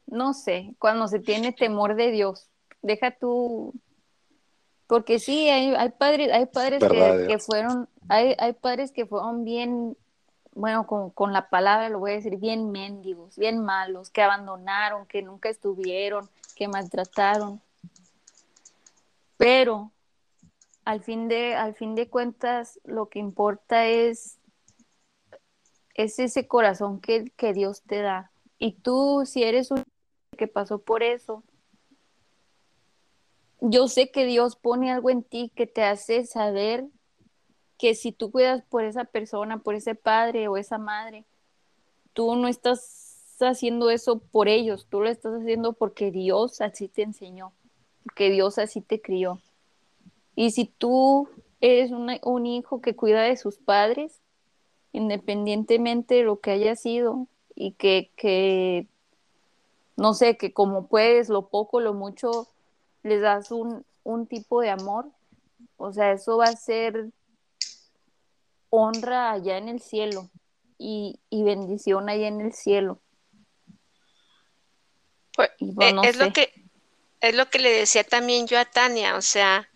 no 0.08 0.34
sé, 0.34 0.74
cuando 0.80 1.08
se 1.08 1.20
tiene 1.20 1.52
temor 1.52 1.96
de 1.96 2.10
Dios. 2.12 2.50
Deja 2.82 3.12
tú, 3.12 3.74
porque 4.88 5.20
sí, 5.20 5.50
hay, 5.50 5.76
hay 5.76 5.90
padres, 5.90 6.32
hay 6.32 6.46
padres 6.48 6.84
que, 6.84 7.26
que, 7.28 7.38
fueron, 7.40 7.88
hay, 8.10 8.36
hay 8.40 8.54
padres 8.54 8.92
que 8.92 9.06
fueron 9.06 9.44
bien, 9.44 9.96
bueno, 10.56 10.88
con, 10.88 11.12
con, 11.12 11.34
la 11.34 11.50
palabra 11.50 11.90
lo 11.90 12.00
voy 12.00 12.12
a 12.12 12.16
decir, 12.16 12.38
bien 12.38 12.72
mendigos, 12.72 13.38
bien 13.38 13.64
malos, 13.64 14.10
que 14.10 14.22
abandonaron, 14.24 15.06
que 15.06 15.22
nunca 15.22 15.50
estuvieron, 15.50 16.30
que 16.56 16.68
maltrataron. 16.68 17.62
Pero 19.38 19.92
al 20.86 21.04
fin 21.04 21.28
de, 21.28 21.56
al 21.56 21.76
fin 21.76 21.94
de 21.94 22.10
cuentas, 22.10 22.80
lo 22.86 23.10
que 23.10 23.20
importa 23.20 23.86
es, 23.86 24.40
es 25.94 26.20
ese 26.20 26.48
corazón 26.48 27.02
que, 27.02 27.32
que 27.36 27.54
Dios 27.54 27.82
te 27.82 28.02
da. 28.02 28.32
Y 28.58 28.74
tú, 28.74 29.24
si 29.26 29.44
eres 29.44 29.72
un 29.72 29.84
que 30.38 30.48
pasó 30.48 30.80
por 30.80 31.04
eso, 31.04 31.44
yo 33.60 33.88
sé 33.88 34.12
que 34.12 34.26
Dios 34.26 34.56
pone 34.56 34.92
algo 34.92 35.10
en 35.10 35.24
ti 35.24 35.52
que 35.56 35.66
te 35.66 35.84
hace 35.84 36.26
saber 36.26 36.86
que 37.78 37.96
si 37.96 38.12
tú 38.12 38.32
cuidas 38.32 38.64
por 38.64 38.84
esa 38.84 39.06
persona, 39.06 39.60
por 39.60 39.76
ese 39.76 39.96
padre 39.96 40.48
o 40.48 40.58
esa 40.58 40.78
madre, 40.78 41.26
tú 42.14 42.36
no 42.36 42.48
estás 42.48 43.38
haciendo 43.42 43.90
eso 43.90 44.20
por 44.20 44.48
ellos, 44.48 44.88
tú 44.90 45.02
lo 45.02 45.10
estás 45.10 45.42
haciendo 45.42 45.74
porque 45.74 46.12
Dios 46.12 46.62
así 46.62 46.88
te 46.88 47.02
enseñó, 47.02 47.52
porque 48.04 48.30
Dios 48.30 48.58
así 48.58 48.82
te 48.82 49.02
crió. 49.02 49.40
Y 50.36 50.52
si 50.52 50.66
tú 50.66 51.30
eres 51.62 51.92
un 51.92 52.46
hijo 52.46 52.82
que 52.82 52.96
cuida 52.96 53.24
de 53.24 53.38
sus 53.38 53.58
padres, 53.58 54.22
independientemente 54.92 56.16
de 56.16 56.24
lo 56.24 56.40
que 56.40 56.52
haya 56.52 56.76
sido, 56.76 57.28
y 57.56 57.72
que, 57.72 58.12
que 58.16 58.88
no 59.96 60.14
sé, 60.14 60.38
que 60.38 60.54
como 60.54 60.88
puedes, 60.88 61.30
lo 61.30 61.48
poco, 61.48 61.80
lo 61.80 61.94
mucho, 61.94 62.48
les 63.04 63.22
das 63.22 63.52
un, 63.52 63.86
un 64.04 64.28
tipo 64.28 64.62
de 64.62 64.70
amor, 64.70 65.08
o 65.78 65.92
sea, 65.92 66.12
eso 66.12 66.38
va 66.38 66.46
a 66.46 66.56
ser 66.56 67.10
honra 68.76 69.32
allá 69.32 69.58
en 69.58 69.70
el 69.70 69.82
cielo 69.82 70.30
y, 70.78 71.20
y 71.30 71.44
bendición 71.44 72.10
allá 72.10 72.28
en 72.28 72.42
el 72.42 72.54
cielo. 72.54 73.02
Pues, 75.36 75.50
pues 75.76 75.94
eh, 75.94 75.96
es, 76.04 76.16
lo 76.18 76.32
que, 76.32 76.54
es 77.22 77.36
lo 77.36 77.50
que 77.50 77.60
le 77.60 77.72
decía 77.72 78.04
también 78.04 78.48
yo 78.48 78.60
a 78.60 78.66
Tania, 78.66 79.16
o 79.16 79.22
sea, 79.22 79.70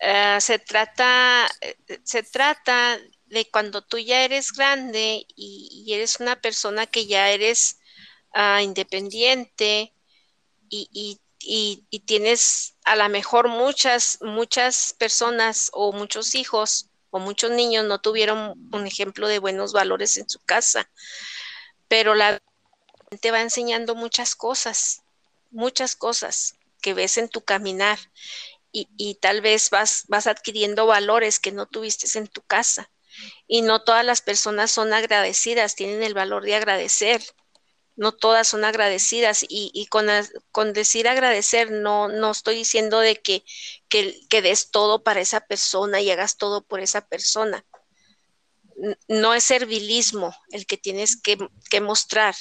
eh, 0.00 0.38
se 0.40 0.58
trata, 0.58 1.48
eh, 1.60 1.76
se 2.02 2.22
trata 2.22 2.98
de 3.26 3.48
cuando 3.50 3.82
tú 3.82 3.98
ya 3.98 4.24
eres 4.24 4.52
grande 4.52 5.24
y, 5.36 5.86
eres 5.92 6.20
una 6.20 6.40
persona 6.40 6.86
que 6.86 7.06
ya 7.06 7.30
eres 7.30 7.78
ah, 8.34 8.62
independiente 8.62 9.94
y, 10.68 11.20
y, 11.38 12.00
tienes 12.00 12.76
a 12.84 12.96
lo 12.96 13.08
mejor 13.08 13.48
muchas, 13.48 14.18
muchas 14.20 14.94
personas 14.98 15.70
o 15.72 15.92
muchos 15.92 16.34
hijos 16.34 16.91
o 17.12 17.18
muchos 17.20 17.50
niños 17.52 17.84
no 17.84 18.00
tuvieron 18.00 18.68
un 18.72 18.86
ejemplo 18.86 19.28
de 19.28 19.38
buenos 19.38 19.72
valores 19.72 20.16
en 20.16 20.28
su 20.28 20.40
casa, 20.40 20.90
pero 21.86 22.14
la 22.14 22.40
te 23.20 23.30
va 23.30 23.42
enseñando 23.42 23.94
muchas 23.94 24.34
cosas, 24.34 25.02
muchas 25.50 25.94
cosas 25.94 26.54
que 26.80 26.94
ves 26.94 27.18
en 27.18 27.28
tu 27.28 27.42
caminar 27.42 27.98
y, 28.72 28.88
y 28.96 29.16
tal 29.16 29.42
vez 29.42 29.68
vas, 29.68 30.04
vas 30.08 30.26
adquiriendo 30.26 30.86
valores 30.86 31.38
que 31.38 31.52
no 31.52 31.66
tuviste 31.66 32.18
en 32.18 32.26
tu 32.26 32.40
casa. 32.40 32.90
Y 33.46 33.60
no 33.60 33.84
todas 33.84 34.06
las 34.06 34.22
personas 34.22 34.70
son 34.70 34.94
agradecidas, 34.94 35.76
tienen 35.76 36.02
el 36.02 36.14
valor 36.14 36.44
de 36.44 36.54
agradecer 36.54 37.22
no 37.96 38.12
todas 38.12 38.48
son 38.48 38.64
agradecidas 38.64 39.44
y, 39.48 39.86
con, 39.86 40.72
decir 40.72 41.08
agradecer 41.08 41.70
no, 41.70 42.08
no 42.08 42.30
estoy 42.30 42.56
diciendo 42.56 43.00
de 43.00 43.20
que, 43.20 43.44
que, 43.88 44.42
des 44.42 44.70
todo 44.70 45.02
para 45.02 45.20
esa 45.20 45.40
persona 45.40 46.00
y 46.00 46.10
hagas 46.10 46.36
todo 46.36 46.64
por 46.64 46.80
esa 46.80 47.06
persona. 47.06 47.64
No 49.08 49.34
es 49.34 49.44
servilismo 49.44 50.34
el 50.50 50.66
que 50.66 50.78
tienes 50.78 51.20
que, 51.20 51.36
mostrar, 51.80 52.34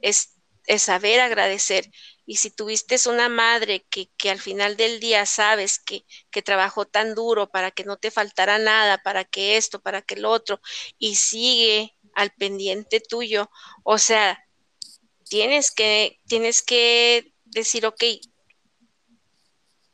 es, 0.00 0.36
es, 0.66 0.84
saber 0.84 1.20
agradecer. 1.20 1.90
Y 2.24 2.36
si 2.36 2.50
tuviste 2.50 2.96
una 3.08 3.28
madre 3.28 3.84
que, 3.88 4.10
que 4.16 4.30
al 4.30 4.40
final 4.40 4.76
del 4.76 5.00
día 5.00 5.26
sabes 5.26 5.78
que, 5.78 6.04
que 6.30 6.42
trabajó 6.42 6.86
tan 6.86 7.14
duro 7.14 7.50
para 7.50 7.70
que 7.70 7.84
no 7.84 7.98
te 7.98 8.10
faltara 8.10 8.58
nada, 8.58 8.98
para 8.98 9.24
que 9.24 9.56
esto, 9.56 9.80
para 9.80 10.02
que 10.02 10.16
lo 10.16 10.30
otro, 10.30 10.60
y 10.98 11.16
sigue 11.16 11.96
al 12.14 12.30
pendiente 12.32 13.00
tuyo, 13.00 13.50
o 13.84 13.98
sea, 13.98 14.45
tienes 15.28 15.70
que, 15.70 16.20
tienes 16.26 16.62
que 16.62 17.32
decir, 17.44 17.86
ok, 17.86 18.02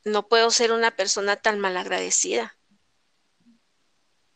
no 0.05 0.29
puedo 0.29 0.51
ser 0.51 0.73
una 0.73 0.95
persona 0.97 1.37
tan 1.37 1.61
malagradecida. 1.61 2.57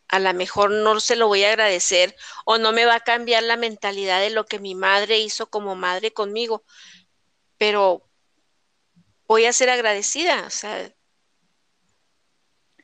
A 0.08 0.20
lo 0.20 0.32
mejor 0.34 0.70
no 0.70 1.00
se 1.00 1.16
lo 1.16 1.26
voy 1.26 1.42
a 1.44 1.48
agradecer 1.48 2.14
o 2.44 2.58
no 2.58 2.72
me 2.72 2.84
va 2.84 2.96
a 2.96 3.00
cambiar 3.00 3.42
la 3.42 3.56
mentalidad 3.56 4.20
de 4.20 4.30
lo 4.30 4.46
que 4.46 4.60
mi 4.60 4.74
madre 4.74 5.18
hizo 5.18 5.50
como 5.50 5.74
madre 5.74 6.12
conmigo, 6.12 6.64
pero 7.58 8.08
voy 9.26 9.46
a 9.46 9.52
ser 9.52 9.68
agradecida, 9.68 10.46
o 10.46 10.50
sea, 10.50 10.94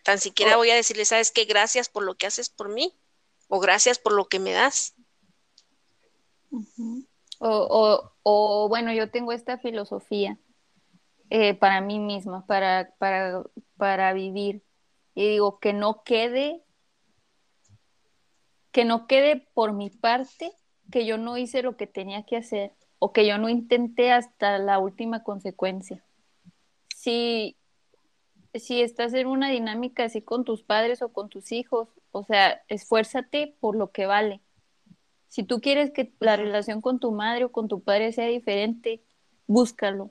tan 0.02 0.18
siquiera 0.18 0.56
oh. 0.56 0.58
voy 0.58 0.70
a 0.70 0.74
decirle, 0.74 1.04
sabes 1.04 1.30
que 1.30 1.44
gracias 1.44 1.88
por 1.88 2.02
lo 2.02 2.16
que 2.16 2.26
haces 2.26 2.48
por 2.48 2.68
mí 2.68 2.98
o 3.46 3.60
gracias 3.60 3.98
por 3.98 4.12
lo 4.12 4.26
que 4.26 4.40
me 4.40 4.52
das. 4.52 4.94
O, 7.44 8.68
bueno, 8.68 8.92
yo 8.92 9.10
tengo 9.10 9.32
esta 9.32 9.58
filosofía 9.58 10.38
eh, 11.28 11.54
para 11.54 11.80
mí 11.80 11.98
misma, 11.98 12.46
para, 12.46 12.94
para, 12.98 13.42
para 13.76 14.12
vivir. 14.12 14.62
Y 15.14 15.28
digo, 15.28 15.58
que 15.58 15.72
no 15.72 16.04
quede, 16.04 16.62
que 18.70 18.84
no 18.84 19.08
quede 19.08 19.48
por 19.54 19.72
mi 19.72 19.90
parte 19.90 20.52
que 20.92 21.04
yo 21.04 21.18
no 21.18 21.36
hice 21.36 21.62
lo 21.62 21.76
que 21.76 21.86
tenía 21.88 22.22
que 22.24 22.36
hacer 22.36 22.74
o 23.00 23.12
que 23.12 23.26
yo 23.26 23.38
no 23.38 23.48
intenté 23.48 24.12
hasta 24.12 24.58
la 24.58 24.78
última 24.78 25.24
consecuencia. 25.24 26.04
Si, 26.94 27.56
si 28.54 28.82
estás 28.82 29.14
en 29.14 29.26
una 29.26 29.50
dinámica 29.50 30.04
así 30.04 30.22
con 30.22 30.44
tus 30.44 30.62
padres 30.62 31.02
o 31.02 31.12
con 31.12 31.28
tus 31.28 31.50
hijos, 31.50 31.88
o 32.12 32.22
sea, 32.22 32.62
esfuérzate 32.68 33.56
por 33.58 33.74
lo 33.74 33.90
que 33.90 34.06
vale 34.06 34.40
si 35.32 35.44
tú 35.44 35.62
quieres 35.62 35.92
que 35.92 36.12
la 36.20 36.36
relación 36.36 36.82
con 36.82 37.00
tu 37.00 37.10
madre 37.10 37.46
o 37.46 37.52
con 37.52 37.66
tu 37.66 37.82
padre 37.82 38.12
sea 38.12 38.26
diferente, 38.26 39.02
búscalo. 39.46 40.10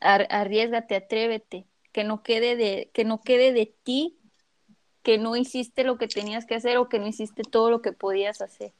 arriesgate, 0.00 0.96
atrévete, 0.96 1.68
que 1.92 2.02
no 2.02 2.24
quede 2.24 2.56
de 2.56 2.90
que 2.92 3.04
no 3.04 3.20
quede 3.20 3.52
de 3.52 3.72
ti 3.84 4.18
que 5.04 5.18
no 5.18 5.36
hiciste 5.36 5.84
lo 5.84 5.98
que 5.98 6.08
tenías 6.08 6.46
que 6.46 6.56
hacer 6.56 6.78
o 6.78 6.88
que 6.88 6.98
no 6.98 7.06
hiciste 7.06 7.44
todo 7.44 7.70
lo 7.70 7.80
que 7.80 7.92
podías 7.92 8.42
hacer. 8.42 8.72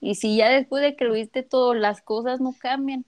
Y 0.00 0.16
si 0.16 0.36
ya 0.36 0.48
después 0.48 0.82
de 0.82 0.96
que 0.96 1.04
lo 1.04 1.14
hiciste 1.14 1.44
todo 1.44 1.72
las 1.72 2.02
cosas 2.02 2.40
no 2.40 2.52
cambian, 2.58 3.04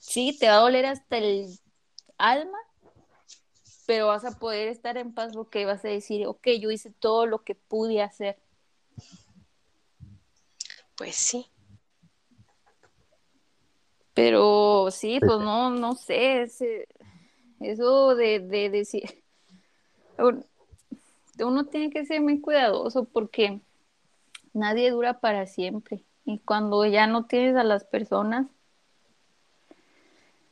sí, 0.00 0.36
te 0.38 0.48
va 0.48 0.56
a 0.56 0.60
doler 0.60 0.84
hasta 0.84 1.16
el 1.16 1.58
alma, 2.18 2.58
pero 3.86 4.08
vas 4.08 4.26
a 4.26 4.38
poder 4.38 4.68
estar 4.68 4.98
en 4.98 5.14
paz 5.14 5.32
porque 5.32 5.64
vas 5.64 5.82
a 5.82 5.88
decir, 5.88 6.26
ok, 6.26 6.46
yo 6.60 6.70
hice 6.70 6.90
todo 6.90 7.24
lo 7.24 7.42
que 7.42 7.54
pude 7.54 8.02
hacer. 8.02 8.36
Pues 10.96 11.16
sí. 11.16 11.46
Pero 14.14 14.90
sí, 14.92 15.18
pues 15.18 15.40
no, 15.40 15.70
no 15.70 15.94
sé, 15.94 16.42
eso 17.60 18.14
de, 18.14 18.38
de 18.38 18.70
decir, 18.70 19.24
uno 21.40 21.64
tiene 21.66 21.90
que 21.90 22.04
ser 22.06 22.20
muy 22.20 22.40
cuidadoso 22.40 23.04
porque 23.04 23.60
nadie 24.52 24.90
dura 24.90 25.18
para 25.18 25.46
siempre. 25.46 26.04
Y 26.24 26.38
cuando 26.38 26.86
ya 26.86 27.06
no 27.06 27.26
tienes 27.26 27.56
a 27.56 27.64
las 27.64 27.84
personas, 27.84 28.46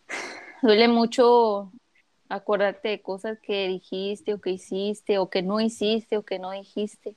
duele 0.63 0.89
mucho 0.89 1.73
acordarte 2.29 2.89
de 2.89 3.03
cosas 3.03 3.39
que 3.41 3.69
dijiste 3.69 4.35
o 4.35 4.41
que 4.41 4.51
hiciste 4.51 5.19
o 5.19 5.31
que 5.31 5.43
no 5.43 5.61
hiciste 5.61 6.17
o 6.17 6.25
que 6.25 6.39
no 6.39 6.51
dijiste. 6.51 7.15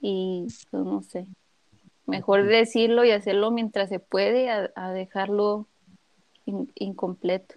Y 0.00 0.46
pues 0.70 0.84
no 0.84 1.02
sé. 1.02 1.26
Mejor 2.10 2.44
decirlo 2.44 3.04
y 3.04 3.12
hacerlo 3.12 3.50
mientras 3.50 3.88
se 3.88 4.00
puede 4.00 4.50
a, 4.50 4.90
dejarlo 4.90 5.66
incompleto. 6.74 7.54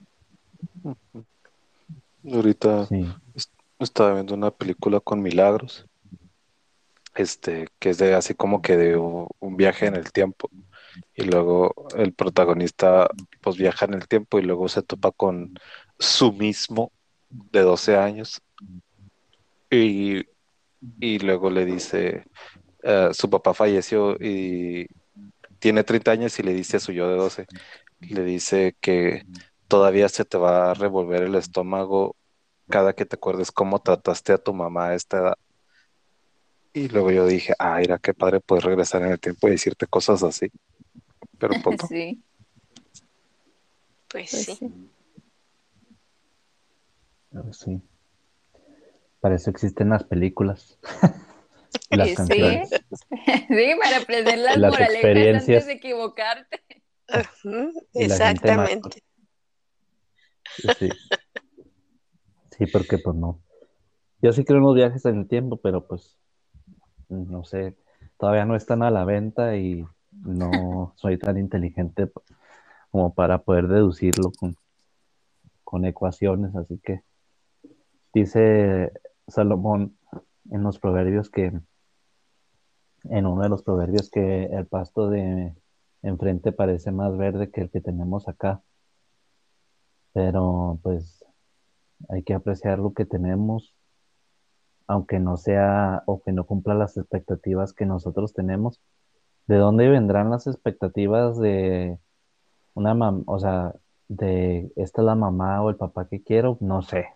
Ahorita 2.32 2.88
estaba 3.80 4.14
viendo 4.14 4.36
una 4.36 4.52
película 4.52 5.00
con 5.00 5.22
Milagros, 5.22 5.88
este, 7.16 7.68
que 7.80 7.90
es 7.90 7.98
de 7.98 8.14
así 8.14 8.36
como 8.36 8.62
que 8.62 8.78
de 8.78 8.96
un, 8.96 9.28
viaje 9.58 9.88
en 9.88 9.96
el 9.96 10.12
tiempo. 10.12 10.50
Y 11.16 11.24
luego 11.24 11.74
el 11.96 12.14
protagonista 12.14 13.10
pues 13.42 13.58
viaja 13.58 13.86
en 13.86 13.96
el 13.96 14.08
tiempo 14.08 14.38
y 14.38 14.44
luego 14.44 14.70
se 14.70 14.84
topa 14.84 15.12
con 15.12 15.60
su 15.98 16.32
mismo 16.32 16.92
de 17.30 17.62
12 17.62 17.98
años. 17.98 18.42
Y, 19.72 20.28
y 21.00 21.20
luego 21.20 21.50
le 21.50 21.66
dice, 21.66 22.26
eh, 22.84 23.10
su 23.14 23.30
papá 23.30 23.54
falleció 23.54 24.16
y 24.20 24.88
tiene 25.60 25.84
30 25.84 26.12
años 26.12 26.38
y 26.40 26.44
le 26.44 26.54
dice 26.54 26.78
a 26.78 26.80
su 26.80 26.92
yo 26.92 27.10
de 27.10 27.16
12, 27.16 27.48
le 28.02 28.24
dice 28.24 28.76
que 28.82 29.26
todavía 29.68 30.10
se 30.10 30.26
te 30.26 30.38
va 30.38 30.72
a 30.72 30.74
revolver 30.74 31.24
el 31.24 31.36
estómago 31.36 32.16
cada 32.70 32.94
que 32.94 33.06
te 33.06 33.16
acuerdes 33.16 33.52
cómo 33.52 33.80
trataste 33.80 34.34
a 34.34 34.38
tu 34.38 34.54
mamá 34.54 34.90
a 34.90 34.96
esta 34.96 35.18
edad. 35.18 35.38
Y 36.74 36.90
luego 36.90 37.12
yo 37.12 37.28
dije, 37.28 37.54
ah, 37.60 37.78
mira, 37.80 38.00
qué 38.00 38.14
padre 38.14 38.40
poder 38.40 38.66
regresar 38.66 39.04
en 39.04 39.12
el 39.12 39.20
tiempo 39.20 39.48
y 39.48 39.52
decirte 39.52 39.86
cosas 39.86 40.24
así. 40.24 40.52
Pero 41.38 41.54
punto. 41.62 41.88
Sí, 41.90 42.22
Pues, 44.10 44.30
pues 44.32 44.46
sí. 44.46 44.56
sí. 44.56 44.72
Pero 47.32 47.54
sí. 47.54 47.82
Para 49.20 49.36
eso 49.36 49.50
existen 49.50 49.90
las 49.90 50.04
películas. 50.04 50.78
las 51.90 52.10
Sí. 52.10 52.16
canciones. 52.16 52.70
Sí, 53.48 53.76
para 53.82 53.98
aprender 53.98 54.38
las, 54.40 54.58
Las 54.58 54.72
moralejas 54.72 55.42
antes 55.42 55.66
de 55.68 55.74
equivocarte. 55.74 56.62
Exactamente. 57.94 59.04
Sí. 60.78 60.90
Sí, 62.58 62.66
porque 62.68 62.98
pues 62.98 63.16
no. 63.16 63.40
Yo 64.22 64.32
sí 64.32 64.46
creo 64.46 64.58
en 64.60 64.64
los 64.64 64.76
viajes 64.76 65.04
en 65.06 65.20
el 65.20 65.28
tiempo, 65.28 65.58
pero 65.58 65.86
pues 65.88 66.18
no 67.10 67.44
sé, 67.44 67.76
todavía 68.18 68.46
no 68.46 68.56
están 68.56 68.84
a 68.84 68.92
la 68.92 69.06
venta 69.06 69.58
y 69.58 69.86
no 70.12 70.94
soy 70.96 71.18
tan 71.18 71.38
inteligente 71.38 72.10
como 72.92 73.14
para 73.14 73.40
poder 73.40 73.68
deducirlo 73.68 74.32
con, 74.40 74.56
con 75.64 75.86
ecuaciones, 75.86 76.56
así 76.56 76.80
que 76.84 77.02
dice 78.14 78.92
Salomón 79.28 79.98
en 80.52 80.64
los 80.64 80.80
proverbios 80.80 81.30
que 81.30 81.52
en 83.06 83.26
uno 83.26 83.42
de 83.42 83.50
los 83.50 83.64
proverbios 83.64 84.10
que 84.10 84.46
el 84.46 84.66
pasto 84.66 85.10
de 85.10 85.54
enfrente 86.02 86.52
parece 86.52 86.92
más 86.92 87.18
verde 87.18 87.52
que 87.52 87.62
el 87.62 87.70
que 87.70 87.82
tenemos 87.82 88.28
acá 88.28 88.62
pero 90.14 90.80
pues 90.84 91.26
hay 92.10 92.24
que 92.24 92.34
apreciar 92.34 92.80
lo 92.80 92.94
que 92.94 93.06
tenemos, 93.06 93.74
aunque 94.88 95.20
no 95.20 95.38
sea 95.38 96.04
o 96.06 96.22
que 96.22 96.32
no 96.32 96.46
cumpla 96.46 96.76
las 96.76 96.98
expectativas 96.98 97.74
que 97.74 97.86
nosotros 97.86 98.34
tenemos. 98.34 98.80
¿De 99.48 99.58
dónde 99.58 99.90
vendrán 99.90 100.30
las 100.30 100.48
expectativas 100.48 101.38
de 101.40 101.98
una 102.76 102.94
mamá, 102.94 103.24
o 103.26 103.40
sea, 103.40 103.74
de 104.08 104.72
esta 104.76 105.02
es 105.02 105.06
la 105.06 105.16
mamá 105.16 105.62
o 105.62 105.70
el 105.70 105.76
papá 105.76 106.08
que 106.08 106.24
quiero? 106.24 106.58
No 106.62 106.82
sé, 106.82 107.08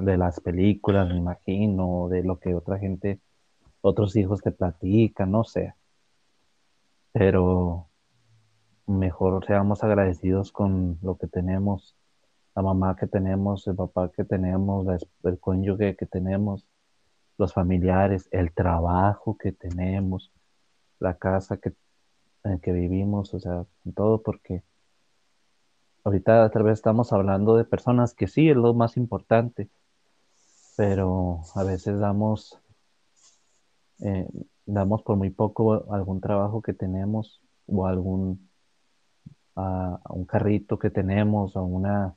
de 0.00 0.16
las 0.16 0.40
películas, 0.40 1.08
me 1.08 1.16
imagino, 1.16 2.08
de 2.08 2.22
lo 2.24 2.38
que 2.38 2.54
otra 2.54 2.78
gente, 2.78 3.20
otros 3.80 4.16
hijos 4.16 4.40
te 4.42 4.52
platican, 4.52 5.30
no 5.32 5.44
sé. 5.44 5.74
Pero 7.12 7.88
mejor 8.86 9.44
seamos 9.46 9.84
agradecidos 9.84 10.52
con 10.52 10.98
lo 11.02 11.16
que 11.18 11.26
tenemos 11.26 11.98
la 12.58 12.62
mamá 12.62 12.96
que 12.96 13.06
tenemos, 13.06 13.68
el 13.68 13.76
papá 13.76 14.10
que 14.10 14.24
tenemos, 14.24 14.84
el 15.22 15.38
cónyuge 15.38 15.94
que 15.94 16.06
tenemos, 16.06 16.66
los 17.36 17.52
familiares, 17.52 18.28
el 18.32 18.52
trabajo 18.52 19.38
que 19.38 19.52
tenemos, 19.52 20.32
la 20.98 21.14
casa 21.14 21.58
que, 21.58 21.72
en 22.42 22.58
que 22.58 22.72
vivimos, 22.72 23.32
o 23.32 23.38
sea, 23.38 23.64
todo 23.94 24.22
porque 24.22 24.64
ahorita 26.02 26.50
tal 26.50 26.64
vez 26.64 26.80
estamos 26.80 27.12
hablando 27.12 27.56
de 27.56 27.64
personas 27.64 28.12
que 28.12 28.26
sí 28.26 28.50
es 28.50 28.56
lo 28.56 28.74
más 28.74 28.96
importante, 28.96 29.68
pero 30.78 31.40
a 31.56 31.64
veces 31.64 31.98
damos, 31.98 32.56
eh, 33.98 34.28
damos 34.64 35.02
por 35.02 35.16
muy 35.16 35.30
poco 35.30 35.92
algún 35.92 36.20
trabajo 36.20 36.62
que 36.62 36.72
tenemos 36.72 37.42
o 37.66 37.84
algún 37.88 38.48
un 39.56 40.24
carrito 40.24 40.78
que 40.78 40.90
tenemos 40.90 41.56
o 41.56 41.64
una 41.64 42.14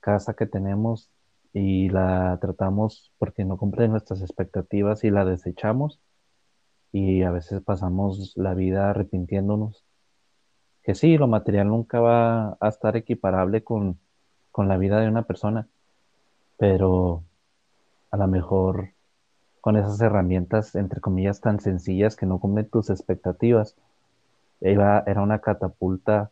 casa 0.00 0.34
que 0.34 0.46
tenemos 0.46 1.12
y 1.52 1.88
la 1.88 2.36
tratamos 2.40 3.12
porque 3.18 3.44
no 3.44 3.56
cumple 3.56 3.86
nuestras 3.86 4.20
expectativas 4.20 5.04
y 5.04 5.10
la 5.10 5.24
desechamos 5.24 6.00
y 6.90 7.22
a 7.22 7.30
veces 7.30 7.62
pasamos 7.62 8.32
la 8.36 8.54
vida 8.54 8.90
arrepintiéndonos. 8.90 9.84
Que 10.82 10.96
sí, 10.96 11.16
lo 11.16 11.28
material 11.28 11.68
nunca 11.68 12.00
va 12.00 12.56
a 12.58 12.68
estar 12.68 12.96
equiparable 12.96 13.62
con, 13.62 14.00
con 14.50 14.66
la 14.66 14.76
vida 14.76 14.98
de 14.98 15.06
una 15.06 15.22
persona, 15.22 15.68
pero 16.56 17.22
a 18.16 18.18
lo 18.18 18.28
mejor 18.28 18.94
con 19.60 19.76
esas 19.76 20.00
herramientas, 20.00 20.74
entre 20.74 21.00
comillas, 21.00 21.40
tan 21.40 21.60
sencillas 21.60 22.16
que 22.16 22.24
no 22.24 22.38
cumplen 22.40 22.68
tus 22.70 22.88
expectativas, 22.88 23.76
era, 24.60 25.04
era 25.06 25.20
una 25.22 25.40
catapulta 25.40 26.30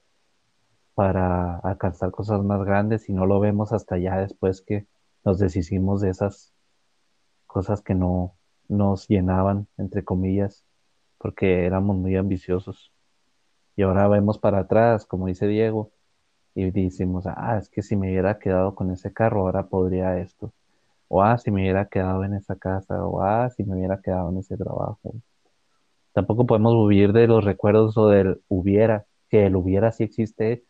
para 0.95 1.59
alcanzar 1.59 2.11
cosas 2.11 2.43
más 2.43 2.65
grandes 2.65 3.09
y 3.09 3.13
no 3.13 3.27
lo 3.27 3.41
vemos 3.41 3.73
hasta 3.73 3.99
ya 3.99 4.17
después 4.17 4.63
que 4.63 4.87
nos 5.25 5.39
deshicimos 5.39 6.01
de 6.01 6.11
esas 6.11 6.55
cosas 7.47 7.83
que 7.83 7.95
no 7.95 8.35
nos 8.69 9.07
llenaban, 9.09 9.67
entre 9.77 10.05
comillas, 10.05 10.65
porque 11.19 11.67
éramos 11.67 11.97
muy 11.97 12.17
ambiciosos. 12.17 12.93
Y 13.77 13.83
ahora 13.83 14.09
vemos 14.09 14.39
para 14.39 14.61
atrás, 14.61 15.05
como 15.05 15.27
dice 15.27 15.47
Diego, 15.47 15.91
y 16.55 16.71
decimos, 16.71 17.27
ah, 17.27 17.59
es 17.59 17.69
que 17.69 17.83
si 17.83 17.97
me 17.97 18.09
hubiera 18.11 18.39
quedado 18.39 18.75
con 18.75 18.91
ese 18.91 19.13
carro, 19.13 19.41
ahora 19.41 19.67
podría 19.67 20.19
esto. 20.19 20.53
O 21.17 21.23
ah, 21.23 21.39
si 21.39 21.53
me 21.53 21.63
hubiera 21.63 21.87
quedado 21.87 22.25
en 22.25 22.35
esa 22.35 22.57
casa, 22.57 23.07
o 23.07 23.23
ah, 23.23 23.49
si 23.49 23.63
me 23.63 23.77
hubiera 23.77 24.01
quedado 24.03 24.31
en 24.31 24.39
ese 24.39 24.57
trabajo. 24.57 25.15
Tampoco 26.13 26.45
podemos 26.45 26.89
vivir 26.89 27.13
de 27.13 27.29
los 27.29 27.45
recuerdos 27.45 27.97
o 27.97 28.09
del 28.09 28.43
hubiera, 28.49 29.07
que 29.29 29.47
el 29.47 29.55
hubiera 29.55 29.93
sí 29.93 30.03
existe. 30.03 30.65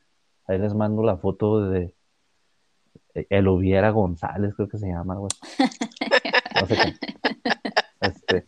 Ahí 0.47 0.59
les 0.59 0.75
mando 0.75 1.03
la 1.03 1.17
foto 1.17 1.67
de 1.71 1.95
el 3.15 3.49
hubiera 3.49 3.89
González, 3.89 4.53
creo 4.55 4.69
que 4.69 4.77
se 4.77 4.89
llama, 4.89 5.15
algo 5.15 5.29
así. 5.29 5.41
No 6.61 6.67
sé 6.67 6.77
qué. 6.77 6.95
Este, 8.03 8.45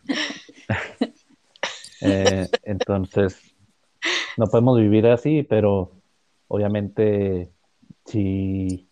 eh, 2.01 2.47
entonces, 2.61 3.41
no 4.37 4.45
podemos 4.45 4.79
vivir 4.79 5.07
así, 5.07 5.41
pero 5.41 5.93
obviamente 6.47 7.51
si 8.05 8.86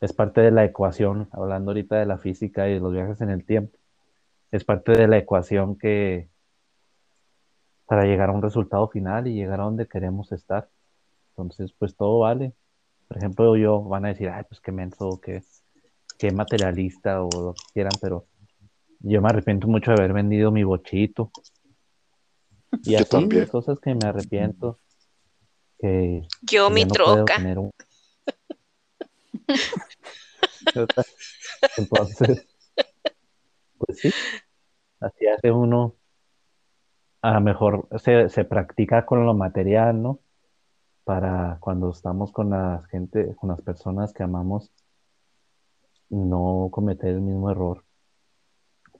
es 0.00 0.12
parte 0.12 0.40
de 0.40 0.50
la 0.50 0.64
ecuación, 0.64 1.28
hablando 1.32 1.70
ahorita 1.70 1.96
de 1.96 2.06
la 2.06 2.18
física 2.18 2.68
y 2.68 2.74
de 2.74 2.80
los 2.80 2.92
viajes 2.92 3.20
en 3.20 3.30
el 3.30 3.44
tiempo, 3.44 3.78
es 4.50 4.64
parte 4.64 4.92
de 4.92 5.06
la 5.06 5.18
ecuación 5.18 5.76
que 5.76 6.28
para 7.86 8.04
llegar 8.04 8.30
a 8.30 8.32
un 8.32 8.42
resultado 8.42 8.88
final 8.88 9.26
y 9.26 9.34
llegar 9.34 9.60
a 9.60 9.64
donde 9.64 9.86
queremos 9.86 10.32
estar. 10.32 10.68
Entonces, 11.30 11.72
pues 11.72 11.96
todo 11.96 12.20
vale. 12.20 12.54
Por 13.08 13.18
ejemplo, 13.18 13.56
yo 13.56 13.82
van 13.82 14.04
a 14.04 14.08
decir, 14.08 14.28
ay, 14.28 14.44
pues 14.48 14.60
qué 14.60 14.70
menso, 14.70 15.20
qué, 15.20 15.42
qué 16.16 16.30
materialista 16.30 17.22
o 17.22 17.28
lo 17.30 17.54
que 17.54 17.62
quieran, 17.74 17.92
pero 18.00 18.26
yo 19.00 19.20
me 19.20 19.28
arrepiento 19.28 19.66
mucho 19.66 19.90
de 19.90 19.98
haber 19.98 20.12
vendido 20.12 20.52
mi 20.52 20.62
bochito. 20.62 21.30
Y 22.84 22.92
Yo 22.92 22.98
así, 22.98 23.10
también. 23.10 23.46
cosas 23.46 23.80
que 23.80 23.94
me 23.94 24.06
arrepiento. 24.06 24.78
Que 25.78 26.22
Yo 26.42 26.68
que 26.68 26.74
mi 26.74 26.84
no 26.84 26.94
puedo 26.94 27.24
troca. 27.24 27.42
Entonces, 31.76 32.46
pues 33.78 33.98
sí, 33.98 34.10
así 35.00 35.26
hace 35.26 35.50
uno. 35.50 35.96
A 37.22 37.34
lo 37.34 37.40
mejor 37.40 37.88
se, 38.02 38.28
se 38.30 38.44
practica 38.44 39.04
con 39.04 39.26
lo 39.26 39.34
material, 39.34 40.02
¿no? 40.02 40.20
Para 41.04 41.58
cuando 41.60 41.90
estamos 41.90 42.32
con 42.32 42.50
la 42.50 42.82
gente, 42.90 43.34
con 43.36 43.50
las 43.50 43.60
personas 43.60 44.12
que 44.12 44.22
amamos, 44.22 44.70
no 46.08 46.68
cometer 46.70 47.10
el 47.10 47.20
mismo 47.20 47.50
error. 47.50 47.84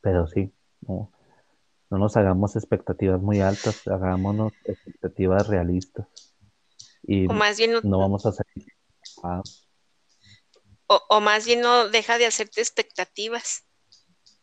Pero 0.02 0.26
sí, 0.26 0.52
no, 0.82 1.10
no 1.90 1.98
nos 1.98 2.16
hagamos 2.16 2.56
expectativas 2.56 3.20
muy 3.20 3.40
altas, 3.40 3.86
hagámonos 3.88 4.52
expectativas 4.64 5.48
realistas. 5.48 6.06
Y 7.02 7.26
O 7.26 7.32
más 7.32 7.58
bien 7.58 7.72
no, 7.72 7.80
no 7.82 7.98
vamos 7.98 8.26
a 8.26 8.32
ser 8.32 8.46
ah, 9.22 9.42
o, 10.90 11.00
o 11.08 11.20
más 11.20 11.46
bien 11.46 11.60
no 11.60 11.88
deja 11.88 12.18
de 12.18 12.26
hacerte 12.26 12.60
expectativas. 12.60 13.64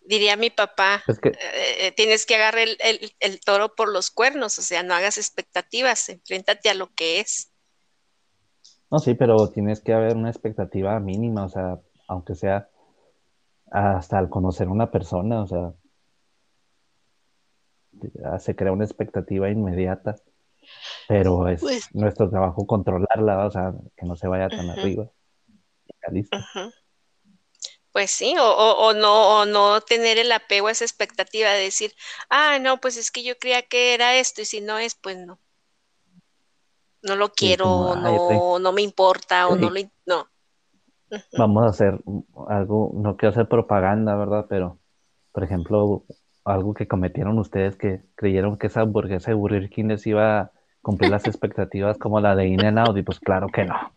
Diría 0.05 0.37
mi 0.37 0.49
papá, 0.49 1.03
es 1.05 1.19
que 1.19 1.33
eh, 1.37 1.91
tienes 1.91 2.25
que 2.25 2.35
agarrar 2.35 2.61
el, 2.61 2.77
el- 2.79 3.13
el 3.19 3.41
toro 3.41 3.75
por 3.75 3.89
los 3.91 4.09
cuernos, 4.09 4.57
o 4.57 4.61
sea, 4.61 4.81
no 4.81 4.93
hagas 4.93 5.17
expectativas, 5.17 6.07
enfréntate 6.07 6.69
a 6.69 6.73
lo 6.73 6.87
que 6.93 7.19
es. 7.19 7.51
No, 8.89 8.99
sí, 8.99 9.15
pero 9.15 9.49
tienes 9.49 9.81
que 9.81 9.91
haber 9.91 10.15
una 10.15 10.29
expectativa 10.29 10.97
mínima, 11.01 11.43
o 11.43 11.49
sea, 11.49 11.79
aunque 12.07 12.35
sea 12.35 12.69
hasta 13.69 14.17
al 14.17 14.29
conocer 14.29 14.67
a 14.67 14.71
una 14.71 14.89
persona, 14.89 15.41
o 15.43 15.47
sea, 15.47 15.73
se 18.39 18.55
crea 18.55 18.71
una 18.71 18.85
expectativa 18.85 19.49
inmediata, 19.49 20.15
pero 21.09 21.49
es 21.49 21.59
Pues- 21.59 21.93
nuestro 21.93 22.29
trabajo 22.29 22.65
controlarla, 22.65 23.45
o 23.45 23.51
sea, 23.51 23.73
que 23.97 24.05
no 24.05 24.15
se 24.15 24.29
vaya 24.29 24.47
tan 24.47 24.69
arriba. 24.69 25.11
Pues 27.91 28.11
sí, 28.11 28.35
o, 28.37 28.45
o, 28.45 28.93
no, 28.93 29.39
o 29.39 29.45
no 29.45 29.81
tener 29.81 30.19
el 30.19 30.31
apego 30.31 30.67
a 30.67 30.71
esa 30.71 30.85
expectativa 30.85 31.49
de 31.49 31.63
decir, 31.63 31.93
ah, 32.29 32.59
no, 32.59 32.79
pues 32.79 32.95
es 32.95 33.09
que 33.09 33.23
yo 33.23 33.37
creía 33.39 33.63
que 33.63 33.95
era 33.95 34.15
esto 34.17 34.41
y 34.41 34.45
si 34.45 34.61
no 34.61 34.77
es, 34.77 34.93
pues 34.95 35.17
no. 35.17 35.39
No 37.01 37.15
lo 37.15 37.33
quiero, 37.33 37.95
no, 37.95 38.59
no 38.59 38.71
me 38.71 38.81
importa 38.81 39.47
o 39.47 39.55
no 39.55 39.69
lo... 39.69 39.81
No. 40.05 40.27
Vamos 41.37 41.63
a 41.63 41.69
hacer 41.69 41.99
algo, 42.49 42.91
no 42.93 43.15
quiero 43.15 43.31
hacer 43.31 43.47
propaganda, 43.47 44.15
¿verdad? 44.15 44.45
Pero, 44.49 44.77
por 45.31 45.43
ejemplo, 45.43 46.03
algo 46.43 46.73
que 46.73 46.87
cometieron 46.87 47.39
ustedes 47.39 47.77
que 47.77 48.01
creyeron 48.15 48.57
que 48.57 48.67
esa 48.67 48.81
hamburguesa 48.81 49.31
de 49.31 49.35
Burger 49.35 49.69
King 49.69 49.85
les 49.85 50.05
iba 50.05 50.39
a 50.39 50.51
cumplir 50.81 51.09
las 51.09 51.25
expectativas 51.27 51.97
como 51.97 52.19
la 52.19 52.35
de 52.35 52.47
In-N-Out 52.47 52.97
y 52.97 53.03
pues 53.03 53.19
claro 53.19 53.47
que 53.47 53.65
no. 53.65 53.96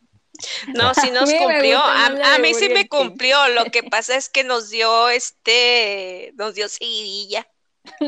No, 0.74 0.94
sí 0.94 1.10
nos 1.12 1.32
cumplió. 1.32 1.78
A, 1.78 2.38
mí 2.38 2.54
sí 2.54 2.68
me 2.68 2.88
cumplió. 2.88 3.48
Lo 3.48 3.64
que 3.66 3.82
pasa 3.90 4.16
es 4.16 4.28
que 4.28 4.44
nos 4.44 4.70
dio 4.70 5.08
este, 5.08 6.32
nos 6.36 6.54
dio 6.54 6.68
seguidilla. 6.68 7.46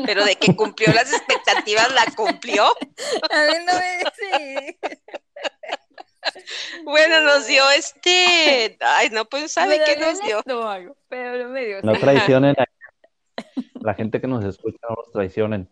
Pero 0.05 0.23
de 0.23 0.35
que 0.35 0.55
cumplió 0.55 0.93
las 0.93 1.11
expectativas, 1.11 1.91
la 1.93 2.05
cumplió. 2.15 2.65
A 3.31 3.41
mí 3.47 3.53
no 3.65 3.73
me 3.73 4.77
Bueno, 6.83 7.21
nos 7.21 7.47
dio 7.47 7.67
este. 7.71 8.77
Ay, 8.79 9.09
no, 9.09 9.25
pues 9.25 9.51
sabe 9.51 9.81
qué 9.83 9.97
nos 9.97 10.21
dio. 10.21 10.43
pero 11.09 11.43
no 11.43 11.49
me 11.49 11.65
dio. 11.65 11.81
No 11.81 11.93
traicionen 11.93 12.55
a 12.59 12.65
la 13.81 13.93
gente 13.95 14.21
que 14.21 14.27
nos 14.27 14.45
escucha, 14.45 14.77
no 14.87 14.95
nos 14.95 15.11
traicionen. 15.11 15.69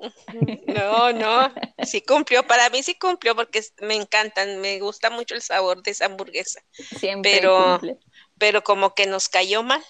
No, 0.66 1.12
no, 1.12 1.52
sí 1.84 2.00
cumplió, 2.00 2.42
para 2.46 2.70
mí 2.70 2.82
sí 2.82 2.98
cumplió 2.98 3.34
porque 3.34 3.62
me 3.80 3.94
encantan, 3.94 4.60
me 4.60 4.80
gusta 4.80 5.10
mucho 5.10 5.34
el 5.34 5.42
sabor 5.42 5.82
de 5.82 5.90
esa 5.90 6.06
hamburguesa. 6.06 6.60
Siempre 6.72 7.32
pero, 7.32 7.80
pero 8.38 8.62
como 8.62 8.94
que 8.94 9.06
nos 9.06 9.28
cayó 9.28 9.62
mal. 9.62 9.82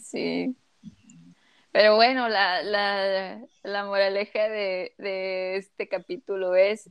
Sí. 0.00 0.54
Pero 1.72 1.96
bueno, 1.96 2.28
la, 2.28 2.62
la, 2.62 3.40
la 3.62 3.84
moraleja 3.84 4.48
de, 4.48 4.94
de, 4.98 5.56
este 5.56 5.88
capítulo 5.88 6.54
es 6.54 6.90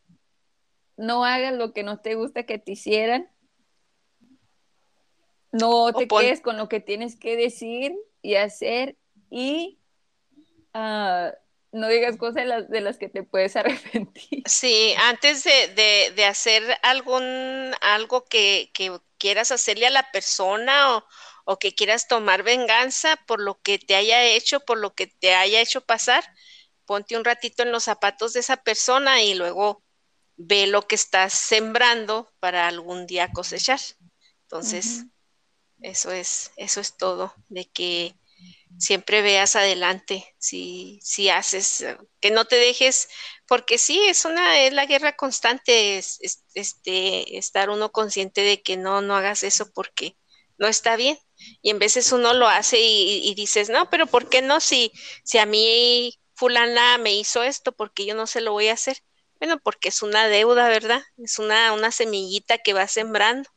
no 0.95 1.25
hagas 1.25 1.53
lo 1.53 1.73
que 1.73 1.83
no 1.83 1.99
te 1.99 2.15
gusta 2.15 2.43
que 2.43 2.57
te 2.57 2.71
hicieran. 2.71 3.29
No 5.51 5.91
te 5.93 6.07
quedes 6.07 6.41
con 6.41 6.57
lo 6.57 6.69
que 6.69 6.79
tienes 6.79 7.15
que 7.15 7.35
decir 7.35 7.95
y 8.21 8.35
hacer 8.35 8.97
y 9.29 9.79
uh, 10.73 11.31
no 11.71 11.87
digas 11.87 12.17
cosas 12.17 12.35
de 12.35 12.45
las, 12.45 12.69
de 12.69 12.81
las 12.81 12.97
que 12.97 13.09
te 13.09 13.23
puedes 13.23 13.55
arrepentir. 13.57 14.43
Sí, 14.45 14.93
antes 14.99 15.43
de, 15.43 16.13
de, 16.15 16.25
hacer 16.25 16.63
algún, 16.81 17.73
algo 17.81 18.25
que, 18.25 18.71
que, 18.73 18.97
quieras 19.17 19.51
hacerle 19.51 19.87
a 19.87 19.91
la 19.91 20.11
persona 20.11 20.95
o, 20.95 21.05
o, 21.45 21.57
que 21.57 21.73
quieras 21.73 22.07
tomar 22.07 22.43
venganza 22.43 23.15
por 23.25 23.41
lo 23.41 23.59
que 23.61 23.79
te 23.79 23.95
haya 23.95 24.23
hecho, 24.23 24.59
por 24.59 24.77
lo 24.77 24.93
que 24.93 25.07
te 25.07 25.33
haya 25.33 25.59
hecho 25.59 25.81
pasar, 25.81 26.23
ponte 26.85 27.17
un 27.17 27.25
ratito 27.25 27.63
en 27.63 27.71
los 27.71 27.85
zapatos 27.85 28.33
de 28.33 28.41
esa 28.41 28.57
persona 28.57 29.23
y 29.23 29.33
luego 29.33 29.83
ve 30.35 30.67
lo 30.67 30.83
que 30.83 30.95
estás 30.95 31.33
sembrando 31.33 32.31
para 32.39 32.67
algún 32.67 33.07
día 33.07 33.31
cosechar. 33.31 33.79
Entonces, 34.43 35.05
eso 35.81 36.11
es, 36.11 36.51
eso 36.55 36.79
es 36.79 36.95
todo, 36.95 37.33
de 37.49 37.65
que 37.65 38.15
siempre 38.77 39.21
veas 39.21 39.55
adelante, 39.55 40.35
si, 40.37 40.99
si 41.01 41.29
haces, 41.29 41.81
eh, 41.81 41.97
que 42.19 42.31
no 42.31 42.45
te 42.45 42.55
dejes, 42.55 43.09
porque 43.47 43.77
sí, 43.77 43.99
es 44.07 44.25
una, 44.25 44.61
es 44.61 44.73
la 44.73 44.85
guerra 44.85 45.15
constante, 45.15 45.97
es, 45.97 46.19
este, 46.53 47.37
estar 47.37 47.69
uno 47.69 47.91
consciente 47.91 48.41
de 48.41 48.61
que 48.61 48.77
no, 48.77 49.01
no 49.01 49.15
hagas 49.15 49.43
eso 49.43 49.71
porque 49.73 50.17
no 50.57 50.67
está 50.67 50.95
bien. 50.95 51.17
Y 51.61 51.69
en 51.69 51.79
veces 51.79 52.11
uno 52.11 52.33
lo 52.33 52.47
hace 52.47 52.79
y, 52.79 53.33
dices, 53.35 53.69
no, 53.69 53.89
pero 53.91 54.07
¿por 54.07 54.27
qué 54.27 54.41
no? 54.41 54.59
Si, 54.59 54.91
si 55.23 55.37
a 55.37 55.45
mí 55.45 56.17
fulana 56.33 56.97
me 56.97 57.13
hizo 57.13 57.43
esto, 57.43 57.73
porque 57.73 58.05
yo 58.05 58.15
no 58.15 58.25
se 58.25 58.41
lo 58.41 58.53
voy 58.53 58.69
a 58.69 58.73
hacer. 58.73 58.97
Bueno, 59.39 59.59
porque 59.59 59.89
es 59.89 60.01
una 60.01 60.27
deuda, 60.27 60.67
¿verdad? 60.67 61.03
Es 61.23 61.37
una, 61.37 61.73
una 61.73 61.91
semillita 61.91 62.57
que 62.57 62.73
va 62.73 62.87
sembrando. 62.87 63.47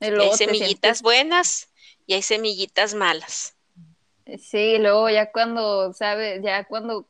Hay 0.00 0.36
semillitas 0.36 1.02
buenas 1.02 1.71
y 2.06 2.14
hay 2.14 2.22
semillitas 2.22 2.94
malas. 2.94 3.56
Sí, 4.38 4.78
luego 4.78 5.10
ya 5.10 5.32
cuando, 5.32 5.92
¿sabes? 5.92 6.42
Ya 6.42 6.64
cuando 6.64 7.06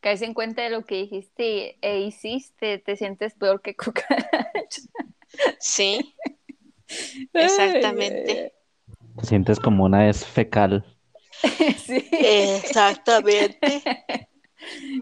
caes 0.00 0.22
en 0.22 0.34
cuenta 0.34 0.62
de 0.62 0.70
lo 0.70 0.84
que 0.84 0.96
dijiste 0.96 1.76
e 1.80 2.00
hiciste, 2.00 2.78
te 2.78 2.96
sientes 2.96 3.34
peor 3.34 3.60
que 3.60 3.74
cucaracha. 3.76 4.82
Sí, 5.58 6.14
exactamente. 7.32 8.54
Te 9.20 9.26
sientes 9.26 9.60
como 9.60 9.84
una 9.84 10.08
es 10.08 10.24
fecal. 10.24 10.84
sí. 11.78 12.08
Exactamente. 12.12 13.82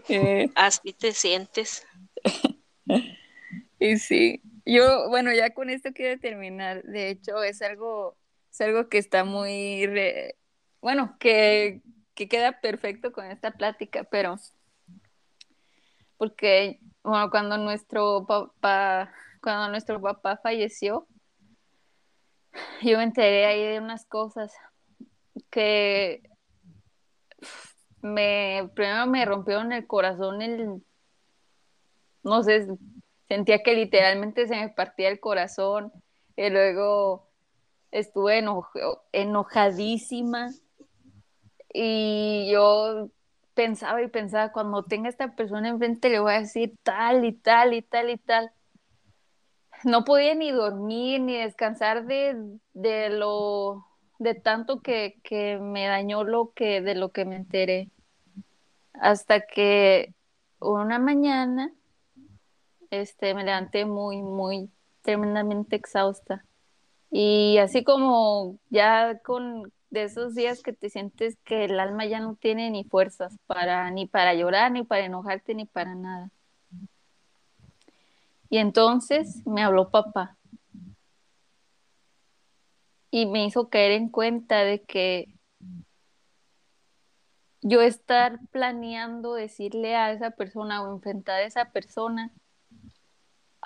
Eh. 0.07 0.49
Así 0.55 0.93
te 0.93 1.11
sientes. 1.11 1.85
Y 3.77 3.97
sí, 3.97 4.41
yo, 4.73 5.09
bueno, 5.09 5.33
ya 5.33 5.53
con 5.53 5.69
esto 5.69 5.91
quiero 5.93 6.19
terminar. 6.19 6.83
De 6.83 7.09
hecho, 7.09 7.43
es 7.43 7.61
algo, 7.61 8.17
es 8.51 8.61
algo 8.61 8.89
que 8.89 8.97
está 8.97 9.23
muy, 9.23 9.87
bueno, 10.81 11.17
que, 11.19 11.81
que 12.13 12.27
queda 12.27 12.59
perfecto 12.61 13.11
con 13.11 13.25
esta 13.25 13.51
plática, 13.51 14.03
pero 14.05 14.37
porque, 16.17 16.81
bueno, 17.01 17.29
cuando 17.29 17.57
nuestro 17.57 18.25
papá, 18.27 19.11
cuando 19.41 19.69
nuestro 19.69 20.01
papá 20.01 20.37
falleció, 20.43 21.07
yo 22.81 22.97
me 22.97 23.03
enteré 23.03 23.45
ahí 23.45 23.63
de 23.63 23.79
unas 23.79 24.05
cosas 24.05 24.53
que 25.49 26.21
me, 28.01 28.69
primero 28.75 29.07
me 29.07 29.25
rompieron 29.25 29.71
el 29.71 29.87
corazón 29.87 30.41
el, 30.41 30.83
no 32.23 32.43
sé, 32.43 32.67
Sentía 33.29 33.63
que 33.63 33.75
literalmente 33.75 34.47
se 34.47 34.55
me 34.55 34.69
partía 34.69 35.07
el 35.07 35.19
corazón. 35.21 35.93
Y 36.35 36.49
luego 36.49 37.29
estuve 37.91 38.43
enojadísima. 39.13 40.49
Y 41.71 42.49
yo 42.51 43.09
pensaba 43.53 44.01
y 44.01 44.07
pensaba, 44.07 44.51
cuando 44.51 44.83
tenga 44.83 45.09
esta 45.09 45.35
persona 45.35 45.69
enfrente 45.69 46.09
le 46.09 46.19
voy 46.19 46.33
a 46.33 46.39
decir 46.39 46.75
tal 46.81 47.23
y 47.23 47.33
tal 47.33 47.73
y 47.73 47.81
tal 47.83 48.09
y 48.09 48.17
tal. 48.17 48.51
No 49.83 50.03
podía 50.03 50.33
ni 50.33 50.51
dormir 50.51 51.21
ni 51.21 51.37
descansar 51.37 52.05
de, 52.05 52.35
de 52.73 53.09
lo 53.09 53.85
de 54.17 54.33
tanto 54.35 54.81
que, 54.81 55.19
que, 55.23 55.57
me 55.59 55.87
dañó 55.87 56.23
lo 56.23 56.51
que 56.53 56.81
de 56.81 56.95
lo 56.95 57.11
que 57.11 57.25
me 57.25 57.35
enteré. 57.35 57.89
Hasta 58.93 59.45
que 59.45 60.13
una 60.59 60.99
mañana 60.99 61.71
este, 62.91 63.33
me 63.33 63.43
levanté 63.43 63.85
muy, 63.85 64.21
muy 64.21 64.69
tremendamente 65.01 65.75
exhausta. 65.75 66.45
Y 67.11 67.57
así 67.57 67.83
como 67.83 68.59
ya 68.69 69.19
con 69.19 69.71
de 69.89 70.03
esos 70.03 70.35
días 70.35 70.61
que 70.61 70.73
te 70.73 70.89
sientes 70.89 71.37
que 71.43 71.65
el 71.65 71.79
alma 71.79 72.05
ya 72.05 72.19
no 72.19 72.35
tiene 72.35 72.69
ni 72.69 72.83
fuerzas 72.83 73.37
para 73.47 73.89
ni 73.91 74.05
para 74.05 74.35
llorar, 74.35 74.71
ni 74.71 74.83
para 74.83 75.05
enojarte, 75.05 75.55
ni 75.55 75.65
para 75.65 75.95
nada. 75.95 76.31
Y 78.49 78.57
entonces 78.57 79.45
me 79.45 79.63
habló 79.63 79.89
papá. 79.89 80.37
Y 83.11 83.25
me 83.25 83.45
hizo 83.45 83.69
caer 83.69 83.93
en 83.93 84.09
cuenta 84.09 84.59
de 84.63 84.83
que 84.83 85.33
yo 87.61 87.81
estar 87.81 88.39
planeando 88.51 89.33
decirle 89.33 89.95
a 89.95 90.11
esa 90.11 90.31
persona 90.31 90.83
o 90.83 90.93
enfrentar 90.93 91.41
a 91.41 91.45
esa 91.45 91.71
persona 91.71 92.31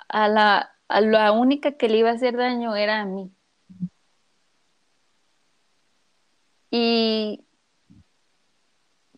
a 0.08 0.28
la, 0.28 0.70
a 0.88 1.32
única 1.32 1.72
que 1.72 1.88
le 1.88 1.98
iba 1.98 2.10
a 2.10 2.14
hacer 2.14 2.36
daño 2.36 2.74
era 2.76 3.00
a 3.00 3.04
mí. 3.04 3.30
Y 6.70 7.44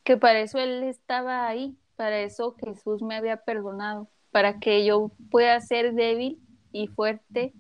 que 0.05 0.17
para 0.17 0.41
eso 0.41 0.59
Él 0.59 0.83
estaba 0.85 1.47
ahí, 1.49 1.77
para 1.97 2.21
eso 2.21 2.55
Jesús 2.63 3.03
me 3.03 3.17
había 3.17 3.39
perdonado, 3.39 4.09
para 4.31 4.59
que 4.59 4.85
yo 4.85 5.11
pueda 5.31 5.61
ser 5.61 5.95
débil 5.95 6.41
y 6.73 6.89
fuerte 6.89 7.55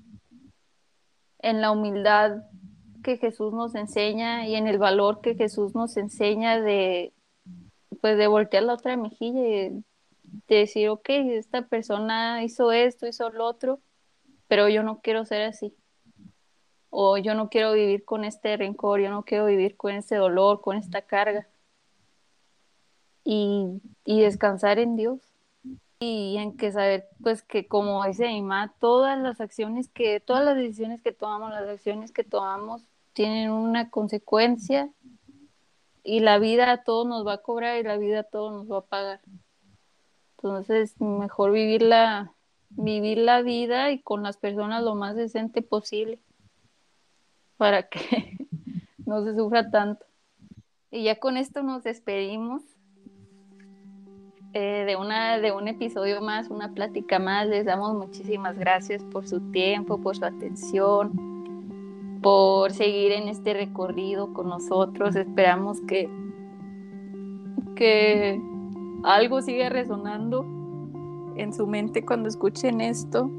en 1.39 1.61
la 1.61 1.71
humildad 1.71 2.43
que 3.03 3.19
Jesús 3.19 3.53
nos 3.53 3.75
enseña 3.75 4.47
y 4.47 4.57
en 4.57 4.67
el 4.67 4.79
valor 4.79 5.21
que 5.21 5.35
Jesús 5.35 5.75
nos 5.75 5.97
enseña 5.97 6.61
de 6.61 7.13
pues 8.01 8.19
de 8.19 8.27
voltear 8.27 8.65
la 8.65 8.75
otra 8.75 8.97
mejilla 8.97 9.41
y 9.41 9.85
decir, 10.49 10.89
ok, 10.89 11.09
esta 11.09 11.67
persona 11.69 12.43
hizo 12.45 12.73
esto, 12.73 13.07
hizo 13.07 13.31
lo 13.31 13.47
otro, 13.47 13.81
pero 14.49 14.69
yo 14.69 14.83
no 14.83 15.01
quiero 15.01 15.25
ser 15.25 15.43
así. 15.43 15.75
O 16.91 17.19
yo 17.19 17.35
no 17.35 17.49
quiero 17.51 17.73
vivir 17.73 18.05
con 18.05 18.25
este 18.25 18.57
rencor, 18.57 19.01
yo 19.01 19.11
no 19.11 19.25
quiero 19.25 19.47
vivir 19.47 19.77
con 19.77 19.93
este 19.93 20.17
dolor, 20.17 20.61
con 20.61 20.77
esta 20.77 21.03
carga. 21.03 21.47
Y, 23.25 23.81
y 24.05 24.21
descansar 24.21 24.79
en 24.79 24.97
Dios. 24.97 25.21
y 25.99 26.37
en 26.39 26.57
que 26.57 26.73
saber 26.73 27.09
pues 27.23 27.43
que 27.43 27.67
como 27.67 28.05
dice 28.05 28.27
mi 28.29 28.43
mamá, 28.43 28.75
todas 28.79 29.19
las 29.19 29.41
acciones 29.41 29.89
que, 29.89 30.21
todas 30.21 30.45
las 30.45 30.57
decisiones 30.57 31.03
que 31.03 31.13
tomamos, 31.13 31.51
las 31.51 31.69
acciones 31.69 32.13
que 32.13 32.25
tomamos 32.25 32.83
tienen 33.15 33.51
una 33.51 33.91
consecuencia 33.91 34.91
y 36.05 36.21
la 36.21 36.39
vida 36.39 36.71
a 36.71 36.85
todos 36.85 37.07
nos 37.07 37.27
va 37.27 37.35
a 37.35 37.43
cobrar 37.43 37.79
y 37.79 37.83
la 37.83 37.97
vida 37.97 38.21
a 38.21 38.25
todos 38.25 38.53
nos 38.53 38.71
va 38.71 38.79
a 38.79 38.87
pagar. 38.87 39.21
Entonces, 40.47 41.01
mejor 41.01 41.53
vivir 41.53 41.83
la, 41.83 42.33
vivir 42.71 43.19
la 43.19 43.43
vida 43.43 43.91
y 43.91 44.01
con 44.01 44.23
las 44.23 44.37
personas 44.37 44.83
lo 44.83 44.95
más 44.95 45.17
decente 45.17 45.61
posible 45.63 46.21
para 47.57 47.89
que 47.89 48.39
no 49.07 49.25
se 49.25 49.35
sufra 49.35 49.71
tanto. 49.71 50.07
Y 50.91 51.05
ya 51.05 51.19
con 51.19 51.37
esto 51.37 51.63
nos 51.63 51.83
despedimos 51.83 52.63
eh, 54.53 54.85
de, 54.87 54.97
una, 54.97 55.39
de 55.39 55.53
un 55.53 55.69
episodio 55.69 56.21
más, 56.21 56.49
una 56.49 56.73
plática 56.73 57.19
más. 57.19 57.49
Les 57.49 57.67
damos 57.67 57.95
muchísimas 57.95 58.59
gracias 58.59 59.03
por 59.05 59.27
su 59.27 59.41
tiempo, 59.51 60.01
por 60.01 60.17
su 60.17 60.25
atención, 60.25 62.21
por 62.23 62.73
seguir 62.73 63.13
en 63.13 63.29
este 63.29 63.53
recorrido 63.53 64.33
con 64.33 64.49
nosotros. 64.49 65.17
Esperamos 65.17 65.81
que, 65.83 66.09
que 67.75 68.41
algo 69.07 69.41
siga 69.41 69.69
resonando 69.69 70.45
en 71.37 71.53
su 71.53 71.67
mente 71.67 72.05
cuando 72.05 72.29
escuchen 72.29 72.81
esto. 72.81 73.31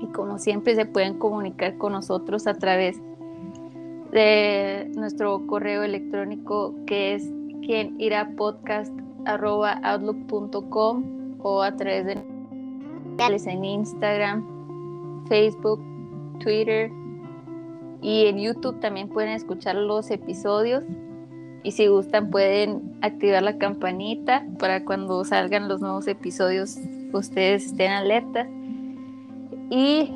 Y 0.00 0.06
como 0.08 0.38
siempre 0.38 0.74
se 0.74 0.84
pueden 0.84 1.18
comunicar 1.18 1.78
con 1.78 1.92
nosotros 1.92 2.46
a 2.46 2.54
través 2.54 3.00
de 4.10 4.90
nuestro 4.96 5.46
correo 5.46 5.84
electrónico 5.84 6.74
que 6.86 7.14
es 7.14 7.32
quien 7.64 8.00
irá 8.00 8.30
podcast 8.36 8.92
outlook.com 9.26 11.04
o 11.40 11.62
a 11.62 11.76
través 11.76 12.06
de 12.06 12.22
en 13.18 13.64
Instagram, 13.64 15.24
Facebook, 15.26 15.80
Twitter 16.40 16.90
y 18.02 18.26
en 18.26 18.38
YouTube 18.38 18.78
también 18.80 19.08
pueden 19.08 19.30
escuchar 19.30 19.76
los 19.76 20.10
episodios 20.10 20.84
y 21.66 21.72
si 21.72 21.88
gustan 21.88 22.30
pueden 22.30 22.96
activar 23.02 23.42
la 23.42 23.58
campanita 23.58 24.46
para 24.60 24.84
cuando 24.84 25.24
salgan 25.24 25.66
los 25.66 25.80
nuevos 25.80 26.06
episodios 26.06 26.78
ustedes 27.12 27.66
estén 27.66 27.90
alertas 27.90 28.46
y 29.68 30.12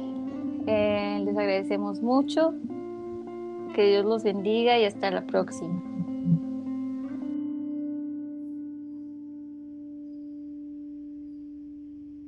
eh, 0.68 1.20
les 1.24 1.36
agradecemos 1.36 2.02
mucho. 2.02 2.54
Que 3.74 3.84
Dios 3.84 4.04
los 4.04 4.22
bendiga 4.22 4.78
y 4.78 4.84
hasta 4.84 5.10
la 5.10 5.22
próxima 5.22 5.89